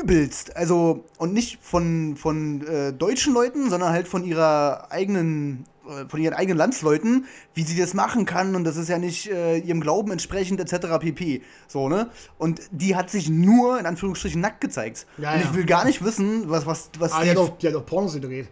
[0.01, 0.55] Übelst.
[0.55, 5.76] Also, und nicht von, von äh, deutschen Leuten, sondern halt von ihrer eigenen äh,
[6.07, 9.57] von ihren eigenen Landsleuten, wie sie das machen kann und das ist ja nicht äh,
[9.57, 10.99] ihrem Glauben entsprechend etc.
[10.99, 11.41] pp.
[11.67, 12.09] So, ne?
[12.37, 15.07] Und die hat sich nur in Anführungsstrichen nackt gezeigt.
[15.17, 17.67] Ja, und ich will gar nicht wissen, was was was ah, die, hat auch, die
[17.67, 18.47] hat auch Pornos gedreht.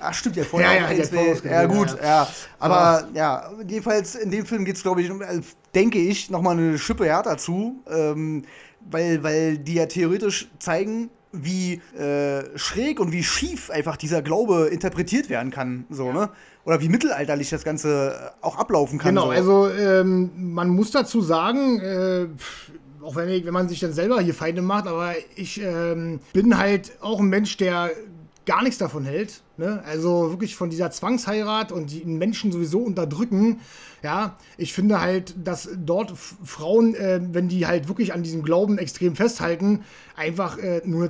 [0.00, 2.04] Ach stimmt, ja vorher ja, ja, ja, ja gut, ja.
[2.04, 2.28] ja.
[2.58, 5.40] Aber ja, jedenfalls in dem Film geht es, glaube ich, äh,
[5.74, 8.44] denke ich, nochmal eine Schippe härter zu, ähm,
[8.90, 14.68] weil, weil die ja theoretisch zeigen, wie äh, schräg und wie schief einfach dieser Glaube
[14.68, 16.30] interpretiert werden kann, so, ne?
[16.64, 19.14] Oder wie mittelalterlich das Ganze auch ablaufen kann.
[19.14, 19.30] Genau, so.
[19.30, 22.26] also ähm, man muss dazu sagen, äh,
[23.02, 26.92] auch wenn, wenn man sich dann selber hier Feinde macht, aber ich ähm, bin halt
[27.00, 27.90] auch ein Mensch, der
[28.46, 29.42] gar nichts davon hält.
[29.56, 29.82] Ne?
[29.84, 33.60] Also wirklich von dieser Zwangsheirat und die Menschen sowieso unterdrücken.
[34.02, 38.78] Ja, ich finde halt, dass dort Frauen, äh, wenn die halt wirklich an diesem Glauben
[38.78, 39.84] extrem festhalten,
[40.16, 41.08] einfach äh, nur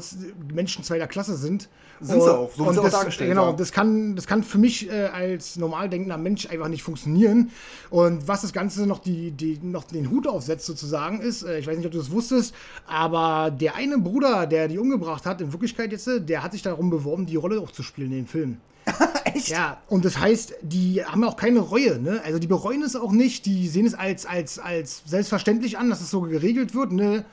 [0.53, 1.69] Menschen zweiter Klasse sind.
[2.01, 3.31] Sind sie auch, so wird auch dargestellt.
[3.31, 3.53] Genau, ja.
[3.53, 7.51] das kann, das kann für mich äh, als normal denkender Mensch einfach nicht funktionieren.
[7.91, 11.67] Und was das Ganze noch, die, die, noch den Hut aufsetzt, sozusagen, ist, äh, ich
[11.67, 12.55] weiß nicht, ob du das wusstest,
[12.87, 16.89] aber der eine Bruder, der die umgebracht hat, in Wirklichkeit jetzt, der hat sich darum
[16.89, 18.57] beworben, die Rolle auch zu spielen in den Film.
[19.25, 19.49] Echt?
[19.49, 22.23] Ja, und das heißt, die haben auch keine Reue, ne?
[22.25, 26.01] Also die bereuen es auch nicht, die sehen es als, als, als selbstverständlich an, dass
[26.01, 27.25] es so geregelt wird, ne?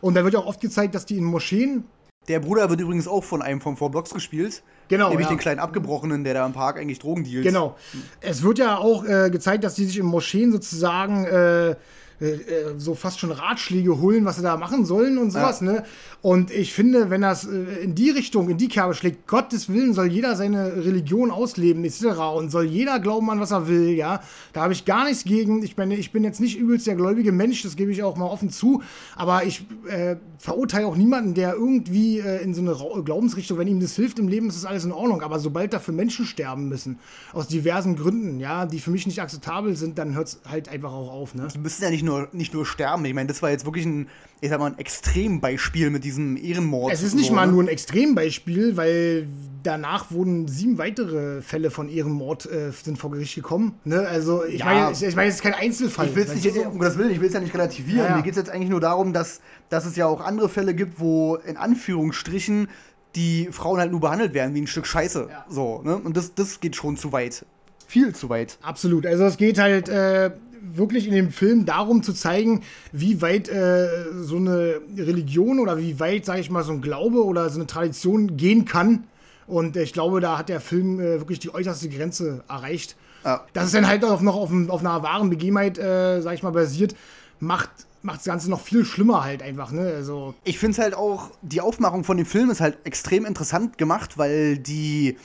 [0.00, 1.84] Und da wird ja auch oft gezeigt, dass die in Moscheen.
[2.28, 4.62] Der Bruder wird übrigens auch von einem von Four Blocks gespielt.
[4.88, 5.10] Genau.
[5.10, 5.32] Nämlich ja.
[5.32, 7.44] den kleinen Abgebrochenen, der da im Park eigentlich Drogen dealt.
[7.44, 7.76] Genau.
[8.20, 11.76] Es wird ja auch äh, gezeigt, dass die sich in Moscheen sozusagen äh,
[12.20, 15.66] äh, äh, so fast schon Ratschläge holen, was sie da machen sollen und sowas, ja.
[15.66, 15.84] ne?
[16.22, 19.92] Und ich finde, wenn das äh, in die Richtung, in die Kerbe schlägt, Gottes Willen
[19.92, 22.04] soll jeder seine Religion ausleben, etc.
[22.34, 24.22] Und soll jeder glauben an, was er will, ja.
[24.54, 25.62] Da habe ich gar nichts gegen.
[25.62, 28.26] Ich meine, ich bin jetzt nicht übelst der gläubige Mensch, das gebe ich auch mal
[28.26, 28.82] offen zu.
[29.14, 33.80] Aber ich äh, verurteile auch niemanden, der irgendwie in so eine Ra Glaubensrichtung, wenn ihm
[33.80, 35.20] das hilft im Leben, ist das alles in Ordnung.
[35.22, 36.98] Aber sobald dafür Menschen sterben müssen,
[37.32, 40.92] aus diversen Gründen, ja, die für mich nicht akzeptabel sind, dann hört es halt einfach
[40.92, 41.48] auch auf, ne?
[41.52, 43.04] Die müssen ja nicht nur, nicht nur sterben.
[43.04, 44.08] Ich meine, das war jetzt wirklich ein,
[44.40, 46.92] ich sag mal, ein Extrembeispiel mit diesem Ehrenmord.
[46.92, 47.52] Es ist nicht so, mal ne?
[47.52, 49.28] nur ein Extrembeispiel, weil
[49.62, 53.74] danach wurden sieben weitere Fälle von Ehrenmord äh, sind vor Gericht gekommen.
[53.84, 54.00] Ne?
[54.00, 54.64] Also ich ja.
[54.64, 56.06] meine, ich, ich meine, es ist kein Einzelfall.
[56.08, 57.98] Ich will es nicht, um Gottes Willen, ich will es ja nicht relativieren.
[57.98, 58.16] Ja, ja.
[58.16, 60.98] Mir geht es jetzt eigentlich nur darum, dass, dass es ja auch andere Fälle gibt,
[60.98, 62.68] wo in Anführungsstrichen
[63.14, 65.28] die Frauen halt nur behandelt werden wie ein Stück Scheiße.
[65.48, 65.96] So, ne?
[65.96, 67.44] Und das, das geht schon zu weit
[67.86, 68.58] viel zu weit.
[68.62, 69.06] Absolut.
[69.06, 70.30] Also es geht halt äh,
[70.74, 72.62] wirklich in dem Film darum zu zeigen,
[72.92, 73.88] wie weit äh,
[74.20, 77.66] so eine Religion oder wie weit, sage ich mal, so ein Glaube oder so eine
[77.66, 79.04] Tradition gehen kann.
[79.46, 82.96] Und ich glaube, da hat der Film äh, wirklich die äußerste Grenze erreicht.
[83.24, 83.44] Ja.
[83.52, 86.52] Dass es dann halt auch noch auf, auf einer wahren Begebenheit, äh, sag ich mal,
[86.52, 86.94] basiert,
[87.40, 87.70] macht
[88.02, 89.92] macht das Ganze noch viel schlimmer halt einfach, ne?
[89.96, 93.78] Also ich finde es halt auch, die Aufmachung von dem Film ist halt extrem interessant
[93.78, 95.16] gemacht, weil die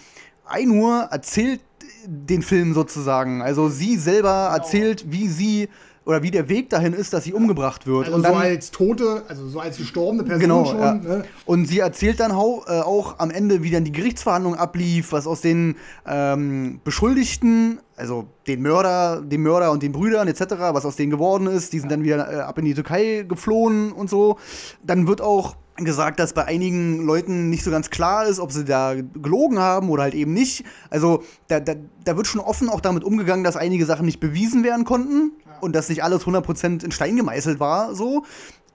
[0.45, 1.61] Einur erzählt
[2.05, 3.41] den Film sozusagen.
[3.41, 4.57] Also sie selber genau.
[4.57, 5.69] erzählt, wie sie
[6.03, 8.05] oder wie der Weg dahin ist, dass sie umgebracht wird.
[8.05, 10.79] Also und dann, so als tote, also so als gestorbene Person genau, schon.
[10.79, 10.93] Ja.
[10.95, 11.23] Ne?
[11.45, 15.27] Und sie erzählt dann auch, äh, auch am Ende, wie dann die Gerichtsverhandlung ablief, was
[15.27, 15.75] aus den
[16.07, 20.41] ähm, Beschuldigten, also den Mörder, dem Mörder und den Brüdern etc.,
[20.71, 21.71] was aus denen geworden ist.
[21.71, 21.97] Die sind ja.
[21.97, 24.37] dann wieder äh, ab in die Türkei geflohen und so.
[24.83, 28.65] Dann wird auch gesagt, dass bei einigen Leuten nicht so ganz klar ist, ob sie
[28.65, 30.65] da gelogen haben oder halt eben nicht.
[30.89, 34.63] Also da, da, da wird schon offen auch damit umgegangen, dass einige Sachen nicht bewiesen
[34.63, 35.59] werden konnten ja.
[35.61, 38.23] und dass nicht alles 100% in Stein gemeißelt war, so.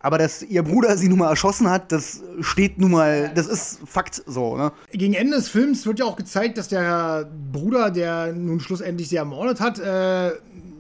[0.00, 3.80] Aber dass ihr Bruder sie nun mal erschossen hat, das steht nun mal, das ist
[3.86, 4.70] Fakt so, ne?
[4.92, 9.16] Gegen Ende des Films wird ja auch gezeigt, dass der Bruder, der nun schlussendlich sie
[9.16, 10.32] ermordet hat, äh,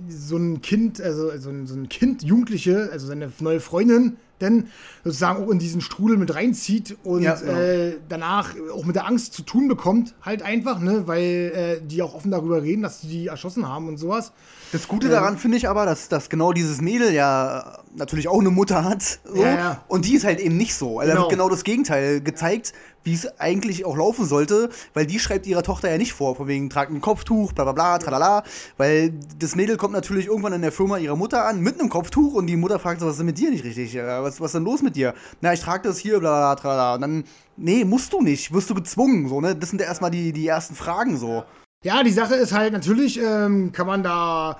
[0.08, 4.68] so ein Kind, also so ein, so ein Kind, Jugendliche, also seine neue Freundin, denn
[5.04, 7.52] sozusagen auch in diesen Strudel mit reinzieht und ja, genau.
[7.52, 12.02] äh, danach auch mit der Angst zu tun bekommt, halt einfach, ne, weil äh, die
[12.02, 14.32] auch offen darüber reden, dass sie die erschossen haben und sowas.
[14.72, 18.50] Das Gute daran finde ich aber, dass, dass genau dieses Mädel ja natürlich auch eine
[18.50, 19.20] Mutter hat.
[19.24, 19.84] So, ja, ja.
[19.88, 20.98] Und die ist halt eben nicht so.
[20.98, 21.14] Also genau.
[21.14, 22.72] da wird genau das Gegenteil gezeigt,
[23.04, 26.48] wie es eigentlich auch laufen sollte, weil die schreibt ihrer Tochter ja nicht vor, von
[26.48, 28.42] wegen tragt ein Kopftuch, bla bla bla, tralala.
[28.76, 32.34] Weil das Mädel kommt natürlich irgendwann in der Firma ihrer Mutter an mit einem Kopftuch
[32.34, 33.94] und die Mutter fragt so, was ist denn mit dir nicht richtig?
[33.96, 35.14] Was, was ist denn los mit dir?
[35.40, 36.94] Na, ich trage das hier, bla bla tralala.
[36.96, 37.24] Und dann,
[37.56, 39.54] nee, musst du nicht, wirst du gezwungen, so, ne?
[39.54, 41.44] Das sind ja erstmal die, die ersten Fragen so.
[41.82, 44.58] Ja, die Sache ist halt, natürlich ähm, kann man da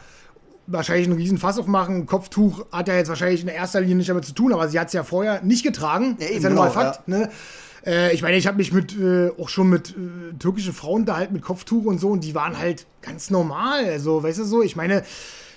[0.67, 2.07] wahrscheinlich einen riesen Fass aufmachen.
[2.07, 4.89] Kopftuch hat ja jetzt wahrscheinlich in erster Linie nicht damit zu tun, aber sie hat
[4.89, 6.17] es ja vorher nicht getragen.
[6.21, 7.03] Ja, ist ja genau, Fakt.
[7.07, 7.19] Ja.
[7.19, 7.31] Ne?
[7.85, 11.17] Äh, ich meine, ich habe mich mit äh, auch schon mit äh, türkischen Frauen da
[11.17, 13.85] halt mit Kopftuch und so und die waren halt ganz normal.
[13.87, 15.05] Also, weißt du so, ich meine,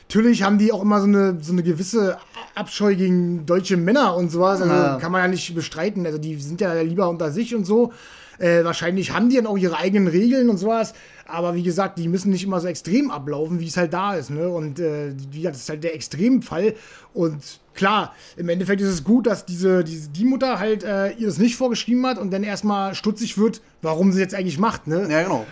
[0.08, 2.18] natürlich haben die auch immer so eine, so eine gewisse
[2.56, 4.62] Abscheu gegen deutsche Männer und sowas.
[4.62, 4.98] Also ja.
[4.98, 6.06] kann man ja nicht bestreiten.
[6.06, 7.94] Also die sind ja lieber unter sich und so.
[8.40, 10.94] Äh, wahrscheinlich haben die dann auch ihre eigenen Regeln und sowas.
[11.26, 14.30] Aber wie gesagt, die müssen nicht immer so extrem ablaufen, wie es halt da ist.
[14.30, 14.50] Ne?
[14.50, 15.14] Und äh,
[15.44, 16.74] das ist halt der Extremfall.
[17.14, 21.28] Und klar, im Endeffekt ist es gut, dass diese, diese die Mutter halt äh, ihr
[21.28, 24.88] das nicht vorgeschrieben hat und dann erstmal stutzig wird, warum sie jetzt eigentlich macht.
[24.88, 25.08] Ne?
[25.10, 25.46] Ja, genau.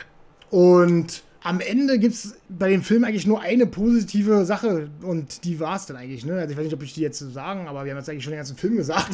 [0.50, 5.60] Und am Ende gibt es bei dem Film eigentlich nur eine positive Sache und die
[5.60, 6.26] war es dann eigentlich.
[6.26, 6.34] Ne?
[6.34, 8.24] Also ich weiß nicht, ob ich die jetzt so sagen, aber wir haben jetzt eigentlich
[8.24, 9.14] schon den ganzen Film gesagt.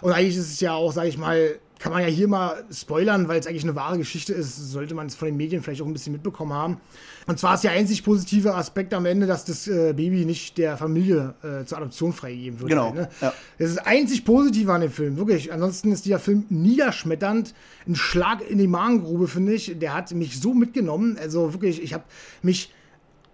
[0.00, 3.28] Und eigentlich ist es ja auch, sag ich mal, kann man ja hier mal spoilern,
[3.28, 5.86] weil es eigentlich eine wahre Geschichte ist, sollte man es von den Medien vielleicht auch
[5.86, 6.80] ein bisschen mitbekommen haben.
[7.26, 10.76] Und zwar ist der einzig positive Aspekt am Ende, dass das äh, Baby nicht der
[10.76, 12.70] Familie äh, zur Adoption freigegeben wird.
[12.70, 12.94] Genau.
[12.94, 13.08] Ne?
[13.20, 13.32] ja.
[13.58, 15.52] Das ist einzig positiv an dem Film, wirklich.
[15.52, 17.52] Ansonsten ist dieser Film niederschmetternd,
[17.86, 19.78] ein Schlag in die Magengrube, finde ich.
[19.78, 21.18] Der hat mich so mitgenommen.
[21.20, 22.04] Also wirklich, ich habe
[22.42, 22.70] mich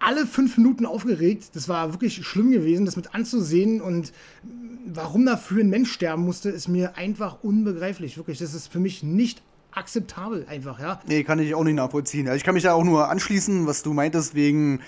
[0.03, 1.51] alle fünf Minuten aufgeregt.
[1.53, 3.81] Das war wirklich schlimm gewesen, das mit anzusehen.
[3.81, 4.11] Und
[4.85, 8.17] warum dafür ein Mensch sterben musste, ist mir einfach unbegreiflich.
[8.17, 9.41] Wirklich, das ist für mich nicht
[9.71, 10.99] akzeptabel einfach, ja.
[11.07, 12.27] Nee, kann ich auch nicht nachvollziehen.
[12.27, 14.81] Also ich kann mich da auch nur anschließen, was du meintest, wegen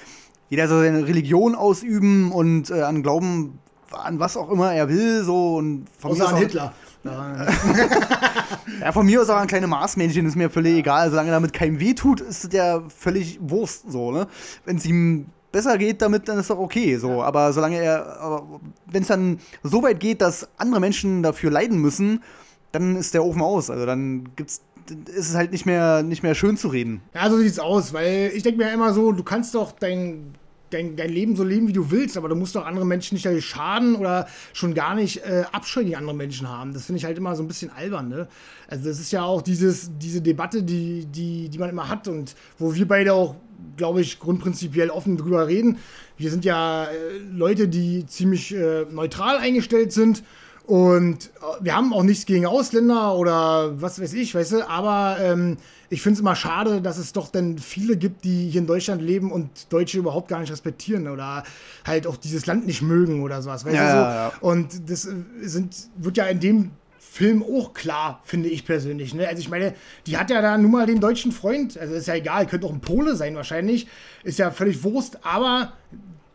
[0.50, 3.58] jeder soll seine Religion ausüben und äh, an Glauben,
[3.92, 6.74] an was auch immer er will, so und von Außer an Hitler.
[7.06, 11.10] Ja, von mir aus auch ein kleines Marsmännchen ist mir völlig egal.
[11.10, 14.28] Solange damit keinem weh tut, ist der völlig Wurst so, ne?
[14.66, 16.98] Wenn es ihm besser geht damit, dann ist doch okay.
[16.98, 17.24] So, ja.
[17.24, 18.44] aber solange er,
[18.88, 22.24] wenn es dann so weit geht, dass andere Menschen dafür leiden müssen,
[22.72, 23.70] dann ist der Ofen aus.
[23.70, 24.62] Also dann gibt's
[25.08, 27.02] ist es halt nicht mehr, nicht mehr schön zu reden.
[27.14, 30.36] Ja, so sieht's aus, weil ich denke mir immer so, du kannst doch dein,
[30.76, 33.46] dein, dein Leben so leben, wie du willst, aber du musst doch andere Menschen nicht
[33.46, 36.74] schaden oder schon gar nicht äh, Abscheu gegen andere Menschen haben.
[36.74, 38.28] Das finde ich halt immer so ein bisschen albern, ne?
[38.68, 42.36] Also das ist ja auch dieses, diese Debatte, die, die, die man immer hat und
[42.58, 43.36] wo wir beide auch,
[43.78, 45.78] glaube ich, grundprinzipiell offen drüber reden.
[46.18, 46.90] Wir sind ja äh,
[47.32, 50.24] Leute, die ziemlich äh, neutral eingestellt sind
[50.68, 55.18] und äh, wir haben auch nichts gegen Ausländer oder was weiß ich, weißt du, aber
[55.22, 55.58] ähm,
[55.90, 59.02] ich finde es immer schade, dass es doch dann viele gibt, die hier in Deutschland
[59.02, 61.44] leben und Deutsche überhaupt gar nicht respektieren oder
[61.86, 63.98] halt auch dieses Land nicht mögen oder sowas, weißt ja, du so.
[63.98, 64.34] Ja, ja.
[64.42, 65.14] Und das äh,
[65.44, 69.14] sind, wird ja in dem Film auch klar, finde ich persönlich.
[69.14, 69.28] Ne?
[69.28, 69.74] Also ich meine,
[70.08, 72.74] die hat ja da nun mal den deutschen Freund, also ist ja egal, könnte auch
[72.74, 73.88] ein Pole sein wahrscheinlich,
[74.24, 75.74] ist ja völlig Wurst, aber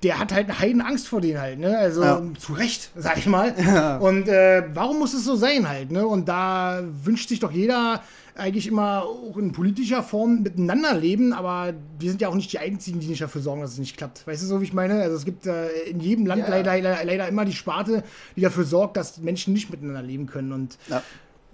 [0.02, 1.76] der hat halt eine Heidenangst vor denen halt, ne?
[1.76, 2.22] Also ja.
[2.38, 3.54] zu Recht, sag ich mal.
[3.70, 3.98] Ja.
[3.98, 6.06] Und äh, warum muss es so sein halt, ne?
[6.06, 8.02] Und da wünscht sich doch jeder
[8.34, 12.58] eigentlich immer auch in politischer Form miteinander leben, aber wir sind ja auch nicht die
[12.58, 14.26] Einzigen, die nicht dafür sorgen, dass es nicht klappt.
[14.26, 15.02] Weißt du so, wie ich meine?
[15.02, 16.48] Also es gibt äh, in jedem Land ja.
[16.48, 18.02] leider, leider, leider, immer die Sparte,
[18.36, 20.52] die dafür sorgt, dass Menschen nicht miteinander leben können.
[20.52, 21.02] Und ja,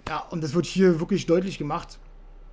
[0.07, 1.99] ja und das wird hier wirklich deutlich gemacht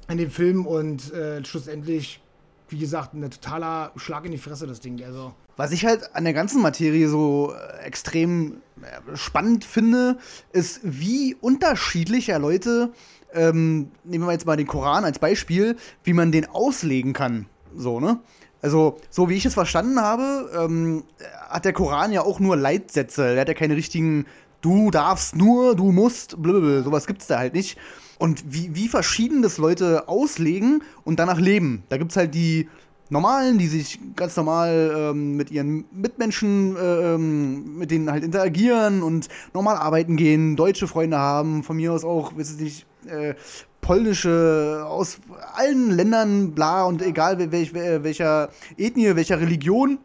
[0.09, 2.21] in dem Film und äh, schlussendlich,
[2.69, 5.03] wie gesagt, ein totaler Schlag in die Fresse, das Ding.
[5.05, 5.35] Also.
[5.57, 10.19] Was ich halt an der ganzen Materie so äh, extrem äh, spannend finde,
[10.53, 12.93] ist, wie unterschiedlich ja Leute,
[13.33, 17.47] ähm, nehmen wir jetzt mal den Koran als Beispiel, wie man den auslegen kann.
[17.77, 18.21] So, ne?
[18.63, 21.05] Also, so wie ich es verstanden habe, ähm,
[21.49, 23.35] hat der Koran ja auch nur Leitsätze.
[23.35, 24.25] Er hat ja keine richtigen
[24.65, 26.83] Du darfst nur, du musst, blablabla.
[26.83, 27.77] Sowas gibt's da halt nicht.
[28.19, 31.83] Und wie, wie verschieden das Leute auslegen und danach leben.
[31.89, 32.69] Da gibt's halt die
[33.11, 39.03] Normalen, die sich ganz normal ähm, mit ihren Mitmenschen, äh, ähm, mit denen halt interagieren
[39.03, 43.35] und normal arbeiten gehen, deutsche Freunde haben, von mir aus auch, weiß ich nicht, äh,
[43.83, 45.19] polnische, aus
[45.55, 48.49] allen Ländern, bla und egal welch, welcher
[48.79, 49.99] Ethnie, welcher Religion.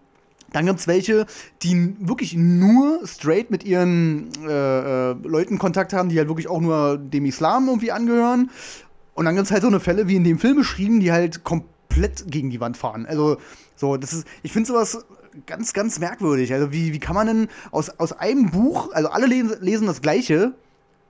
[0.52, 1.26] Dann gibt es welche,
[1.62, 6.62] die wirklich nur straight mit ihren äh, äh, Leuten Kontakt haben, die halt wirklich auch
[6.62, 8.50] nur dem Islam irgendwie angehören.
[9.14, 11.44] Und dann gibt es halt so eine Fälle, wie in dem Film beschrieben, die halt
[11.44, 13.06] komplett gegen die Wand fahren.
[13.06, 13.38] Also,
[13.76, 15.06] so, das ist, ich finde sowas
[15.46, 16.54] ganz, ganz merkwürdig.
[16.54, 20.02] Also, wie, wie kann man denn aus, aus einem Buch, also alle lesen, lesen das
[20.02, 20.54] Gleiche,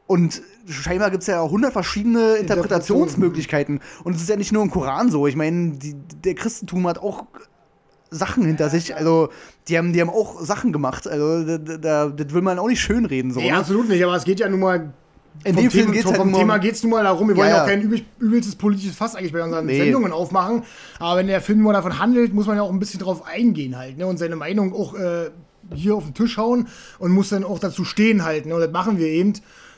[0.09, 3.79] und scheinbar gibt es ja 100 verschiedene Interpretationsmöglichkeiten.
[4.03, 5.27] Und es ist ja nicht nur im Koran so.
[5.27, 7.27] Ich meine, der Christentum hat auch
[8.11, 8.95] Sachen hinter sich.
[8.95, 9.29] Also,
[9.67, 11.07] die haben, die haben auch Sachen gemacht.
[11.07, 13.31] Also, da, da, das will man auch nicht schönreden.
[13.31, 13.57] So, nee, ne?
[13.57, 14.03] absolut nicht.
[14.03, 14.93] Aber es geht ja nun mal
[15.43, 17.49] in dem Film geht es halt vom Thema geht es nun mal darum, wir wollen
[17.49, 19.77] ja auch kein übel, übelstes politisches Fass eigentlich bei unseren nee.
[19.77, 20.63] Sendungen aufmachen.
[20.99, 23.77] Aber wenn der Film nur davon handelt, muss man ja auch ein bisschen drauf eingehen
[23.77, 24.05] halt, ne?
[24.05, 25.29] Und seine Meinung auch äh,
[25.73, 26.67] hier auf den Tisch hauen
[26.97, 28.55] und muss dann auch dazu stehen halt, ne?
[28.55, 29.33] Und das machen wir eben.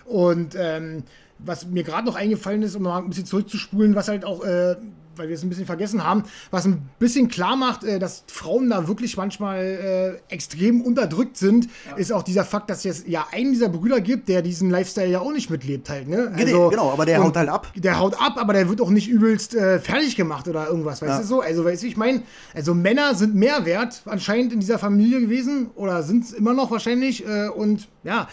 [0.05, 1.03] Und ähm,
[1.37, 4.75] was mir gerade noch eingefallen ist, um mal ein bisschen zurückzuspulen, was halt auch äh,
[5.15, 8.69] weil wir es ein bisschen vergessen haben, was ein bisschen klar macht, äh, dass Frauen
[8.69, 11.97] da wirklich manchmal äh, extrem unterdrückt sind, ja.
[11.97, 15.19] ist auch dieser Fakt, dass es ja einen dieser Brüder gibt, der diesen Lifestyle ja
[15.19, 16.07] auch nicht mitlebt halt.
[16.07, 16.31] Ne?
[16.35, 17.71] Also, genau, aber der haut halt ab.
[17.75, 21.11] Der haut ab, aber der wird auch nicht übelst äh, fertig gemacht oder irgendwas, weißt
[21.11, 21.19] ja.
[21.19, 21.41] du so?
[21.41, 22.23] Also, weißt du, ich meine,
[22.53, 26.71] also Männer sind mehr wert anscheinend in dieser Familie gewesen oder sind es immer noch
[26.71, 28.27] wahrscheinlich äh, und ja,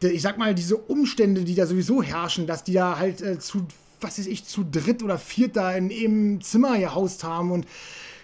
[0.00, 3.66] ich sag mal, diese Umstände, die da sowieso herrschen, dass die da halt äh, zu
[4.00, 7.66] was weiß ich, zu dritt oder viert da in eben Zimmer gehaust haben und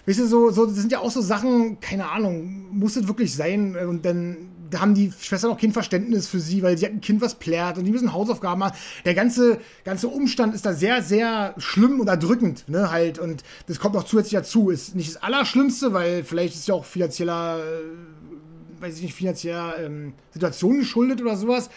[0.06, 3.34] weißt du, so, so, das sind ja auch so Sachen, keine Ahnung, muss es wirklich
[3.34, 6.92] sein und dann da haben die Schwestern auch kein Verständnis für sie, weil sie hat
[6.92, 8.76] ein Kind, was plärt und die müssen Hausaufgaben machen.
[9.04, 13.18] Der ganze, ganze Umstand ist da sehr, sehr schlimm und erdrückend, ne, halt.
[13.18, 14.70] Und das kommt noch zusätzlich dazu.
[14.70, 19.78] Ist nicht das Allerschlimmste, weil vielleicht ist ja auch finanzieller, äh, weiß ich nicht, finanzieller
[19.78, 21.70] ähm, Situation geschuldet oder sowas.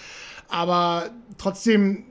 [0.48, 2.06] Aber trotzdem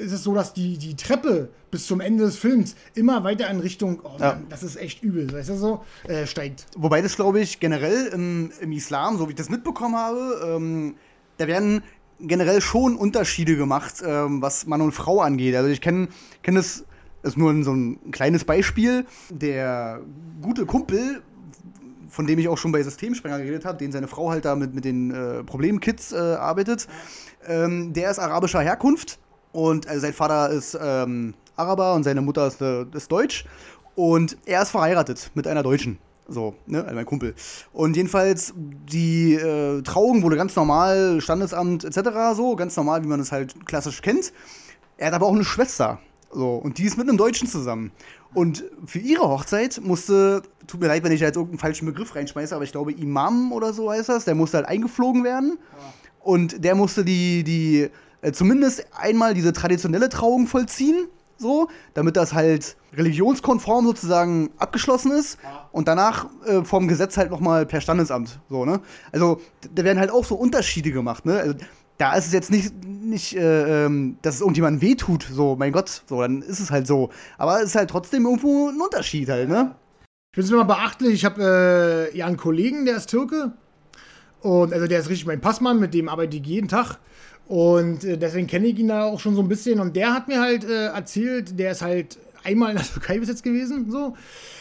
[0.00, 3.60] ist es so, dass die, die Treppe bis zum Ende des Films immer weiter in
[3.60, 6.66] Richtung, oh Mann, das ist echt übel, weißt du so, äh, steigt.
[6.76, 10.96] Wobei das, glaube ich, generell im, im, Islam, so wie ich das mitbekommen habe, ähm,
[11.38, 11.82] da werden
[12.18, 15.54] generell schon Unterschiede gemacht, ähm, was Mann und Frau angeht.
[15.54, 16.08] Also ich kenne
[16.42, 16.84] kenn das,
[17.22, 19.06] das ist nur so ein kleines Beispiel.
[19.30, 20.00] Der
[20.42, 21.22] gute Kumpel
[22.10, 24.74] von dem ich auch schon bei Systemsprenger geredet habe, den seine Frau halt da mit,
[24.74, 26.88] mit den äh, Problemkids äh, arbeitet,
[27.46, 29.20] ähm, der ist arabischer Herkunft
[29.52, 33.44] und also sein Vater ist ähm, Araber und seine Mutter ist, äh, ist Deutsch.
[33.94, 35.98] Und er ist verheiratet mit einer Deutschen.
[36.28, 37.34] So, ne, also mein Kumpel.
[37.72, 43.18] Und jedenfalls, die äh, Trauung wurde ganz normal, Standesamt etc., so, ganz normal, wie man
[43.18, 44.32] es halt klassisch kennt.
[44.96, 45.98] Er hat aber auch eine Schwester.
[46.32, 47.90] So, und die ist mit einem Deutschen zusammen.
[48.32, 52.14] Und für ihre Hochzeit musste, tut mir leid, wenn ich da jetzt irgendeinen falschen Begriff
[52.14, 55.58] reinschmeiße, aber ich glaube, Imam oder so heißt das, der musste halt eingeflogen werden.
[55.58, 55.94] Ja.
[56.20, 57.90] Und der musste die, die
[58.22, 65.38] äh, zumindest einmal diese traditionelle Trauung vollziehen, so, damit das halt religionskonform sozusagen abgeschlossen ist
[65.72, 68.80] und danach äh, vom Gesetz halt nochmal per Standesamt, so, ne?
[69.10, 69.40] Also,
[69.74, 71.38] da werden halt auch so Unterschiede gemacht, ne?
[71.38, 71.54] Also,
[71.96, 76.02] da ist es jetzt nicht, nicht äh, ähm, dass es irgendjemandem wehtut, so, mein Gott,
[76.06, 77.10] so, dann ist es halt so.
[77.38, 79.74] Aber es ist halt trotzdem irgendwo ein Unterschied halt, ne?
[80.32, 83.52] Ich finde es immer beachtlich, ich habe äh, ja einen Kollegen, der ist Türke.
[84.40, 86.98] Und also der ist richtig mein Passmann, mit dem arbeite ich jeden Tag.
[87.50, 89.80] Und äh, deswegen kenne ich ihn da auch schon so ein bisschen.
[89.80, 93.28] Und der hat mir halt äh, erzählt, der ist halt einmal in der Türkei bis
[93.28, 94.14] jetzt gewesen, so.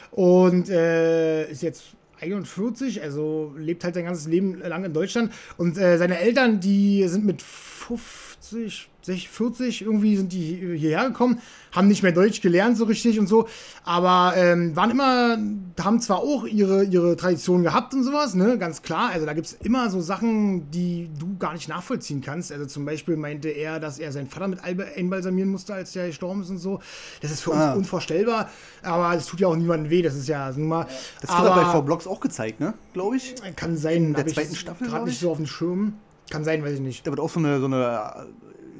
[0.10, 1.84] Und äh, ist jetzt
[2.20, 5.32] 41, also lebt halt sein ganzes Leben lang in Deutschland.
[5.56, 11.42] Und äh, seine Eltern, die sind mit 50, 60, 40 irgendwie sind die hierher gekommen,
[11.72, 13.48] haben nicht mehr Deutsch gelernt so richtig und so,
[13.84, 15.38] aber ähm, waren immer,
[15.80, 19.12] haben zwar auch ihre, ihre Tradition gehabt und sowas, ne, ganz klar.
[19.12, 22.52] Also da gibt es immer so Sachen, die du gar nicht nachvollziehen kannst.
[22.52, 26.42] Also zum Beispiel meinte er, dass er seinen Vater mit einbalsamieren musste, als der gestorben
[26.42, 26.80] ist und so.
[27.22, 27.70] Das ist für ah.
[27.70, 28.50] uns unvorstellbar,
[28.82, 30.88] aber das tut ja auch niemandem weh, das ist ja nun mal.
[31.22, 33.36] Das wird bei V-Blocks auch gezeigt, ne, glaube ich.
[33.56, 34.88] Kann sein, in der zweiten Staffel.
[34.88, 35.94] Gerade nicht so auf dem Schirm.
[36.30, 37.06] Kann sein, weiß ich nicht.
[37.06, 38.28] Da wird auch so eine, so eine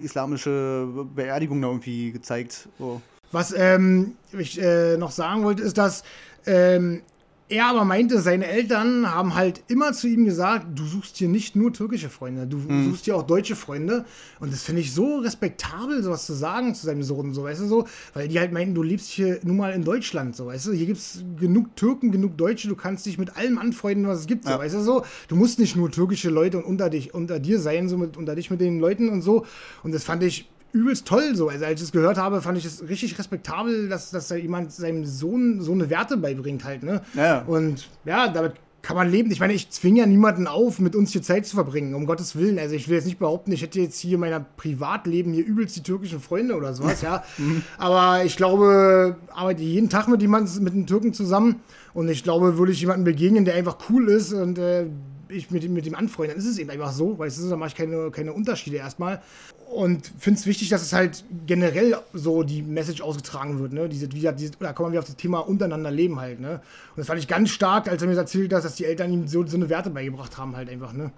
[0.02, 2.70] islamische Beerdigung da irgendwie gezeigt.
[2.78, 3.02] So.
[3.32, 6.04] Was ähm, ich äh, noch sagen wollte, ist, dass
[6.46, 7.02] ähm,
[7.50, 11.56] er aber meinte, seine Eltern haben halt immer zu ihm gesagt, du suchst hier nicht
[11.56, 12.86] nur türkische Freunde, du mhm.
[12.86, 14.06] suchst hier auch deutsche Freunde.
[14.40, 17.66] Und das finde ich so respektabel, sowas zu sagen zu seinem Sohn, so, weißt du,
[17.66, 20.74] so, weil die halt meinten, du lebst hier nun mal in Deutschland, so, weißt du,
[20.74, 24.28] hier gibt es genug Türken, genug Deutsche, du kannst dich mit allem anfreunden, was es
[24.28, 24.54] gibt, ja.
[24.54, 25.04] so, weißt du, so.
[25.28, 28.36] Du musst nicht nur türkische Leute und unter dich, unter dir sein, so mit, unter
[28.36, 29.46] dich mit den Leuten und so.
[29.82, 31.50] Und das fand ich übelst toll so.
[31.50, 34.72] Also als ich es gehört habe, fand ich es richtig respektabel, dass, dass da jemand
[34.72, 37.02] seinem Sohn so eine Werte beibringt halt, ne?
[37.16, 37.42] Ja.
[37.42, 39.32] Und ja, damit kann man leben.
[39.32, 42.36] Ich meine, ich zwinge ja niemanden auf, mit uns hier Zeit zu verbringen, um Gottes
[42.36, 42.58] Willen.
[42.60, 45.76] Also ich will jetzt nicht behaupten, ich hätte jetzt hier in meiner Privatleben hier übelst
[45.76, 47.24] die türkischen Freunde oder sowas, ja.
[47.38, 47.64] Mhm.
[47.78, 51.62] Aber ich glaube, arbeite jeden Tag mit jemandem, mit einem Türken zusammen.
[51.94, 54.88] Und ich glaube, würde ich jemanden begegnen, der einfach cool ist und äh,
[55.30, 57.70] ich mit, mit ihm anfreunde, dann ist es eben einfach so, weißt du, da mache
[57.70, 59.22] ich keine, keine Unterschiede erstmal.
[59.72, 63.88] Und finde es wichtig, dass es halt generell so die Message ausgetragen wird, ne?
[63.88, 66.54] Diese, wie, diese, da kommen wir auf das Thema untereinander leben halt, ne?
[66.54, 69.28] Und das fand ich ganz stark, als er mir erzählt hat, dass die Eltern ihm
[69.28, 71.12] so, so eine Werte beigebracht haben, halt einfach, ne?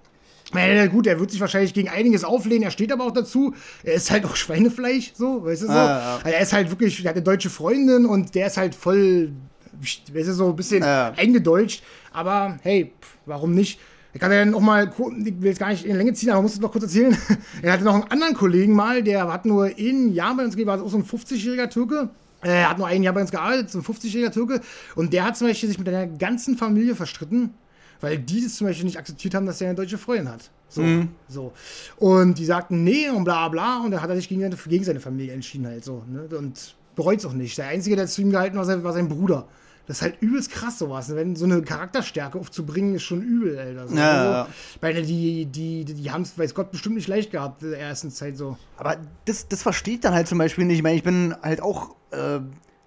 [0.54, 3.54] Ja, gut, er wird sich wahrscheinlich gegen einiges auflehnen, er steht aber auch dazu.
[3.84, 5.72] Er ist halt auch Schweinefleisch, so, weißt du so.
[5.72, 6.16] Ah, ja.
[6.18, 9.32] also er ist halt wirklich, er hat eine deutsche Freundin und der ist halt voll,
[9.80, 11.14] weißt du, so ein bisschen ja.
[11.16, 11.84] eingedeutscht.
[12.12, 12.92] Aber hey,
[13.26, 13.80] warum nicht?
[14.14, 16.54] Ich kann ja noch mal, ich will jetzt gar nicht in Länge ziehen, aber muss
[16.54, 17.16] es noch kurz erzählen.
[17.62, 20.82] er hatte noch einen anderen Kollegen mal, der hat nur ein Jahr bei uns war
[20.82, 22.10] auch so ein 50-jähriger Türke.
[22.42, 24.62] Er hat nur ein Jahr bei uns gearbeitet, so ein 50-jähriger Türke.
[24.96, 27.54] Und der hat zum Beispiel sich mit seiner ganzen Familie verstritten,
[28.02, 30.50] weil die das zum Beispiel nicht akzeptiert haben, dass er eine deutsche Freundin hat.
[30.68, 31.10] So, mhm.
[31.28, 31.54] so.
[31.98, 33.82] Und die sagten, nee und bla bla.
[33.82, 36.04] Und dann hat er sich gegen seine, gegen seine Familie entschieden halt so.
[36.08, 36.36] Ne?
[36.36, 37.58] Und bereut es auch nicht.
[37.58, 39.48] Der Einzige, der zu ihm gehalten war, war sein Bruder.
[39.88, 41.14] Das ist halt übelst krass, sowas.
[41.14, 43.88] Wenn so eine Charakterstärke aufzubringen, ist schon übel, Alter.
[43.88, 44.48] So, ja, ja.
[44.80, 47.80] Weil die, die, die, die haben es, weiß Gott, bestimmt nicht leicht gehabt in der
[47.80, 48.58] ersten Zeit so.
[48.78, 50.78] Aber das, das verstehe ich dann halt zum Beispiel nicht.
[50.78, 52.40] Ich meine, ich bin halt auch äh,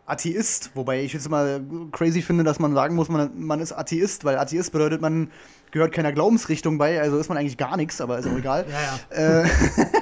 [0.07, 1.63] Atheist, wobei ich jetzt mal
[1.93, 5.31] crazy finde, dass man sagen muss, man, man ist Atheist, weil Atheist bedeutet, man
[5.71, 8.67] gehört keiner Glaubensrichtung bei, also ist man eigentlich gar nichts, aber ist auch egal.
[8.71, 9.43] Ja, ja.
[9.43, 9.49] Äh,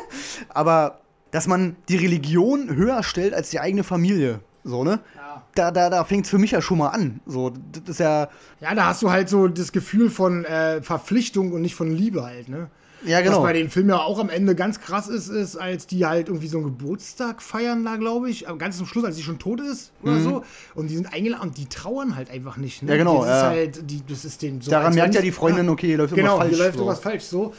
[0.48, 1.00] aber
[1.30, 4.40] dass man die Religion höher stellt als die eigene Familie.
[4.64, 5.00] So, ne?
[5.16, 5.42] Ja.
[5.54, 7.20] Da, da, da fängt es für mich ja schon mal an.
[7.26, 8.28] So, das ist ja.
[8.60, 12.24] Ja, da hast du halt so das Gefühl von äh, Verpflichtung und nicht von Liebe
[12.24, 12.70] halt, ne?
[13.04, 13.38] Ja, genau.
[13.38, 16.28] Was bei den Filmen ja auch am Ende ganz krass ist, ist, als die halt
[16.28, 18.46] irgendwie so einen Geburtstag feiern da, glaube ich.
[18.58, 20.22] Ganz zum Schluss, als sie schon tot ist oder mhm.
[20.22, 20.44] so.
[20.74, 22.82] Und die sind eingeladen und die trauern halt einfach nicht.
[22.82, 22.92] Ne?
[22.92, 23.24] Ja, genau.
[23.24, 23.38] Das ja.
[23.38, 24.70] ist halt, die, das ist den so.
[24.70, 26.52] Daran merkt ja die Freundin, okay, hier läuft genau, irgendwas falsch.
[26.52, 26.80] Genau, läuft so.
[26.80, 27.24] irgendwas falsch.
[27.24, 27.54] So.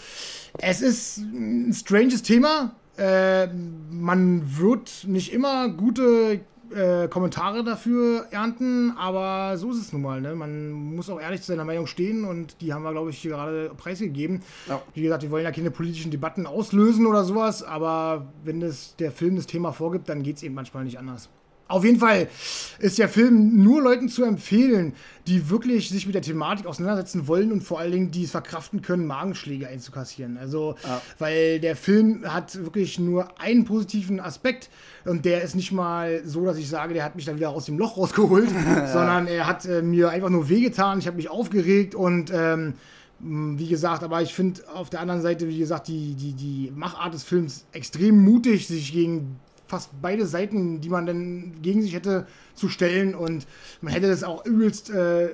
[0.60, 2.76] Es ist ein stranges Thema.
[2.96, 3.48] Äh,
[3.92, 6.42] man wird nicht immer gute
[6.74, 10.22] äh, Kommentare dafür ernten, aber so ist es nun mal.
[10.22, 10.36] Ne?
[10.36, 13.32] Man muss auch ehrlich zu seiner Meinung stehen und die haben wir, glaube ich, hier
[13.32, 14.42] gerade preisgegeben.
[14.68, 14.82] Ja.
[14.94, 19.12] Wie gesagt, wir wollen ja keine politischen Debatten auslösen oder sowas, aber wenn das, der
[19.12, 21.30] Film das Thema vorgibt, dann geht es eben manchmal nicht anders.
[21.74, 22.28] Auf jeden Fall
[22.78, 24.94] ist der Film nur Leuten zu empfehlen,
[25.26, 28.84] die wirklich sich mit der Thematik auseinandersetzen wollen und vor allen Dingen, die es verkraften
[28.84, 30.38] können, Magenschläge einzukassieren.
[30.38, 31.02] Also, ja.
[31.18, 34.70] weil der Film hat wirklich nur einen positiven Aspekt
[35.04, 37.66] und der ist nicht mal so, dass ich sage, der hat mich dann wieder aus
[37.66, 38.86] dem Loch rausgeholt, ja.
[38.94, 42.76] sondern er hat äh, mir einfach nur wehgetan, ich habe mich aufgeregt und ähm,
[43.18, 47.16] wie gesagt, aber ich finde auf der anderen Seite, wie gesagt, die, die, die Machart
[47.16, 49.40] des Films extrem mutig, sich gegen
[49.74, 53.48] fast beide Seiten, die man dann gegen sich hätte zu stellen und
[53.82, 55.30] man hätte das auch übelst äh,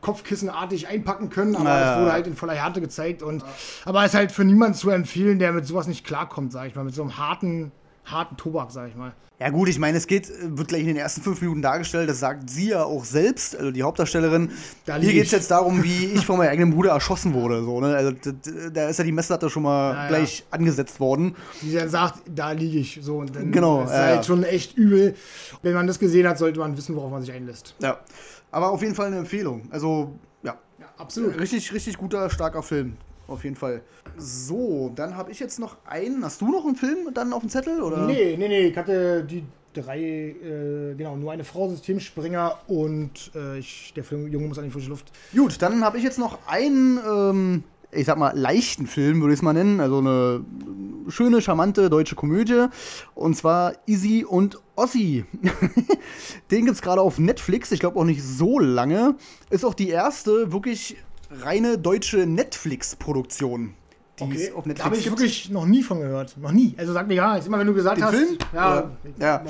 [0.00, 1.92] Kopfkissenartig einpacken können, aber naja.
[1.92, 3.48] es wurde halt in voller Härte gezeigt und ja.
[3.84, 6.74] aber es ist halt für niemanden zu empfehlen, der mit sowas nicht klarkommt, sag ich
[6.74, 7.70] mal, mit so einem harten
[8.04, 9.12] harten Tobak, sag ich mal.
[9.42, 12.20] Ja gut, ich meine, es geht, wird gleich in den ersten fünf Minuten dargestellt, das
[12.20, 14.52] sagt sie ja auch selbst, also die Hauptdarstellerin.
[14.86, 17.64] Da Hier geht es jetzt darum, wie ich von meinem eigenen Bruder erschossen wurde.
[17.64, 17.96] So, ne?
[17.96, 18.12] Also
[18.72, 20.44] da ist ja die Messlatte schon mal ja, gleich ja.
[20.50, 21.34] angesetzt worden.
[21.60, 23.00] Die dann sagt, da liege ich.
[23.02, 25.16] So, und dann genau, ist ja, halt schon echt übel.
[25.62, 27.74] Wenn man das gesehen hat, sollte man wissen, worauf man sich einlässt.
[27.80, 27.98] Ja.
[28.52, 29.62] Aber auf jeden Fall eine Empfehlung.
[29.70, 30.12] Also,
[30.44, 30.56] ja.
[30.78, 31.36] ja absolut.
[31.40, 32.96] Richtig, richtig guter, starker Film
[33.32, 33.82] auf jeden Fall.
[34.16, 36.24] So, dann habe ich jetzt noch einen.
[36.24, 37.82] Hast du noch einen Film dann auf dem Zettel?
[37.82, 38.06] Oder?
[38.06, 38.66] Nee, nee, nee.
[38.68, 44.30] Ich hatte die drei, äh, genau, nur eine Frau, Systemspringer und äh, ich, der Film,
[44.30, 45.10] Junge muss an die frische Luft.
[45.34, 49.40] Gut, dann habe ich jetzt noch einen, ähm, ich sag mal, leichten Film, würde ich
[49.40, 49.80] es mal nennen.
[49.80, 50.44] Also eine
[51.08, 52.66] schöne, charmante deutsche Komödie.
[53.14, 55.24] Und zwar Easy und Ossi.
[56.50, 57.72] Den gibt es gerade auf Netflix.
[57.72, 59.16] Ich glaube auch nicht so lange.
[59.50, 60.96] Ist auch die erste wirklich
[61.40, 63.74] reine deutsche Netflix-Produktion.
[64.18, 64.52] Die okay.
[64.52, 66.36] auf Netflix habe ich wirklich noch nie von gehört.
[66.36, 66.74] Noch nie.
[66.76, 67.46] Also sag mir gar nichts.
[67.46, 68.14] Immer wenn du gesagt Den hast.
[68.14, 68.38] Film?
[68.52, 69.42] Ja, ja.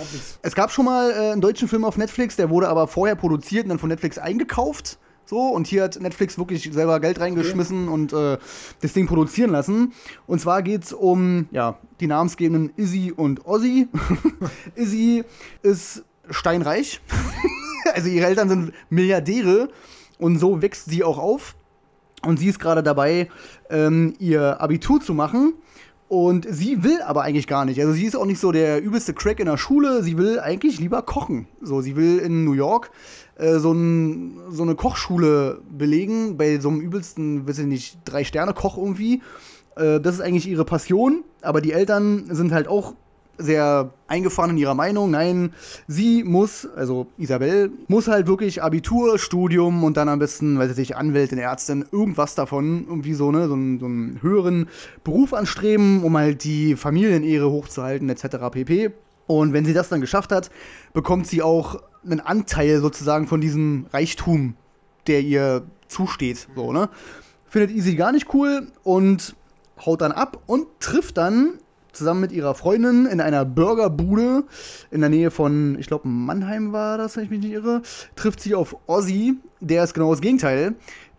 [0.42, 3.64] Es gab schon mal äh, einen deutschen Film auf Netflix, der wurde aber vorher produziert
[3.64, 4.98] und dann von Netflix eingekauft.
[5.24, 7.94] So, und hier hat Netflix wirklich selber Geld reingeschmissen okay.
[7.94, 8.38] und äh,
[8.80, 9.92] das Ding produzieren lassen.
[10.26, 13.88] Und zwar geht es um ja, die namensgebenden Izzy und Ozzy.
[14.74, 15.24] Izzy
[15.62, 17.00] ist steinreich.
[17.94, 19.70] also ihre Eltern sind Milliardäre
[20.18, 21.56] und so wächst sie auch auf.
[22.24, 23.28] Und sie ist gerade dabei,
[23.70, 25.54] ähm, ihr Abitur zu machen.
[26.08, 27.80] Und sie will aber eigentlich gar nicht.
[27.80, 30.02] Also sie ist auch nicht so der übelste Crack in der Schule.
[30.02, 31.48] Sie will eigentlich lieber kochen.
[31.62, 32.90] So, sie will in New York
[33.36, 38.76] äh, so, ein, so, eine Kochschule belegen, bei so einem übelsten, weiß ich nicht, Drei-Sterne-Koch
[38.76, 39.22] irgendwie.
[39.76, 41.24] Äh, das ist eigentlich ihre Passion.
[41.40, 42.94] Aber die Eltern sind halt auch
[43.38, 45.10] sehr eingefahren in ihrer Meinung.
[45.10, 45.52] Nein,
[45.88, 50.76] sie muss, also Isabel, muss halt wirklich Abitur, Studium und dann am besten, weiß ich
[50.76, 54.68] nicht, Anwältin, Ärztin, irgendwas davon, irgendwie so, ne, so einen, so einen höheren
[55.04, 58.36] Beruf anstreben, um halt die Familienehre hochzuhalten, etc.
[58.50, 58.90] pp.
[59.26, 60.50] Und wenn sie das dann geschafft hat,
[60.92, 64.56] bekommt sie auch einen Anteil sozusagen von diesem Reichtum,
[65.06, 66.88] der ihr zusteht, so, ne.
[67.46, 69.36] Findet Easy gar nicht cool und
[69.84, 71.58] haut dann ab und trifft dann
[71.92, 74.44] zusammen mit ihrer Freundin in einer Burgerbude
[74.90, 77.82] in der Nähe von, ich glaube, Mannheim war das, wenn ich mich nicht irre,
[78.16, 80.74] trifft sie auf Ozzy, der ist genau das Gegenteil.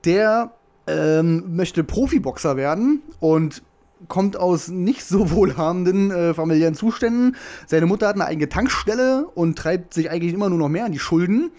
[0.06, 0.52] Der
[0.88, 3.64] ähm, möchte Profiboxer werden und
[4.08, 7.36] kommt aus nicht so wohlhabenden äh, familiären Zuständen.
[7.68, 10.92] Seine Mutter hat eine eigene Tankstelle und treibt sich eigentlich immer nur noch mehr an
[10.92, 11.52] die Schulden.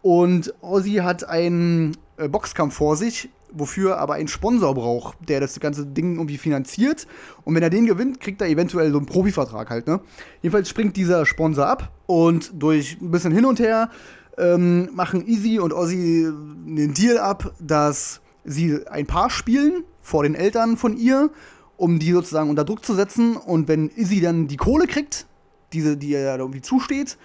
[0.00, 5.58] Und Ozzy hat einen äh, Boxkampf vor sich, wofür aber ein Sponsor braucht, der das
[5.60, 7.06] ganze Ding irgendwie finanziert.
[7.44, 10.00] Und wenn er den gewinnt, kriegt er eventuell so einen Profivertrag halt, ne?
[10.42, 13.90] Jedenfalls springt dieser Sponsor ab und durch ein bisschen hin und her
[14.38, 16.26] ähm, machen Easy und Ozzy
[16.66, 21.30] einen Deal ab, dass sie ein Paar spielen vor den Eltern von ihr,
[21.76, 23.36] um die sozusagen unter Druck zu setzen.
[23.36, 25.26] Und wenn Izzy dann die Kohle kriegt,
[25.72, 27.16] diese, die ihr irgendwie zusteht,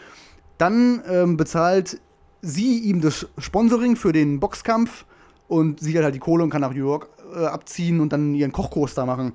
[0.58, 2.00] Dann ähm, bezahlt
[2.42, 5.06] sie ihm das Sponsoring für den Boxkampf
[5.48, 8.34] und sie hat halt die Kohle und kann nach New York äh, abziehen und dann
[8.34, 9.34] ihren Kochkurs da machen.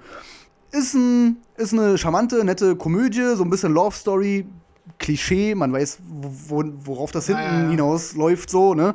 [0.70, 4.46] Ist, ein, ist eine charmante, nette Komödie, so ein bisschen Love Story,
[4.98, 5.98] Klischee, man weiß,
[6.48, 7.70] wo, worauf das hinten ja, ja.
[7.70, 8.94] hinausläuft, so, ne?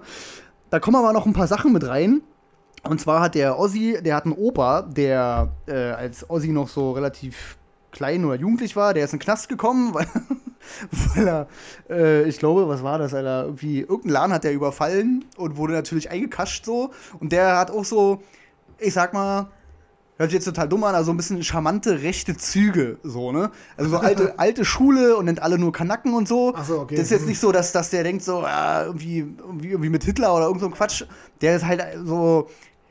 [0.70, 2.22] Da kommen aber noch ein paar Sachen mit rein.
[2.84, 6.92] Und zwar hat der Ozzy, der hat einen Opa, der äh, als Ozzy noch so
[6.92, 7.58] relativ
[7.98, 10.08] klein oder jugendlich war, der ist in den Knast gekommen, weil,
[11.16, 11.48] weil er,
[11.90, 13.46] äh, ich glaube, was war das, Alter?
[13.46, 16.92] Irgendwie, irgendein Laden hat der überfallen und wurde natürlich eingekascht so.
[17.20, 18.22] Und der hat auch so,
[18.78, 19.48] ich sag mal,
[20.18, 23.50] hört sich jetzt total dumm an, also ein bisschen charmante rechte Züge, so, ne?
[23.78, 26.54] Also so alte, alte Schule und nennt alle nur Kanacken und so.
[26.56, 26.96] Ach so, okay.
[26.96, 30.04] Das ist jetzt nicht so, dass, dass der denkt so, ja, irgendwie, irgendwie, irgendwie mit
[30.04, 31.04] Hitler oder irgend so ein Quatsch.
[31.42, 32.48] Der ist halt so,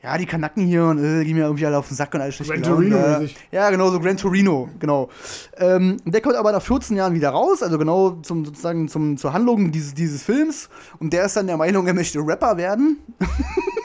[0.06, 2.36] ja, die Kanacken hier und äh, gehen mir irgendwie alle auf den Sack und alles
[2.36, 5.08] schlecht Gran Torino äh, Ja, genau, so Gran Torino, genau.
[5.56, 9.32] Ähm, der kommt aber nach 14 Jahren wieder raus, also genau zum, sozusagen zum, zur
[9.32, 10.68] Handlung dieses, dieses Films.
[11.00, 12.98] Und der ist dann der Meinung, er möchte Rapper werden.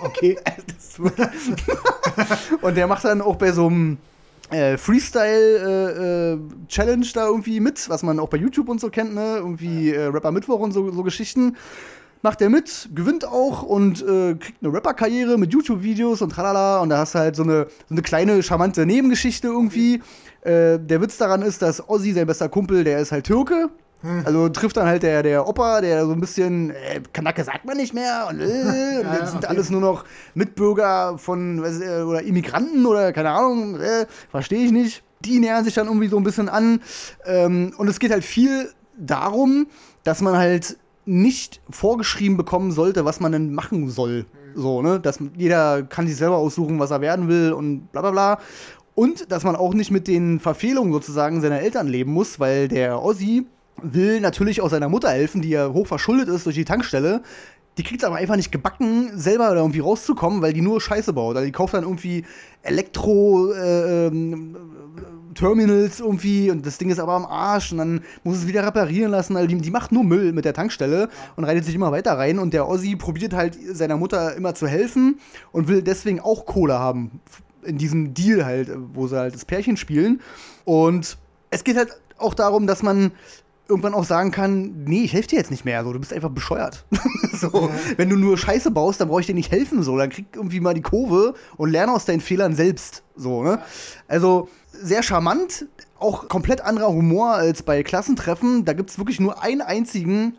[0.04, 0.36] Okay.
[2.64, 4.00] und der macht dann auch bei so einem
[4.50, 9.14] äh, Freestyle-Challenge äh, äh da irgendwie mit, was man auch bei YouTube und so kennt,
[9.14, 9.36] ne?
[9.38, 11.56] Irgendwie äh, Rapper Mittwoch und so, so Geschichten
[12.22, 16.80] macht er mit, gewinnt auch und äh, kriegt eine Rapper-Karriere mit YouTube-Videos und tralala.
[16.80, 20.02] Und da hast du halt so eine, so eine kleine, charmante Nebengeschichte irgendwie.
[20.42, 23.70] Äh, der Witz daran ist, dass Ozzy, sein bester Kumpel, der ist halt Türke.
[24.02, 24.24] Hm.
[24.26, 27.78] Also trifft dann halt der, der Opa, der so ein bisschen, äh, Kanake sagt man
[27.78, 28.44] nicht mehr und, äh,
[29.00, 29.48] und ja, sind okay.
[29.48, 34.72] alles nur noch Mitbürger von weiß, äh, oder Immigranten oder keine Ahnung, äh, verstehe ich
[34.72, 35.04] nicht.
[35.24, 36.82] Die nähern sich dann irgendwie so ein bisschen an.
[37.26, 39.68] Ähm, und es geht halt viel darum,
[40.04, 44.26] dass man halt nicht vorgeschrieben bekommen sollte, was man denn machen soll.
[44.56, 45.00] So, ne?
[45.00, 48.40] Dass jeder kann sich selber aussuchen, was er werden will und bla bla bla.
[48.94, 53.02] Und dass man auch nicht mit den Verfehlungen sozusagen seiner Eltern leben muss, weil der
[53.02, 53.46] Ossi
[53.82, 57.24] will natürlich auch seiner Mutter helfen, die ja hoch verschuldet ist durch die Tankstelle.
[57.78, 61.14] Die kriegt es aber einfach nicht gebacken, selber da irgendwie rauszukommen, weil die nur Scheiße
[61.14, 61.38] baut.
[61.38, 62.26] Also die kauft dann irgendwie
[62.64, 64.58] Elektro, äh, ähm,
[65.34, 69.12] Terminals irgendwie und das Ding ist aber am Arsch und dann muss es wieder reparieren
[69.12, 69.36] lassen.
[69.36, 72.40] Also die, die macht nur Müll mit der Tankstelle und reitet sich immer weiter rein
[72.40, 75.20] und der Ossi probiert halt seiner Mutter immer zu helfen
[75.52, 77.22] und will deswegen auch Kohle haben
[77.64, 80.22] in diesem Deal halt, wo sie halt das Pärchen spielen
[80.66, 81.18] und
[81.52, 83.12] es geht halt auch darum, dass man
[83.72, 86.30] irgendwann auch sagen kann, nee, ich helfe dir jetzt nicht mehr, so, du bist einfach
[86.30, 86.86] bescheuert.
[87.34, 87.70] so, ja.
[87.96, 90.60] wenn du nur Scheiße baust, dann brauche ich dir nicht helfen, so, dann krieg irgendwie
[90.60, 93.60] mal die Kurve und lerne aus deinen Fehlern selbst, so, ne?
[94.10, 94.50] Also,
[94.82, 95.68] sehr charmant,
[96.00, 98.66] auch komplett anderer Humor als bei Klassentreffen.
[98.66, 100.36] Da gibt es wirklich nur einen einzigen,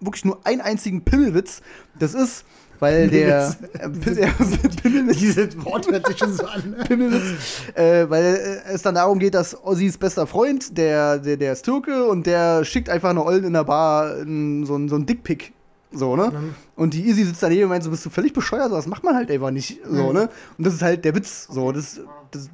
[0.00, 1.62] wirklich nur einen einzigen Pimmelwitz.
[1.98, 2.44] Das ist,
[2.80, 3.88] weil der, äh,
[4.82, 5.18] Pimmelwitz.
[5.18, 6.70] Dieses Wort hört sich schon so an.
[6.70, 6.84] Ne?
[6.84, 7.38] Pimmelwitz.
[7.74, 8.24] Äh, weil
[8.66, 12.26] äh, es dann darum geht, dass Ossis bester Freund, der, der, der ist Türke und
[12.26, 15.52] der schickt einfach eine Ollen in der Bar in, so, so einen Dickpick.
[15.92, 16.30] So, ne?
[16.30, 16.54] Mhm.
[16.76, 18.70] Und die Easy sitzt daneben und meint so, bist du völlig bescheuert?
[18.70, 19.80] So, das macht man halt einfach nicht.
[19.84, 20.12] So, mhm.
[20.12, 20.28] ne?
[20.56, 21.48] Und das ist halt der Witz.
[21.50, 22.00] So, das,
[22.30, 22.48] das,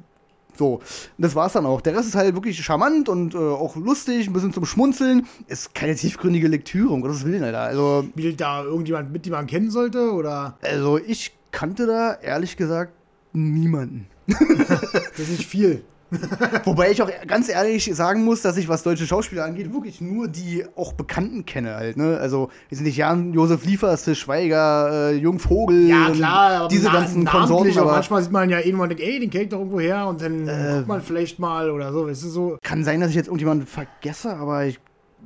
[0.57, 0.81] so,
[1.17, 1.81] das war's dann auch.
[1.81, 5.27] Der Rest ist halt wirklich charmant und äh, auch lustig, ein bisschen zum Schmunzeln.
[5.47, 7.61] Ist keine tiefgründige Lektüre, um Gottes Willen, Alter.
[7.61, 10.57] Also, Spielt da irgendjemand mit, den man kennen sollte, oder?
[10.61, 12.93] Also, ich kannte da, ehrlich gesagt,
[13.33, 14.07] niemanden.
[14.27, 15.83] das ist nicht viel.
[16.63, 20.27] Wobei ich auch ganz ehrlich sagen muss, dass ich, was deutsche Schauspieler angeht, wirklich nur
[20.27, 21.97] die auch Bekannten kenne halt.
[21.97, 22.17] Ne?
[22.17, 27.25] Also, wir sind nicht Jan, Josef Liefers, Schweiger, äh, Jung Vogel, ja, klar, diese ganzen
[27.25, 27.77] Konsorten.
[27.77, 30.47] Aber manchmal sieht man ja irgendwann, denkt, ey, den kennt doch irgendwo her und dann
[30.47, 32.07] äh, guckt man vielleicht mal oder so.
[32.07, 32.57] Weißt du, so.
[32.63, 34.79] Kann sein, dass ich jetzt irgendjemanden vergesse, aber ich,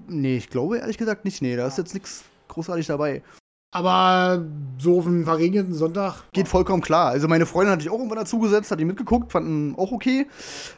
[0.08, 1.41] nee, ich glaube ehrlich gesagt nicht.
[1.41, 3.22] Nee, da ist jetzt nichts großartig dabei.
[3.72, 4.45] Aber
[4.80, 6.26] so auf einen verregneten Sonntag.
[6.34, 7.07] Geht vollkommen klar.
[7.07, 10.27] Also meine Freundin hatte ich auch irgendwann dazugesetzt, hat die mitgeguckt, fanden auch okay.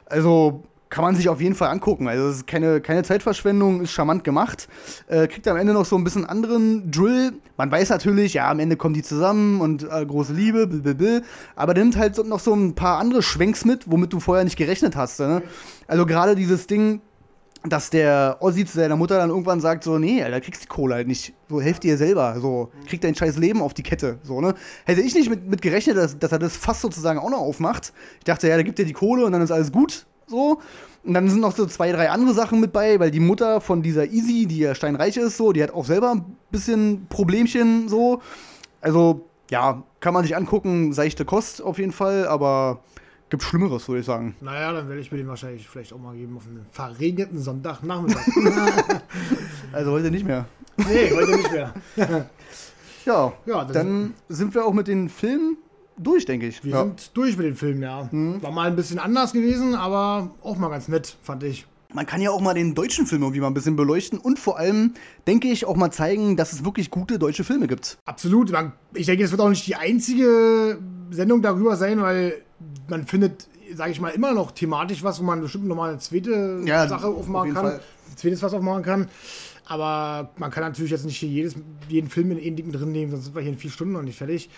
[0.05, 0.63] Also
[0.93, 2.07] kann man sich auf jeden Fall angucken.
[2.07, 4.67] Also es ist keine, keine Zeitverschwendung, ist charmant gemacht.
[5.07, 7.33] Äh, kriegt am Ende noch so ein bisschen anderen Drill.
[7.57, 11.25] Man weiß natürlich, ja, am Ende kommen die zusammen und äh, große Liebe, blablabla.
[11.55, 14.95] aber nimmt halt noch so ein paar andere Schwenks mit, womit du vorher nicht gerechnet
[14.95, 15.19] hast.
[15.19, 15.41] Ne?
[15.87, 17.01] Also gerade dieses Ding,
[17.65, 20.95] dass der Ossi zu seiner Mutter dann irgendwann sagt, so, nee, Alter, kriegst die Kohle
[20.95, 21.33] halt nicht.
[21.49, 22.35] So, helf dir selber.
[22.39, 24.19] So, krieg dein scheiß Leben auf die Kette.
[24.23, 24.53] So, ne?
[24.85, 27.93] Hätte ich nicht mit, mit gerechnet, dass, dass er das fast sozusagen auch noch aufmacht.
[28.19, 30.05] Ich dachte, ja, der gibt dir die Kohle und dann ist alles gut.
[30.27, 30.59] So.
[31.05, 33.81] Und dann sind noch so zwei, drei andere Sachen mit bei, weil die Mutter von
[33.81, 38.21] dieser Easy, die ja steinreich ist, so, die hat auch selber ein bisschen Problemchen, so.
[38.81, 42.81] Also, ja, kann man sich angucken, seichte Kost auf jeden Fall, aber
[43.33, 44.35] Gibt Schlimmeres, würde ich sagen.
[44.41, 48.27] Naja, dann werde ich mir den wahrscheinlich vielleicht auch mal geben auf einen verregneten Sonntagnachmittag.
[49.71, 50.45] also heute nicht mehr.
[50.77, 51.73] Nee, heute nicht mehr.
[53.05, 55.57] ja, ja dann sind wir auch mit den Filmen
[55.97, 56.63] durch, denke ich.
[56.63, 56.81] Wir ja.
[56.81, 58.07] sind durch mit den Filmen, ja.
[58.11, 58.43] Mhm.
[58.43, 61.65] War mal ein bisschen anders gewesen, aber auch mal ganz nett, fand ich.
[61.91, 64.59] man kann ja auch mal den deutschen Film irgendwie mal ein bisschen beleuchten und vor
[64.59, 64.93] allem,
[65.25, 67.97] denke ich, auch mal zeigen, dass es wirklich gute deutsche Filme gibt.
[68.05, 68.53] Absolut.
[68.93, 70.77] Ich denke, es wird auch nicht die einzige
[71.09, 72.43] Sendung darüber sein, weil
[72.87, 76.61] man findet, sage ich mal, immer noch thematisch was, wo man bestimmt nochmal eine zweite
[76.65, 77.65] ja, Sache aufmachen auf kann.
[77.65, 77.81] Fall.
[78.15, 79.09] Zweites was aufmachen kann.
[79.65, 81.55] Aber man kann natürlich jetzt nicht jedes,
[81.87, 84.17] jeden Film in Endigen drin nehmen, sonst sind wir hier in vier Stunden noch nicht
[84.17, 84.49] fertig.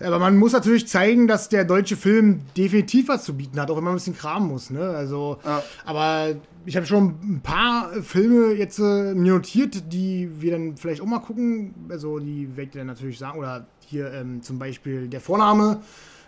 [0.00, 3.76] Aber man muss natürlich zeigen, dass der deutsche Film definitiv was zu bieten hat, auch
[3.78, 4.68] wenn man ein bisschen kramen muss.
[4.68, 4.82] Ne?
[4.82, 5.62] Also, ja.
[5.86, 6.34] Aber
[6.66, 11.20] ich habe schon ein paar Filme jetzt äh, notiert, die wir dann vielleicht auch mal
[11.20, 11.74] gucken.
[11.88, 13.38] Also die werde ich dann natürlich sagen.
[13.38, 15.80] Oder hier ähm, zum Beispiel der Vorname.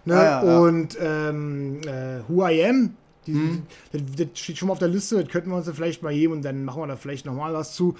[0.05, 0.15] Ne?
[0.15, 0.59] Ah, ja.
[0.61, 2.95] Und ähm, äh, Who I Am,
[3.27, 3.62] die, mhm.
[3.93, 6.33] das, das, steht schon mal auf der Liste, das könnten wir uns vielleicht mal geben
[6.33, 7.95] und dann machen wir da vielleicht nochmal was zu.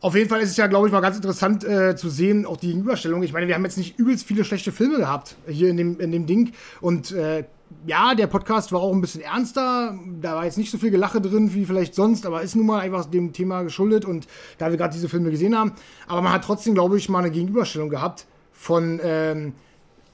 [0.00, 2.58] Auf jeden Fall ist es ja, glaube ich, mal ganz interessant äh, zu sehen, auch
[2.58, 3.22] die Gegenüberstellung.
[3.22, 6.12] Ich meine, wir haben jetzt nicht übelst viele schlechte Filme gehabt hier in dem, in
[6.12, 6.52] dem Ding.
[6.80, 7.44] Und äh,
[7.86, 9.98] ja, der Podcast war auch ein bisschen ernster.
[10.20, 12.80] Da war jetzt nicht so viel Gelache drin wie vielleicht sonst, aber ist nun mal
[12.80, 14.26] einfach dem Thema geschuldet und
[14.58, 15.72] da wir gerade diese Filme gesehen haben.
[16.06, 19.00] Aber man hat trotzdem, glaube ich, mal eine Gegenüberstellung gehabt von.
[19.02, 19.54] Ähm,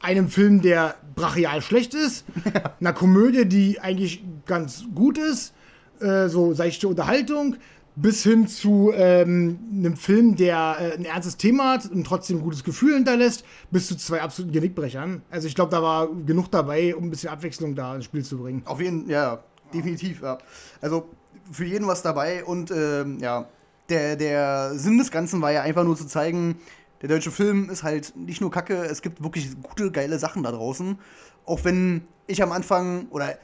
[0.02, 2.24] einem Film, der brachial schlecht ist,
[2.80, 5.54] einer Komödie, die eigentlich ganz gut ist,
[6.00, 7.56] äh, so seichte Unterhaltung,
[7.94, 12.42] bis hin zu ähm, einem Film, der äh, ein ernstes Thema hat und trotzdem ein
[12.42, 15.22] gutes Gefühl hinterlässt, bis zu zwei absoluten Genickbrechern.
[15.30, 18.38] Also ich glaube, da war genug dabei, um ein bisschen Abwechslung da ins Spiel zu
[18.38, 18.62] bringen.
[18.64, 20.38] Auf jeden Fall, ja, definitiv, ja.
[20.80, 21.08] Also
[21.50, 23.46] für jeden was dabei und ähm, ja,
[23.90, 26.56] der, der Sinn des Ganzen war ja einfach nur zu zeigen,
[27.02, 30.52] der deutsche Film ist halt nicht nur Kacke, es gibt wirklich gute, geile Sachen da
[30.52, 30.98] draußen.
[31.44, 33.36] Auch wenn ich am Anfang, oder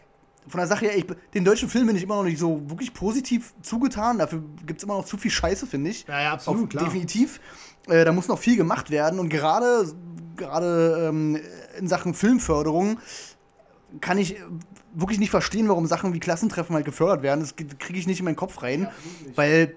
[0.47, 2.95] von der Sache her, ich, den deutschen Film bin ich immer noch nicht so wirklich
[2.95, 4.19] positiv zugetan.
[4.19, 6.07] Dafür gibt es immer noch zu viel Scheiße, finde ich.
[6.07, 6.85] Ja, ja, absolut, Auf, klar.
[6.85, 7.41] Definitiv.
[7.89, 9.19] Äh, da muss noch viel gemacht werden.
[9.19, 9.93] Und gerade,
[10.37, 11.39] gerade ähm,
[11.79, 12.99] in Sachen Filmförderung
[14.01, 14.37] kann ich
[14.95, 17.41] wirklich nicht verstehen, warum Sachen wie Klassentreffen halt gefördert werden.
[17.41, 18.83] Das kriege ich nicht in meinen Kopf rein.
[18.83, 18.93] Ja,
[19.35, 19.75] weil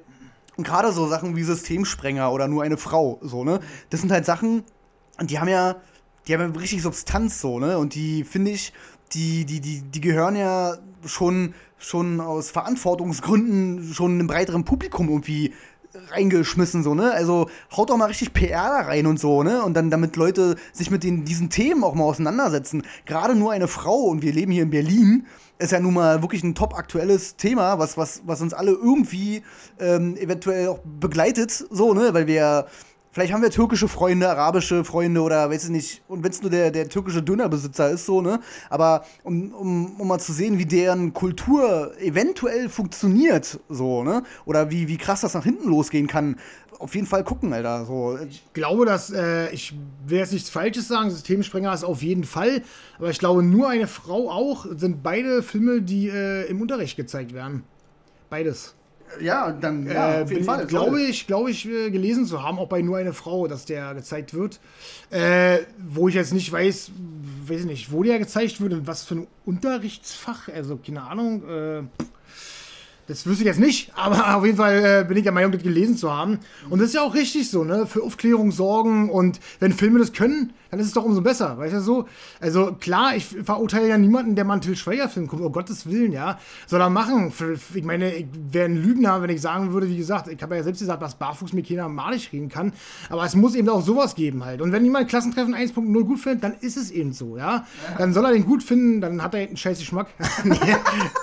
[0.64, 3.60] gerade so Sachen wie Systemsprenger oder nur eine Frau, so, ne?
[3.90, 4.64] Das sind halt Sachen,
[5.22, 5.78] die haben ja,
[6.28, 7.78] die haben ja richtig Substanz, so, ne?
[7.78, 8.74] Und die, finde ich,
[9.14, 15.54] die, die, die, die gehören ja schon, schon aus Verantwortungsgründen schon einem breiteren Publikum irgendwie
[16.10, 17.12] reingeschmissen, so, ne?
[17.12, 19.64] Also haut doch mal richtig PR da rein und so, ne?
[19.64, 22.84] Und dann, damit Leute sich mit den, diesen Themen auch mal auseinandersetzen.
[23.06, 25.26] Gerade nur eine Frau, und wir leben hier in Berlin,
[25.62, 29.44] ist ja nun mal wirklich ein top aktuelles Thema, was, was, was uns alle irgendwie
[29.80, 32.14] ähm, eventuell auch begleitet, so, ne?
[32.14, 32.66] Weil wir
[33.14, 36.02] Vielleicht haben wir türkische Freunde, arabische Freunde oder weiß ich nicht.
[36.08, 38.40] Und wenn es nur der, der türkische Dönerbesitzer ist, so, ne?
[38.70, 44.24] Aber um, um, um mal zu sehen, wie deren Kultur eventuell funktioniert, so, ne?
[44.46, 46.38] Oder wie, wie krass das nach hinten losgehen kann.
[46.80, 47.86] Auf jeden Fall gucken, Alter.
[47.86, 48.18] So.
[48.30, 49.74] Ich glaube, dass, äh, ich
[50.08, 52.64] will jetzt nichts Falsches sagen, Systemsprenger ist auf jeden Fall.
[52.98, 57.34] Aber ich glaube, nur eine Frau auch sind beide Filme, die äh, im Unterricht gezeigt
[57.34, 57.66] werden.
[58.30, 58.74] Beides.
[59.20, 60.66] Ja, dann ja, äh, jeden Fall.
[60.66, 63.94] Glaube ich, glaube ich, äh, gelesen zu haben, auch bei nur eine Frau, dass der
[63.94, 64.60] gezeigt wird.
[65.10, 66.92] Äh, wo ich jetzt nicht weiß,
[67.48, 70.48] weiß ich nicht, wo der gezeigt wird und was für ein Unterrichtsfach.
[70.48, 71.44] Also keine Ahnung.
[71.48, 71.84] Äh,
[73.08, 75.64] das wüsste ich jetzt nicht, aber auf jeden Fall äh, bin ich der Meinung, das
[75.64, 76.40] gelesen zu haben.
[76.70, 77.86] Und das ist ja auch richtig so, ne?
[77.86, 81.74] Für Aufklärung sorgen und wenn Filme das können, dann ist es doch umso besser, weißt
[81.74, 82.06] du so?
[82.40, 86.14] Also klar, ich verurteile ja niemanden, der mal einen Till Schweiger-Film guckt, um Gottes Willen,
[86.14, 86.40] ja.
[86.66, 87.34] Soll er machen.
[87.74, 90.64] Ich meine, ich wäre ein Lügner, wenn ich sagen würde, wie gesagt, ich habe ja
[90.64, 92.72] selbst gesagt, dass Barfuß mit keiner malig reden kann.
[93.10, 94.62] Aber es muss eben auch sowas geben halt.
[94.62, 97.66] Und wenn jemand Klassentreffen 1.0 gut findet, dann ist es eben so, ja.
[97.98, 100.08] Dann soll er den gut finden, dann hat er einen scheiß Geschmack.
[100.46, 100.58] nee,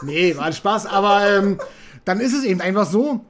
[0.02, 1.58] nee, war ein Spaß, aber ähm,
[2.04, 3.24] dann ist es eben einfach so.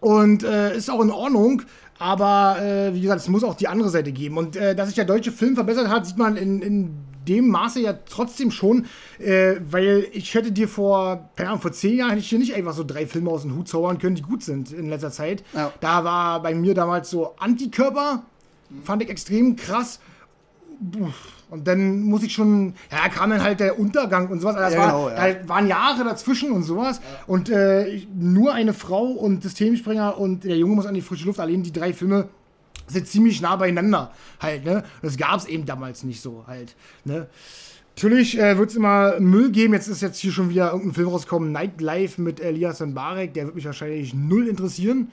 [0.00, 1.62] Und äh, ist auch in Ordnung.
[1.98, 4.36] Aber äh, wie gesagt, es muss auch die andere Seite geben.
[4.36, 6.94] Und äh, dass sich der deutsche Film verbessert hat, sieht man in, in
[7.26, 8.86] dem Maße ja trotzdem schon.
[9.18, 12.54] Äh, weil ich hätte dir vor, keine Ahnung, vor zehn Jahren hätte ich dir nicht
[12.54, 15.42] einfach so drei Filme aus dem Hut zaubern können, die gut sind in letzter Zeit.
[15.54, 15.72] Ja.
[15.80, 18.22] Da war bei mir damals so Antikörper,
[18.84, 20.00] fand ich extrem krass.
[21.50, 24.56] Und dann muss ich schon, ja, kam dann halt der Untergang und sowas.
[24.56, 25.32] Also ja, war, genau, ja.
[25.34, 26.98] Da waren Jahre dazwischen und sowas.
[26.98, 27.24] Ja.
[27.26, 31.40] Und äh, nur eine Frau und Systemspringer und der Junge muss an die frische Luft.
[31.40, 32.28] Allein die drei Filme
[32.88, 34.84] sind ziemlich nah beieinander halt, ne?
[35.02, 37.26] Das gab es eben damals nicht so halt, ne?
[37.96, 39.72] Natürlich äh, wird es immer Müll geben.
[39.72, 43.32] Jetzt ist jetzt hier schon wieder irgendein Film rausgekommen, Nightlife mit Elias und Barek.
[43.32, 45.10] Der wird mich wahrscheinlich null interessieren.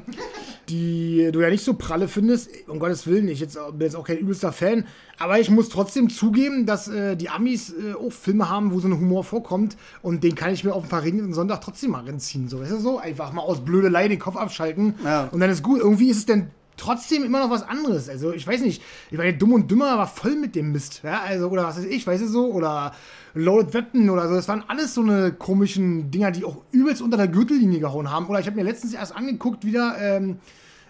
[0.70, 2.50] die du ja nicht so pralle findest.
[2.68, 4.86] Um Gottes Willen, ich jetzt, bin jetzt auch kein übelster Fan.
[5.20, 8.88] Aber ich muss trotzdem zugeben, dass äh, die Amis äh, auch Filme haben, wo so
[8.88, 9.78] ein Humor vorkommt.
[10.02, 12.48] Und den kann ich mir auf dem verregneten Sonntag trotzdem mal reinziehen.
[12.48, 12.98] So, weißt du so?
[12.98, 14.96] Einfach mal aus Blödelei den Kopf abschalten.
[15.04, 15.30] Ja.
[15.32, 15.80] Und dann ist gut.
[15.80, 16.48] Irgendwie ist es denn
[16.84, 18.10] trotzdem immer noch was anderes.
[18.10, 18.84] Also, ich weiß nicht.
[19.10, 21.02] Ich meine, Dumm und Dümmer war voll mit dem Mist.
[21.04, 22.52] Ja, also, oder was weiß ich, weißt du so?
[22.52, 22.94] Oder
[23.34, 24.36] Loaded Weapon oder so.
[24.36, 28.28] Das waren alles so eine komischen Dinger, die auch übelst unter der Gürtellinie gehauen haben.
[28.28, 30.40] Oder ich habe mir letztens erst angeguckt, wieder ähm,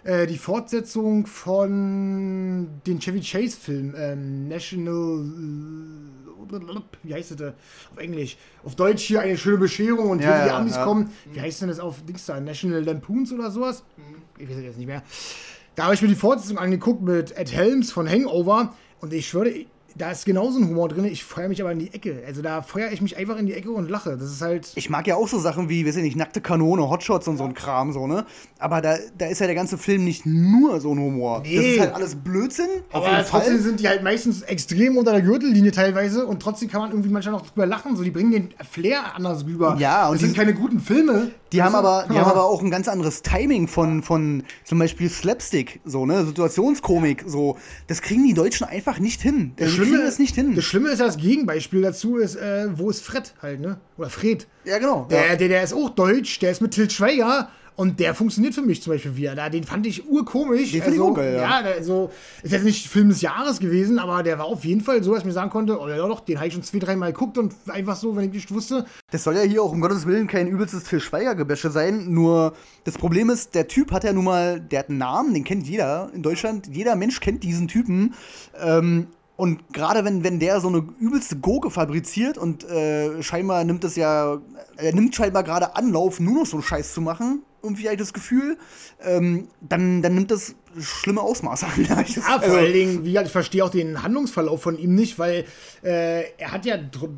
[0.02, 3.94] äh, die Fortsetzung von den Chevy Chase-Film.
[3.96, 5.24] Ähm, National.
[7.02, 7.54] Wie heißt das
[7.90, 8.36] auf Englisch?
[8.64, 10.84] Auf Deutsch hier eine schöne Bescherung und ja, hier die Amis ja.
[10.84, 11.10] kommen.
[11.32, 12.38] Wie heißt denn das auf Dings da?
[12.38, 13.82] National Lampoons oder sowas?
[14.38, 15.02] Ich weiß jetzt nicht mehr.
[15.76, 19.66] Da habe ich mir die Fortsetzung angeguckt mit Ed Helms von Hangover und ich schwöre,
[19.96, 21.04] da ist genauso ein Humor drin.
[21.04, 22.22] Ich feuer mich aber in die Ecke.
[22.26, 24.16] Also da feuer ich mich einfach in die Ecke und lache.
[24.16, 24.72] Das ist halt.
[24.74, 27.44] Ich mag ja auch so Sachen wie, weiß ich nicht, nackte Kanone, Hotshots und so
[27.44, 28.26] ein Kram, so, ne?
[28.58, 31.42] Aber da, da ist ja der ganze Film nicht nur so ein Humor.
[31.44, 31.56] Nee.
[31.56, 32.68] Das ist halt alles Blödsinn.
[32.92, 33.62] aber trotzdem Fall.
[33.62, 37.34] sind die halt meistens extrem unter der Gürtellinie teilweise und trotzdem kann man irgendwie manchmal
[37.34, 37.96] noch drüber lachen.
[37.96, 39.76] So, die bringen den Flair anders rüber.
[39.78, 41.30] Ja, und das sind keine guten Filme.
[41.54, 45.08] Die haben, aber, die haben aber auch ein ganz anderes Timing von, von zum Beispiel
[45.08, 46.26] Slapstick, so, ne?
[46.26, 47.56] Situationskomik, so.
[47.86, 49.52] Das kriegen die Deutschen einfach nicht hin.
[49.56, 50.54] Das die kriegen das nicht hin.
[50.56, 53.78] Das Schlimme ist ja das Gegenbeispiel dazu, ist, äh, wo ist Fred halt, ne?
[53.96, 54.48] Oder Fred.
[54.64, 55.06] Ja, genau.
[55.10, 55.36] Der, ja.
[55.36, 58.82] der, der ist auch deutsch, der ist mit Til Schweiger und der funktioniert für mich
[58.82, 59.34] zum Beispiel wieder.
[59.34, 60.72] Da, den fand ich urkomisch.
[60.72, 61.60] Den also, ich auch geil, ja.
[61.60, 62.10] ja also,
[62.42, 65.20] ist jetzt nicht Film des Jahres gewesen, aber der war auf jeden Fall so, dass
[65.20, 67.54] ich mir sagen konnte, oh ja doch, den habe ich schon zwei, dreimal geguckt und
[67.68, 68.86] einfach so, wenn ich nicht wusste.
[69.10, 72.98] Das soll ja hier auch um Gottes Willen kein übelstes Til Schweiger-Gebäsche sein, nur das
[72.98, 76.10] Problem ist, der Typ hat ja nun mal, der hat einen Namen, den kennt jeder
[76.14, 76.68] in Deutschland.
[76.70, 78.14] Jeder Mensch kennt diesen Typen.
[78.60, 83.82] Ähm, und gerade wenn, wenn der so eine übelste Gurke fabriziert und äh, scheinbar nimmt
[83.82, 84.38] es ja,
[84.76, 88.00] er nimmt scheinbar gerade Anlauf, nur noch so einen Scheiß zu machen, irgendwie habe ich
[88.00, 88.56] das Gefühl,
[89.02, 91.84] ähm, dann, dann nimmt das schlimme Ausmaße an.
[91.84, 95.18] ja, vor also, allen Dingen, wie gesagt, ich verstehe auch den Handlungsverlauf von ihm nicht,
[95.18, 95.44] weil
[95.82, 96.76] äh, er hat ja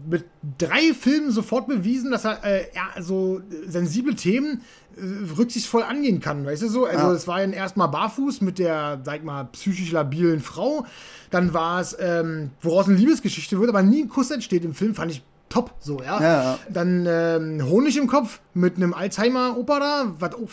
[0.09, 0.25] mit
[0.59, 4.63] drei Filmen sofort bewiesen, dass er äh, ja, so sensible Themen
[4.97, 6.85] äh, rücksichtsvoll angehen kann, weißt du so?
[6.85, 10.87] Also es war ja erstmal barfuß mit der, sag mal, psychisch labilen Frau.
[11.31, 14.95] Dann war es, ähm, woraus eine Liebesgeschichte wird, aber nie ein Kuss entsteht im Film,
[14.95, 16.21] fand ich top, so, ja.
[16.21, 16.59] ja, ja.
[16.69, 20.51] Dann ähm, Honig im Kopf mit einem Alzheimer-Opa da, was auch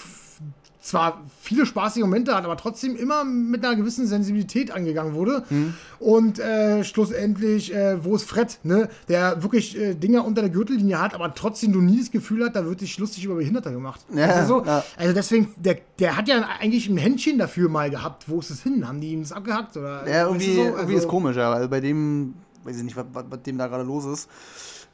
[0.83, 5.43] zwar viele spaßige Momente hat, aber trotzdem immer mit einer gewissen Sensibilität angegangen wurde.
[5.49, 5.73] Mhm.
[5.99, 8.89] Und äh, schlussendlich, äh, wo ist Fred, ne?
[9.07, 12.57] der wirklich äh, Dinger unter der Gürtellinie hat, aber trotzdem du nie das Gefühl hat,
[12.57, 14.01] da wird sich lustig über Behinderte gemacht.
[14.13, 14.83] Ja, also, so, ja.
[14.97, 18.27] also deswegen, der, der hat ja eigentlich ein Händchen dafür mal gehabt.
[18.27, 18.85] Wo ist es hin?
[18.85, 19.77] Haben die ihm das abgehackt?
[19.77, 20.63] Oder, ja, irgendwie, so?
[20.63, 22.33] also, irgendwie ist komisch, ja, weil bei dem,
[22.65, 24.29] weiß ich nicht, was, was, was dem da gerade los ist.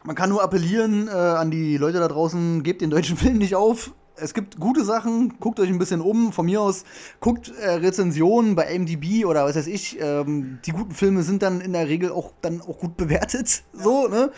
[0.03, 3.55] Man kann nur appellieren äh, an die Leute da draußen, gebt den deutschen Film nicht
[3.55, 3.93] auf.
[4.21, 6.33] Es gibt gute Sachen, guckt euch ein bisschen um.
[6.33, 6.83] Von mir aus
[7.21, 9.97] guckt äh, Rezensionen bei MDB oder was weiß ich.
[10.01, 13.63] Ähm, die guten Filme sind dann in der Regel auch dann auch gut bewertet.
[13.73, 13.83] Ja.
[13.83, 14.31] So, ne?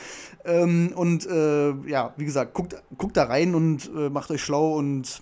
[0.46, 4.78] Ähm, und äh, ja, wie gesagt, guckt, guckt da rein und äh, macht euch schlau
[4.78, 5.22] und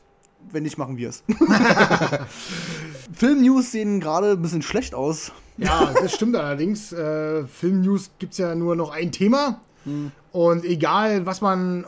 [0.51, 1.23] wenn nicht, machen wir es.
[3.13, 5.31] Film-News sehen gerade ein bisschen schlecht aus.
[5.57, 6.91] Ja, das stimmt allerdings.
[6.91, 9.61] Äh, Film-News gibt es ja nur noch ein Thema.
[9.83, 10.11] Hm.
[10.31, 11.85] Und egal, was man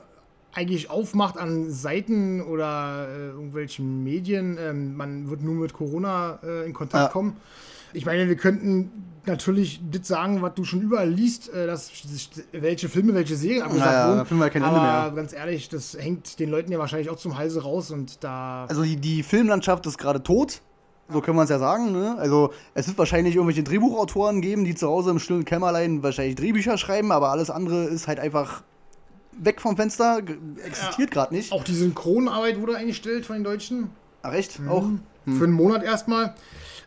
[0.53, 6.65] eigentlich aufmacht an Seiten oder äh, irgendwelchen Medien, ähm, man wird nur mit Corona äh,
[6.65, 7.09] in Kontakt ja.
[7.09, 7.38] kommen.
[7.93, 8.91] Ich meine, wir könnten
[9.26, 11.91] natürlich das sagen, was du schon überall liest, äh, dass
[12.51, 14.18] welche Filme, welche Serien abgesagt naja, wurden.
[14.18, 17.18] Da finden wir kein Ende Aber ganz ehrlich, das hängt den Leuten ja wahrscheinlich auch
[17.18, 18.65] zum Halse raus und da.
[18.68, 20.61] Also die, die Filmlandschaft ist gerade tot.
[21.11, 21.91] So können wir es ja sagen.
[21.91, 22.15] Ne?
[22.17, 26.77] Also es wird wahrscheinlich irgendwelche Drehbuchautoren geben, die zu Hause im stillen Kämmerlein wahrscheinlich Drehbücher
[26.77, 28.63] schreiben, aber alles andere ist halt einfach
[29.33, 30.21] weg vom Fenster,
[30.63, 31.13] existiert ja.
[31.13, 31.51] gerade nicht.
[31.51, 33.89] Auch die Synchronarbeit wurde eingestellt von den Deutschen.
[34.21, 34.59] Ach echt?
[34.59, 34.69] Mhm.
[34.69, 34.83] Auch?
[35.25, 35.38] Hm.
[35.38, 36.35] Für einen Monat erstmal.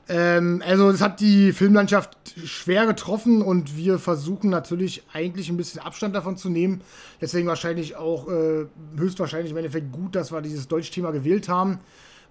[0.08, 2.10] Ähm, also es hat die Filmlandschaft
[2.44, 6.82] schwer getroffen und wir versuchen natürlich eigentlich ein bisschen Abstand davon zu nehmen.
[7.20, 11.78] Deswegen wahrscheinlich auch äh, höchstwahrscheinlich im Endeffekt gut, dass wir dieses Deutsch-Thema gewählt haben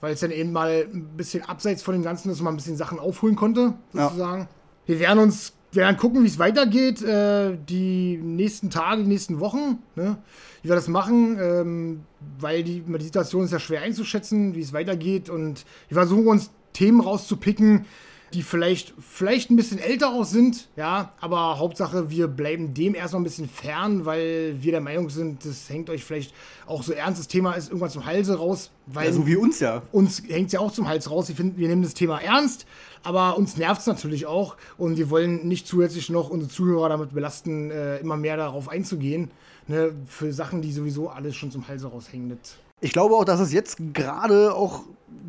[0.04, 2.58] weil es dann eben mal ein bisschen abseits von dem Ganzen ist und man ein
[2.58, 4.42] bisschen Sachen aufholen konnte, sozusagen.
[4.42, 4.48] Ja.
[4.86, 9.40] Wir werden uns wir werden gucken, wie es weitergeht, äh, die nächsten Tage, die nächsten
[9.40, 10.18] Wochen, ne?
[10.62, 12.02] wie wir das machen, ähm,
[12.38, 16.52] weil die, die Situation ist ja schwer einzuschätzen, wie es weitergeht und wir versuchen uns
[16.74, 17.86] Themen rauszupicken,
[18.34, 23.22] die vielleicht, vielleicht ein bisschen älter auch sind, ja, aber Hauptsache, wir bleiben dem erstmal
[23.22, 26.34] ein bisschen fern, weil wir der Meinung sind, das hängt euch vielleicht
[26.66, 28.72] auch so ernstes Thema ist irgendwann zum Halse raus.
[28.88, 29.82] Weil ja, so wie uns ja.
[29.92, 31.28] Uns hängt es ja auch zum Hals raus.
[31.28, 32.66] Wir, finden, wir nehmen das Thema ernst,
[33.04, 37.14] aber uns nervt es natürlich auch und wir wollen nicht zusätzlich noch unsere Zuhörer damit
[37.14, 39.32] belasten, äh, immer mehr darauf einzugehen,
[39.68, 42.38] ne, für Sachen, die sowieso alles schon zum Halse raushängen.
[42.84, 44.82] Ich glaube auch, dass es jetzt gerade auch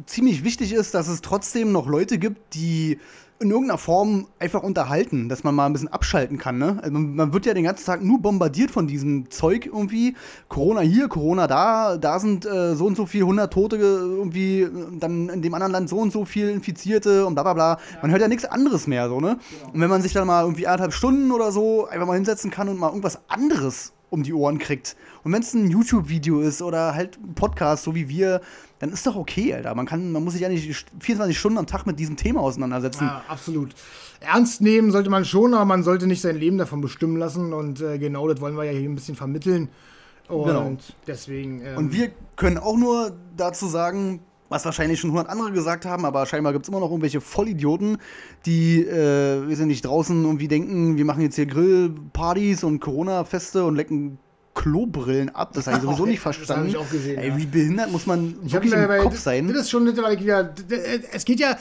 [0.06, 2.98] ziemlich wichtig ist, dass es trotzdem noch Leute gibt, die
[3.38, 6.58] in irgendeiner Form einfach unterhalten, dass man mal ein bisschen abschalten kann.
[6.58, 6.80] Ne?
[6.82, 10.16] Also man, wird ja den ganzen Tag nur bombardiert von diesem Zeug irgendwie.
[10.48, 14.66] Corona hier, Corona da, da sind äh, so und so viele hundert Tote irgendwie,
[14.98, 17.78] dann in dem anderen Land so und so viel Infizierte und bla bla bla.
[18.02, 19.38] Man hört ja nichts anderes mehr so, ne?
[19.60, 19.72] Genau.
[19.72, 22.68] Und wenn man sich dann mal irgendwie anderthalb Stunden oder so einfach mal hinsetzen kann
[22.68, 24.96] und mal irgendwas anderes um die Ohren kriegt.
[25.24, 28.42] Und wenn es ein YouTube-Video ist oder halt ein Podcast, so wie wir,
[28.78, 29.74] dann ist doch okay, Alter.
[29.74, 33.04] Man, kann, man muss sich ja nicht 24 Stunden am Tag mit diesem Thema auseinandersetzen.
[33.04, 33.74] Ja, absolut.
[34.20, 37.54] Ernst nehmen sollte man schon, aber man sollte nicht sein Leben davon bestimmen lassen.
[37.54, 39.70] Und äh, genau das wollen wir ja hier ein bisschen vermitteln.
[40.28, 40.76] Und genau.
[41.06, 41.62] deswegen.
[41.62, 46.04] Ähm, und wir können auch nur dazu sagen, was wahrscheinlich schon 100 andere gesagt haben,
[46.04, 47.98] aber scheinbar gibt es immer noch irgendwelche Vollidioten,
[48.46, 53.64] die, äh, wir sind nicht draußen irgendwie denken, wir machen jetzt hier Grillpartys und Corona-Feste
[53.64, 54.18] und lecken
[54.54, 55.52] Klobrillen ab.
[55.52, 56.48] Das habe ich sowieso nicht verstanden.
[56.48, 57.18] Das habe ich auch gesehen.
[57.18, 59.48] Ey, wie behindert muss man ich wirklich im Kopf sein?
[59.48, 60.54] Das ist schon mittlerweile wieder.
[61.12, 61.58] Es geht ja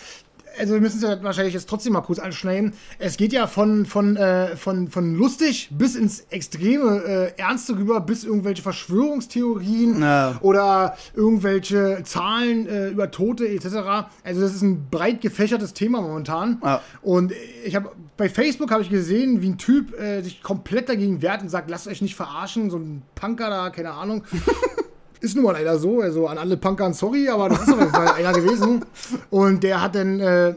[0.60, 2.74] also wir müssen es ja wahrscheinlich jetzt trotzdem mal kurz anschneiden.
[3.00, 8.02] Es geht ja von, von, äh, von, von lustig bis ins extreme äh, Ernste rüber,
[8.02, 10.38] bis irgendwelche Verschwörungstheorien ja.
[10.42, 14.08] oder irgendwelche Zahlen äh, über Tote etc.
[14.24, 16.60] Also das ist ein breit gefächertes Thema momentan.
[16.64, 16.82] Ja.
[17.02, 17.34] Und
[17.66, 21.42] ich habe bei Facebook habe ich gesehen, wie ein Typ äh, sich komplett dagegen wehrt
[21.42, 24.24] und sagt, lasst euch nicht verarschen, so ein Punker da, keine Ahnung.
[25.24, 26.02] Ist nun mal leider so.
[26.02, 28.84] Also an alle Punkern sorry, aber das ist auf jeden Fall einer gewesen.
[29.30, 30.54] Und der hat dann äh,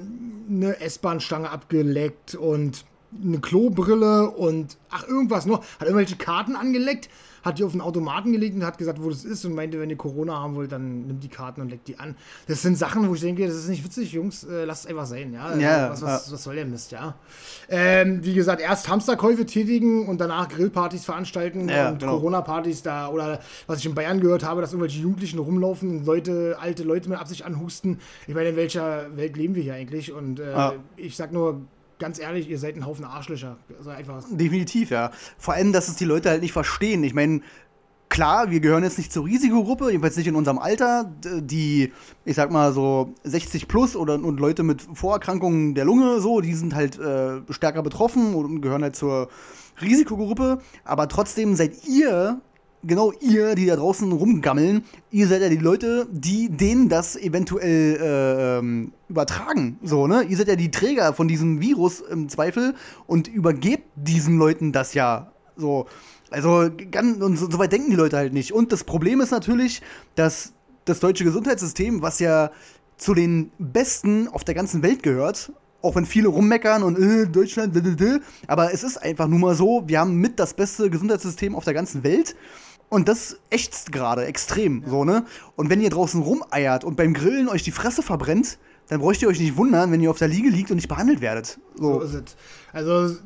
[0.51, 2.85] eine S-Bahn-Stange abgeleckt und
[3.25, 5.61] eine Klobrille und ach, irgendwas noch.
[5.79, 7.09] Hat irgendwelche Karten angeleckt
[7.47, 9.89] hat die auf den Automaten gelegt und hat gesagt, wo das ist und meinte, wenn
[9.89, 12.17] ihr Corona haben wollt, dann nimmt die Karten und leckt die an.
[12.49, 15.07] Das sind Sachen, wo ich denke, das ist nicht witzig, Jungs, äh, lasst es einfach
[15.07, 15.45] sein, ja.
[15.47, 17.15] Also, ja was, was, was, soll der Mist, ja.
[17.69, 22.17] Ähm, wie gesagt, erst Hamsterkäufe tätigen und danach Grillpartys veranstalten ja, und genau.
[22.17, 26.57] Corona-Partys da oder was ich in Bayern gehört habe, dass irgendwelche Jugendlichen rumlaufen und Leute,
[26.61, 28.01] alte Leute mit Absicht anhusten.
[28.27, 30.13] Ich meine, in welcher Welt leben wir hier eigentlich?
[30.13, 30.75] Und äh, ja.
[30.97, 31.61] ich sag nur,
[31.99, 33.57] ganz ehrlich, ihr seid ein Haufen Arschlöcher.
[33.79, 34.25] Also einfach.
[34.31, 35.11] Definitiv, ja.
[35.39, 37.05] Vor allem, dass es die Leute halt nicht verstehen.
[37.05, 37.41] Ich meine,
[38.09, 41.93] klar, wir gehören jetzt nicht zur Risikogruppe, jedenfalls nicht in unserem Alter, die,
[42.25, 46.55] ich sag mal so 60 plus oder und Leute mit Vorerkrankungen der Lunge, so, die
[46.55, 49.29] sind halt äh, stärker betroffen und gehören halt zur
[49.81, 50.59] Risikogruppe.
[50.85, 52.41] Aber trotzdem seid ihr
[52.87, 57.99] genau ihr, die da draußen rumgammeln, ihr seid ja die Leute, die denen das eventuell
[58.01, 59.79] äh, ähm, übertragen.
[59.83, 60.23] So, ne?
[60.23, 62.75] Ihr seid ja die Träger von diesem Virus im Zweifel
[63.07, 65.33] und übergebt diesen Leuten das ja.
[65.57, 65.87] So.
[66.31, 68.53] Also, ganz, und so, so weit denken die Leute halt nicht.
[68.53, 69.81] Und das Problem ist natürlich,
[70.17, 70.53] dass
[70.85, 72.51] das deutsche Gesundheitssystem, was ja
[72.97, 75.53] zu den besten auf der ganzen Welt gehört,
[75.83, 77.77] auch wenn viele rummeckern und äh, Deutschland,
[78.47, 81.75] aber es ist einfach nur mal so, wir haben mit das beste Gesundheitssystem auf der
[81.75, 82.35] ganzen Welt
[82.89, 84.91] und das ächzt gerade extrem, ja.
[84.91, 85.25] so, ne?
[85.57, 88.59] Und wenn ihr draußen rumeiert und beim Grillen euch die Fresse verbrennt,
[88.89, 91.21] dann bräucht ihr euch nicht wundern, wenn ihr auf der Liege liegt und nicht behandelt
[91.21, 91.59] werdet.
[91.75, 92.37] So, so ist es.
[92.73, 93.17] Also,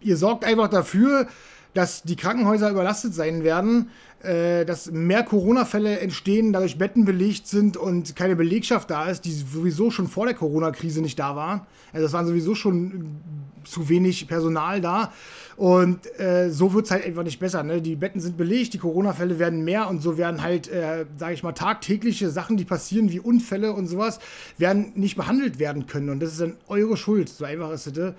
[0.00, 1.28] ihr sorgt einfach dafür,
[1.74, 3.90] dass die Krankenhäuser überlastet sein werden,
[4.22, 9.32] äh, dass mehr Corona-Fälle entstehen, dadurch Betten belegt sind und keine Belegschaft da ist, die
[9.32, 11.66] sowieso schon vor der Corona-Krise nicht da war.
[11.92, 13.16] Also es waren sowieso schon
[13.64, 15.12] zu wenig Personal da.
[15.56, 17.62] Und äh, so wird es halt einfach nicht besser.
[17.62, 17.82] Ne?
[17.82, 21.42] Die Betten sind belegt, die Corona-Fälle werden mehr und so werden halt, äh, sage ich
[21.42, 24.20] mal, tagtägliche Sachen, die passieren, wie Unfälle und sowas,
[24.56, 26.08] werden nicht behandelt werden können.
[26.08, 27.28] Und das ist dann eure Schuld.
[27.28, 28.14] So einfach ist es.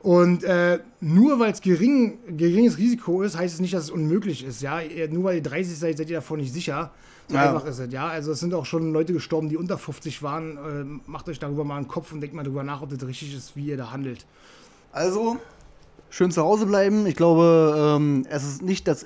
[0.00, 4.44] Und äh, nur weil es gering, geringes Risiko ist, heißt es nicht, dass es unmöglich
[4.44, 4.62] ist.
[4.62, 4.80] Ja?
[5.10, 6.92] Nur weil ihr 30 seid, seid ihr davon nicht sicher.
[7.28, 7.42] So ja.
[7.50, 8.06] einfach ist es, ja.
[8.06, 10.56] Also es sind auch schon Leute gestorben, die unter 50 waren.
[10.56, 13.34] Äh, macht euch darüber mal einen Kopf und denkt mal darüber nach, ob das richtig
[13.34, 14.26] ist, wie ihr da handelt.
[14.92, 15.38] Also,
[16.08, 17.06] schön zu Hause bleiben.
[17.06, 19.04] Ich glaube, ähm, es ist nicht das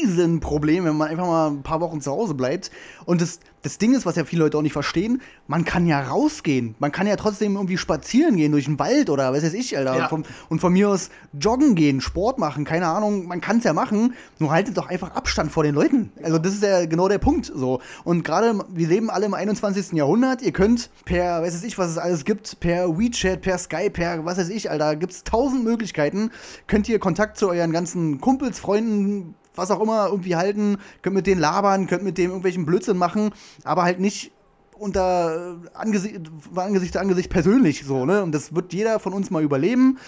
[0.00, 2.70] Riesenproblem, wenn man einfach mal ein paar Wochen zu Hause bleibt.
[3.04, 6.00] Und das, das Ding ist, was ja viele Leute auch nicht verstehen, man kann ja
[6.00, 6.74] rausgehen.
[6.78, 9.96] Man kann ja trotzdem irgendwie spazieren gehen durch den Wald oder was weiß ich, Alter.
[9.96, 10.02] Ja.
[10.04, 13.64] Und, von, und, von, mir aus joggen gehen, Sport machen, keine Ahnung, man kann es
[13.64, 16.12] ja machen, nur haltet doch einfach Abstand vor den Leuten.
[16.22, 17.80] Also das ist ja genau der Punkt so.
[18.04, 19.92] Und gerade, wir leben alle im 21.
[19.92, 23.90] Jahrhundert, ihr könnt per, was weiß ich, was es alles gibt, per WeChat, per Skype,
[23.90, 26.30] per was weiß ich, Alter, gibt es tausend Möglichkeiten,
[26.66, 31.26] könnt ihr Kontakt zu euren ganzen Kumpels, Freunden, was auch immer irgendwie halten, könnt mit
[31.26, 33.30] denen labern, könnt mit dem irgendwelchen Blödsinn machen,
[33.64, 34.32] aber halt nicht
[34.80, 36.20] unter Angesicht,
[36.54, 38.22] Angesicht zu Angesicht persönlich so, ne?
[38.22, 39.98] Und das wird jeder von uns mal überleben.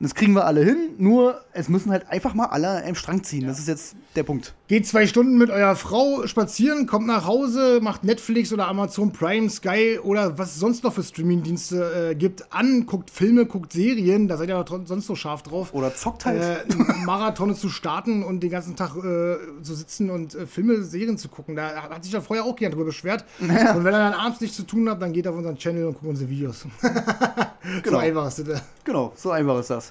[0.00, 3.22] Und das kriegen wir alle hin, nur es müssen halt einfach mal alle einen Strang
[3.22, 3.42] ziehen.
[3.42, 3.48] Ja.
[3.48, 4.54] Das ist jetzt der Punkt.
[4.66, 9.50] Geht zwei Stunden mit eurer Frau spazieren, kommt nach Hause, macht Netflix oder Amazon Prime,
[9.50, 14.26] Sky oder was es sonst noch für Streamingdienste äh, gibt an, guckt Filme, guckt Serien,
[14.26, 15.74] da seid ihr doch sonst so scharf drauf.
[15.74, 16.40] Oder zockt halt.
[16.40, 16.74] Äh,
[17.04, 21.28] Marathone zu starten und den ganzen Tag äh, zu sitzen und äh, Filme, Serien zu
[21.28, 21.56] gucken.
[21.56, 23.26] Da hat sich ja vorher auch jemand drüber beschwert.
[23.50, 23.74] Ja.
[23.74, 25.86] Und wenn er dann abends nichts zu tun hat, dann geht er auf unseren Channel
[25.86, 26.66] und guckt unsere Videos.
[27.82, 27.90] genau.
[27.90, 28.62] So einfach ist das.
[28.84, 29.89] Genau, so einfach ist das.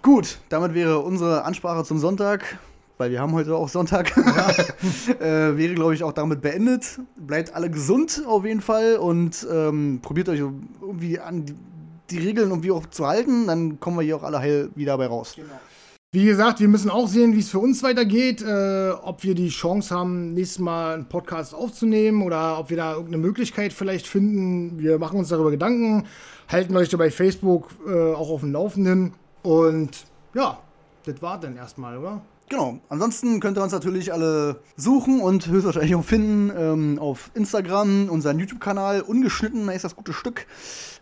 [0.00, 2.58] Gut, damit wäre unsere Ansprache zum Sonntag,
[2.98, 4.50] weil wir haben heute auch Sonntag, ja.
[5.20, 7.00] äh, wäre, glaube ich, auch damit beendet.
[7.16, 10.40] Bleibt alle gesund auf jeden Fall und ähm, probiert euch
[10.80, 11.54] irgendwie an die,
[12.10, 15.06] die, Regeln irgendwie auch zu halten, dann kommen wir hier auch alle heil wieder dabei
[15.06, 15.34] raus.
[15.36, 15.48] Genau.
[16.14, 19.48] Wie gesagt, wir müssen auch sehen, wie es für uns weitergeht, äh, ob wir die
[19.48, 24.78] Chance haben, nächstes Mal einen Podcast aufzunehmen oder ob wir da irgendeine Möglichkeit vielleicht finden.
[24.78, 26.04] Wir machen uns darüber Gedanken,
[26.48, 29.14] halten euch da bei Facebook äh, auch auf dem Laufenden.
[29.42, 30.58] Und ja,
[31.06, 32.20] das war dann erstmal, oder?
[32.52, 32.80] Genau.
[32.90, 38.38] Ansonsten könnt ihr uns natürlich alle suchen und höchstwahrscheinlich auch finden ähm, auf Instagram, unseren
[38.38, 40.46] YouTube-Kanal, ungeschnitten, da ist das gute Stück.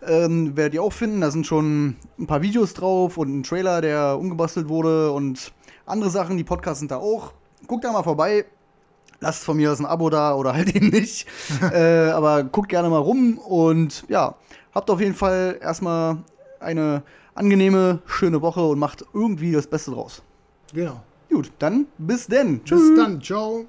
[0.06, 1.20] Ähm, werdet ihr auch finden.
[1.20, 5.52] Da sind schon ein paar Videos drauf und ein Trailer, der umgebastelt wurde und
[5.86, 6.36] andere Sachen.
[6.36, 7.32] Die Podcasts sind da auch.
[7.66, 8.44] Guckt da mal vorbei.
[9.18, 11.26] Lasst von mir aus ein Abo da oder halt eben nicht.
[11.72, 14.36] äh, aber guckt gerne mal rum und ja,
[14.72, 16.18] habt auf jeden Fall erstmal
[16.60, 17.02] eine
[17.34, 20.22] angenehme, schöne Woche und macht irgendwie das Beste draus.
[20.72, 21.02] Genau.
[21.30, 22.64] Gut, dann bis denn.
[22.64, 22.80] Tschüss.
[22.80, 23.22] Bis dann.
[23.22, 23.66] Ciao.